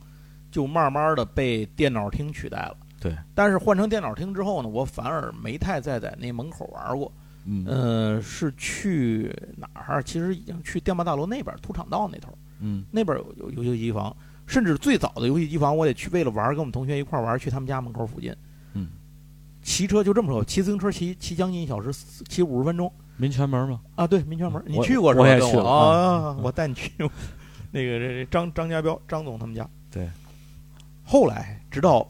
[0.51, 2.77] 就慢慢的被电脑厅取代了。
[3.01, 7.12] 对，但是换成电脑厅之后呢，我反而没太再在那门口玩过。
[7.44, 10.03] 嗯呃，是去哪儿？
[10.03, 14.15] 其实已经去电报大楼那边土场道那头，嗯那边有有游戏机房。
[14.44, 18.35] 甚至最早的游戏机房，我得去为了玩，跟我们同学一块玩，去他们家门口附近。
[18.74, 18.89] 嗯，
[19.62, 21.93] 骑车就这么说，骑自行车骑骑将近一小时，
[22.28, 23.80] 骑五十分钟民权门吗？
[23.97, 24.06] 啊。
[24.06, 25.24] 对，民权门，你去过是吧？
[25.24, 27.10] 跟我也去了啊，嗯我带你去过。
[27.70, 29.68] 那个这这张张家彪张总他们家。
[29.90, 30.09] 对。
[31.05, 32.06] 后来直到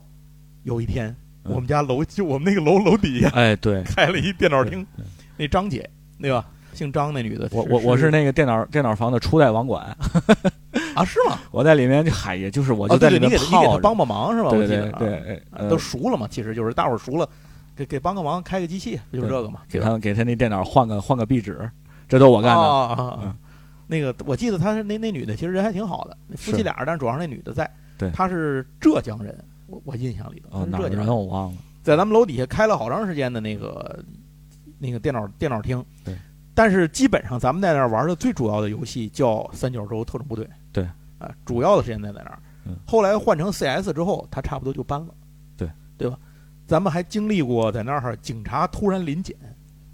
[0.65, 1.09] 有一天，
[1.45, 4.87] 嗯我们家楼就我们那个楼楼底下哎，对， 开了一电脑厅，
[5.37, 5.89] 那张姐
[6.21, 6.45] 对吧？
[6.75, 9.85] 姓张那女的，我我我是那个电脑电脑房的初代网管，
[10.95, 11.39] 啊是吗？
[11.53, 14.49] 我在里面就嗨，也就是我就在里面你给他你给泡着，他帮帮忙是吧？
[14.51, 17.29] 对我记得啊对对，哎呃都熟了嘛，其实就是大伙熟了，
[17.77, 19.61] 给给帮个忙，开个机器，不就这个嘛？
[19.69, 21.71] 给他给他那电脑换个换个壁纸，
[22.09, 22.63] 这都我干的。
[22.63, 23.37] 啊啊啊！
[23.87, 27.71] 那个我记得他是那那女的，其实人还挺好的，那夫妻俩，但是主要是那女的在。
[27.99, 31.59] 对她是浙江人，我我印象里头，浙江人，我忘了。
[31.83, 34.03] 在咱们楼底下开了好长时间的那个
[34.79, 35.85] 那个电脑电脑厅。
[36.05, 36.17] 对。
[36.55, 40.45] 但是基本上咱们在那儿玩的最主要的游戏叫《三角洲特种部队》。
[40.73, 40.85] 对。
[41.19, 42.39] 啊，主要的时间在在那儿。
[42.65, 45.15] 嗯后来换成 CS 之后，他差不多就搬了。
[45.57, 45.71] 对。
[45.99, 46.19] 对吧？
[46.73, 49.37] 咱们还经历过在那儿警察突然临检，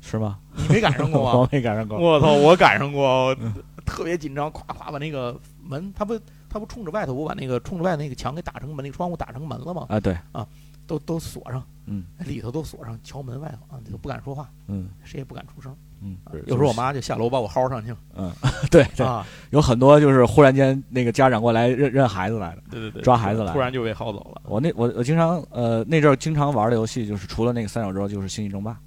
[0.00, 0.38] 是吗？
[0.54, 1.32] 你没赶上过吗？
[1.42, 1.98] 我没赶上过。
[1.98, 3.52] 我操，我赶上过嗯，
[3.84, 6.16] 特别紧张，咵咵把那个门，他不
[6.48, 9.86] 他不冲着外头，我把那个冲着外头那个墙给打成门，那个窗户打成门了吗？
[9.88, 10.46] 啊，对啊，
[10.86, 15.74] 都都锁上，嗯里头都锁上，敲门外头啊，都不敢说话，嗯谁也不敢出声。
[16.02, 18.32] 嗯啊，有时候我妈就下楼把我薅上去了嗯，
[18.70, 22.62] 对 对，啊，有很多就是忽然间那个家长过来认认孩子来了。
[22.70, 24.42] 对对对，抓孩子来突然就被薅走了。
[24.44, 28.78] 我那我我经常呃那阵儿经常玩的游戏就是除了那个三角洲就是星际争霸。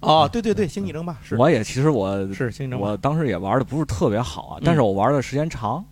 [0.00, 5.84] 哦，对对对，星际争霸是我也其实我是星际争霸我当时也玩的不是特别好啊，嗯但是我玩的时间长，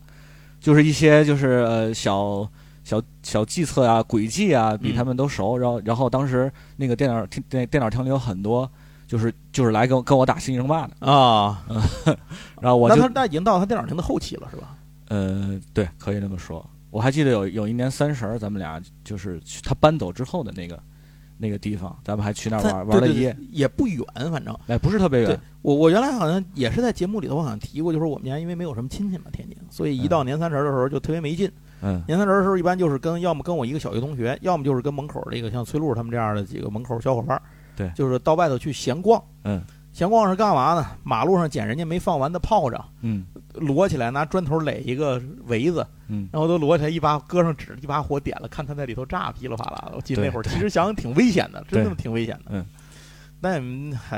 [0.59, 2.49] 就是一些就是呃小
[2.83, 5.57] 小小计策啊、轨迹啊，比嗯他们都熟。
[5.57, 8.69] 然后然后当时那个电脑厅电电脑厅里有很多
[9.11, 11.67] 就是就是来跟我跟我打星际争霸的，啊，
[12.61, 14.77] 然后我就那他那已经到他电脑厅的后期了，是吧？
[15.09, 16.65] 呃对，可以这么说。
[16.91, 20.81] 我还记得有有一年三十儿，咱们俩就是去他搬走之后的那个
[21.39, 24.01] 那个地方，咱们还去那儿玩玩了一夜，也不远，
[24.31, 31.51] 反正哎，不是特别远，我我原来好像也是在节目里头，我好像提过，就是我们家因为没有什么亲戚嘛，天津，所以一到年三十的时候就特别没劲。
[31.83, 37.43] 嗯年三十的时候，一般就是跟要么跟我一个小学同学，要么就是跟门口这个像崔路他们这样的几个门口小伙伴儿，
[37.81, 39.23] 对就是到外头去闲逛。
[39.45, 39.63] 嗯，
[39.93, 40.87] 闲逛是干嘛呢？
[41.03, 49.93] 马路上捡人家没放完的炮仗，嗯摞起来拿砖头垒一个围子，嗯然后都摞起来一把搁上纸，一把火点了，看他在里头炸，噼里啪啦的。
[49.97, 52.51] 我记得那会儿其实想想挺危险的，真的挺危险的。
[52.51, 52.65] 嗯，
[53.41, 53.63] 但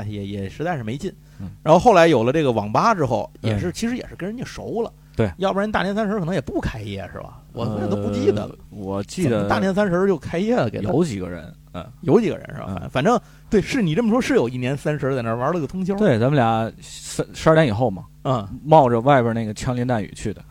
[0.07, 1.13] 也也实在是没劲。
[1.39, 4.91] 嗯然后后来有了这个网吧之后，也嗯是其实也是跟人家熟了。
[5.15, 7.41] 对，要不然大年三十可能也不开业是吧？
[7.53, 8.77] 我这都不记得了呃。
[8.77, 12.67] 我记得大年三十就开业了，给他有几个人，嗯，有几个人是吧？
[12.69, 13.19] 嗯反反正
[13.49, 20.43] 对，是你这么说，是有一年三十在那玩了个通宵。，对，咱们俩三十二点以后嘛，嗯，冒着外边那个枪林弹雨去的，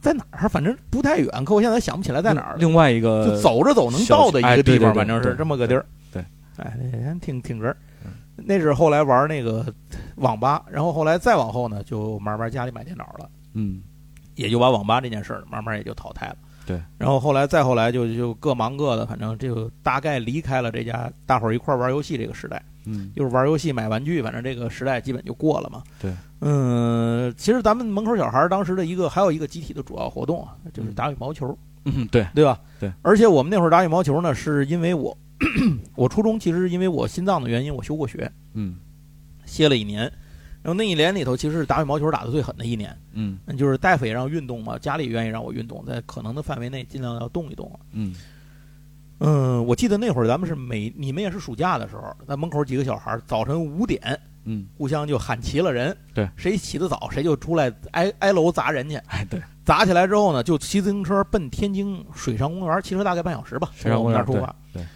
[0.00, 0.48] 在哪儿？
[0.48, 2.56] 反正不太远，可我现在想不起来在哪儿。
[2.58, 5.84] 另外一个就走着走能到的一哎个地方，对对对反正是这么个地儿。
[6.12, 6.24] 对，
[6.56, 8.12] 哎，还挺挺哏儿嗯。
[8.36, 9.66] 那是后来玩那个
[10.16, 13.82] 网吧，然后后来再往后呢，就慢慢家里买电脑了，嗯
[14.34, 16.36] 也就把网吧这件事儿慢慢也就淘汰了。
[16.66, 22.62] 对，然后后来再后来就就各忙各的，反正就大概离开了这家大伙儿一块儿玩游戏这个时代。
[22.86, 25.82] 嗯就是玩游戏买玩具，反正这个时代基本就过了嘛。
[26.00, 26.10] 对，
[26.40, 32.58] 嗯，其实咱们门口小孩当时的一个还有一个集体的主要活动啊，就是嗯打羽毛球，嗯，对，对吧？
[32.80, 32.90] 对。
[33.02, 35.16] 而且我们那会儿打羽毛球呢，是因为我
[35.94, 38.76] 我初中其实因为我心脏的原因，我休过学，嗯
[39.44, 40.10] 歇了一年。
[40.62, 43.38] 然后那一年里头，其实是打羽毛球打的最狠的一年，嗯。
[43.46, 47.70] 嗯就是大夫也让运动嘛，家里也愿意让我运动，在可能的范围内尽量要动一动。
[47.92, 48.14] 嗯。
[49.20, 64.86] 嗯，我记得那会儿咱们是每你们也是暑假的时候，在门口几个小孩儿早晨五点嗯，互相就喊齐了人，对，谁起得早谁就出来挨挨楼砸人去，哎对，砸起来之后呢，就骑自行车奔天津水上公园，骑车大概半小时吧，水上公园从我们那儿出发。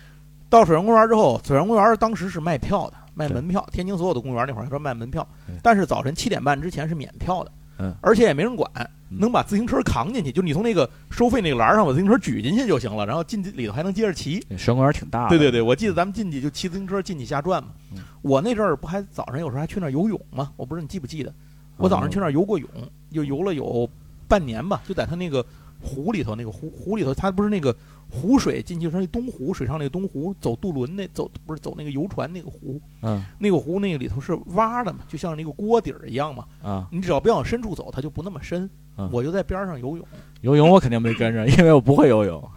[0.48, 3.66] 到水上公园之后，水上公园当时是卖票的，卖门票。
[3.72, 5.26] 天津所有的公园那会儿还说卖门票，
[5.62, 8.70] 但是早晨七点半之前是免票的，嗯，而且也没人管，
[9.10, 14.40] 嗯能把自行车扛进去，就你从那个收费那个栏儿上把自行车举进去就行了，然后进去里头还能接着骑。
[14.48, 17.70] 水上公园挺大的，对对对，我记得咱们进去就骑自行车进去瞎转嘛。
[17.92, 20.50] 嗯我那阵儿不还早上有时候还去那儿游泳吗？
[20.56, 21.32] 我不知道你记不记得，
[21.76, 22.68] 我早上去那儿游过泳，
[23.12, 23.88] 就游了有
[24.26, 25.44] 半年吧，就在他那个
[25.84, 27.76] 湖里头，那个湖湖里头，它不是那个
[28.08, 33.22] 湖水进去是那东湖水上那个东湖，走渡轮那走不是走那个游船那个湖，嗯。
[33.38, 36.44] 那个湖那个里头是洼的嘛，就像那个锅底儿一样嘛。
[36.62, 38.68] 啊，你只要别往深处走，它就不那么深。
[38.96, 39.08] 嗯。
[39.12, 40.06] 我就在边上游泳，
[40.40, 42.50] 游泳我肯定没跟着，因为我不会游泳，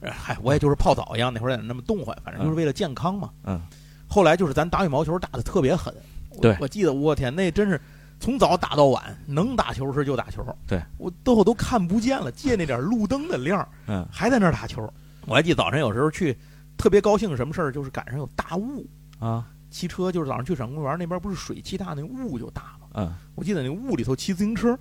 [0.00, 3.30] 哎嗨，我也就是泡澡一样，那会儿在那那么动换，反正就是为了健康嘛。
[3.44, 3.60] 嗯，
[4.08, 5.94] 后来就是咱打羽毛球打的特别狠，
[6.30, 6.56] 我对。
[6.60, 7.80] 我记得我天，那真是
[8.20, 10.44] 从早打到晚，能打球时就打球。
[10.66, 14.92] 对，我都我都看不见了，借那点路灯的亮，嗯还在那儿打球。
[15.26, 16.36] 我还记得早晨有时候去，
[16.76, 18.86] 特别高兴什么事儿，就是赶上有大雾，
[19.18, 22.88] 啊，骑车就是早上去省公园那边不是水汽大，那雾就大嘛。
[22.94, 24.76] 嗯我记得那雾里头骑自行车，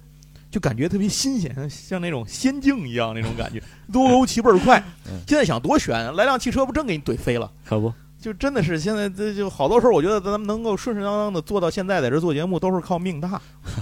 [0.50, 5.22] 就感觉特别新鲜，像像那种仙境一样那种感觉， 溜溜骑倍儿快嗯。
[5.28, 7.52] 现在想多悬啊，来辆汽车不正给你怼飞了？
[7.66, 7.94] 可不，
[8.28, 13.42] 就真的是现在这就好多时候，我觉得咱们能够顺顺当当的做到现在在这做节目，都是靠命大。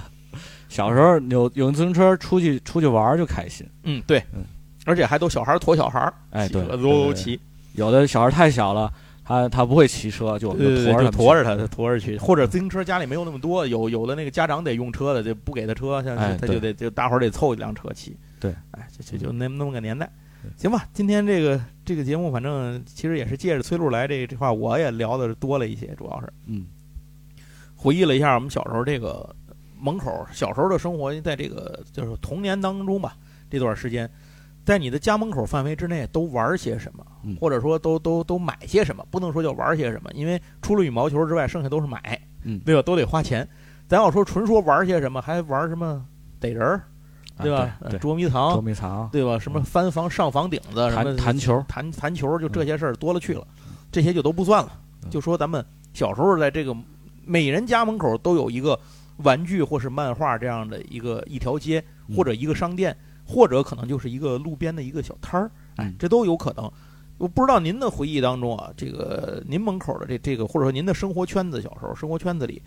[0.69, 4.45] 小时候有有自行车出去出去玩就开心，嗯，对，嗯。
[4.85, 7.39] 而且还都小孩儿驮小孩儿，哎对，骑车对对溜溜骑，
[7.73, 8.93] 有的小孩太小了，
[9.23, 18.15] 他他不会骑车，就我们就驮着驮着去他，驮着去，或者自行车家里没有那么多，有有的那个家长得用车的，就不给他车，像哎他就得就大伙儿得凑一辆车骑。
[18.39, 20.07] 对，哎，就就就那那么个年代。
[20.55, 26.66] 行吧，今天这个这个节目，反正其实也是借着崔璐来这这话，我也聊的多了一些，主要是嗯
[27.76, 29.34] 回忆了一下我们小时候这个
[29.80, 33.16] 门口小时候的生活，在这个就是童年当中吧，
[33.49, 34.10] 这段时间，
[34.66, 42.82] 在你的家门口范围之内都玩些什么，嗯或者说都都都买些什么，不能说叫玩些什么，因为除了羽毛球之外，剩下都是买，嗯对吧？
[42.82, 43.48] 都得花钱。
[43.88, 46.03] 咱要说纯说玩些什么，还玩什么
[46.40, 46.88] 逮人儿，
[47.38, 47.78] 对吧？
[47.99, 49.38] 捉迷捉藏，迷藏，对吧？
[49.38, 53.45] 什么翻房、上房顶子，什么弹球，弹弹球，就这些事儿多了去了，
[53.91, 54.72] 这些就都不算了。
[55.03, 55.64] 嗯就说咱们
[55.94, 56.76] 小时候在这个
[57.24, 58.80] 每人家门口都有一个
[59.18, 66.72] 玩具或是漫画这样的一个一条街，嗯或者一个商店，或者可能就是一个路边的一个小摊儿，哎嗯，这都有可能。
[67.18, 72.62] 我不知道您的回忆当中啊，这个您门口的这这个，或者说您的生活圈子，小时候生活圈子里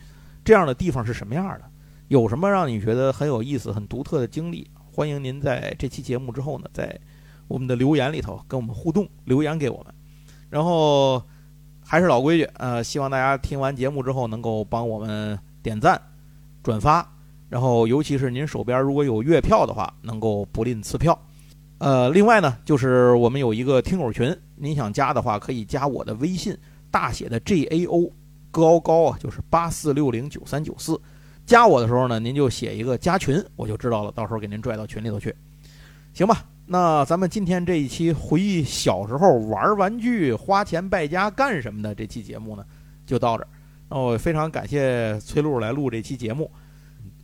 [0.45, 1.62] 这样的地方是什么样的？
[2.09, 4.66] 有什么让你觉得很有意思、很独特的经历？
[4.90, 6.98] 欢迎您在这期节目之后呢，在
[7.47, 9.94] 我们的留言里头跟我们互动，留言给我们。
[10.48, 11.22] 然后
[11.85, 16.01] 还是老规矩，呃，希望大家听完节目之后能够帮我们点赞、
[16.62, 17.06] 转发，
[17.51, 21.16] 然后尤其是您手边如果有月票的话，能够不吝赐票。
[21.76, 26.56] 呃，另外呢，就是我们有一个听友群，您想加的话可以加我的微信，
[26.90, 28.10] 大写的 G A O
[28.51, 30.98] 高高啊，就是八四六零九三九四。
[31.49, 35.35] 加我的时候呢，您就写一个加群，我就知道了，到时候给您拽到群里头去，
[36.12, 36.45] 行吧？
[36.66, 42.62] 那咱们今天这一期回忆小时候玩玩具、花钱败家干什么的这期节目呢，
[43.07, 43.49] 就到这儿。
[43.89, 46.51] 那我非常感谢崔璐来录这期节目。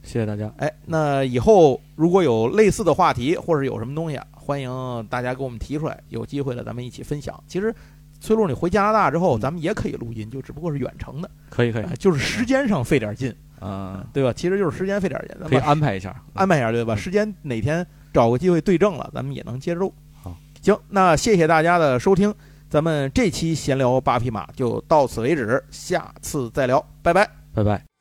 [0.03, 0.51] 谢谢大家。
[0.57, 7.39] 哎，那以后如果有类似的话题或者有什么东西啊，欢迎大家给我们提出来，有机会了咱们一起分享。
[7.47, 7.75] 其实，
[8.21, 13.35] 崔璐你回加拿大之后，咱们也可以录音，就只不过是远程的，可以可以哎，就是时间上费点劲，
[13.65, 14.33] 嗯，对吧？
[14.33, 16.15] 其实就是时间费点劲，咱可以们安排一下。
[16.35, 16.95] 安排一下，对吧？
[16.95, 19.91] 时间哪天找个机会对正了，咱们也能接受。
[20.23, 22.35] 好，行，那谢谢大家的收听，
[22.69, 27.27] 咱们这期闲聊八匹马就到此为止，下次再聊，拜拜。
[27.55, 27.94] 拜拜。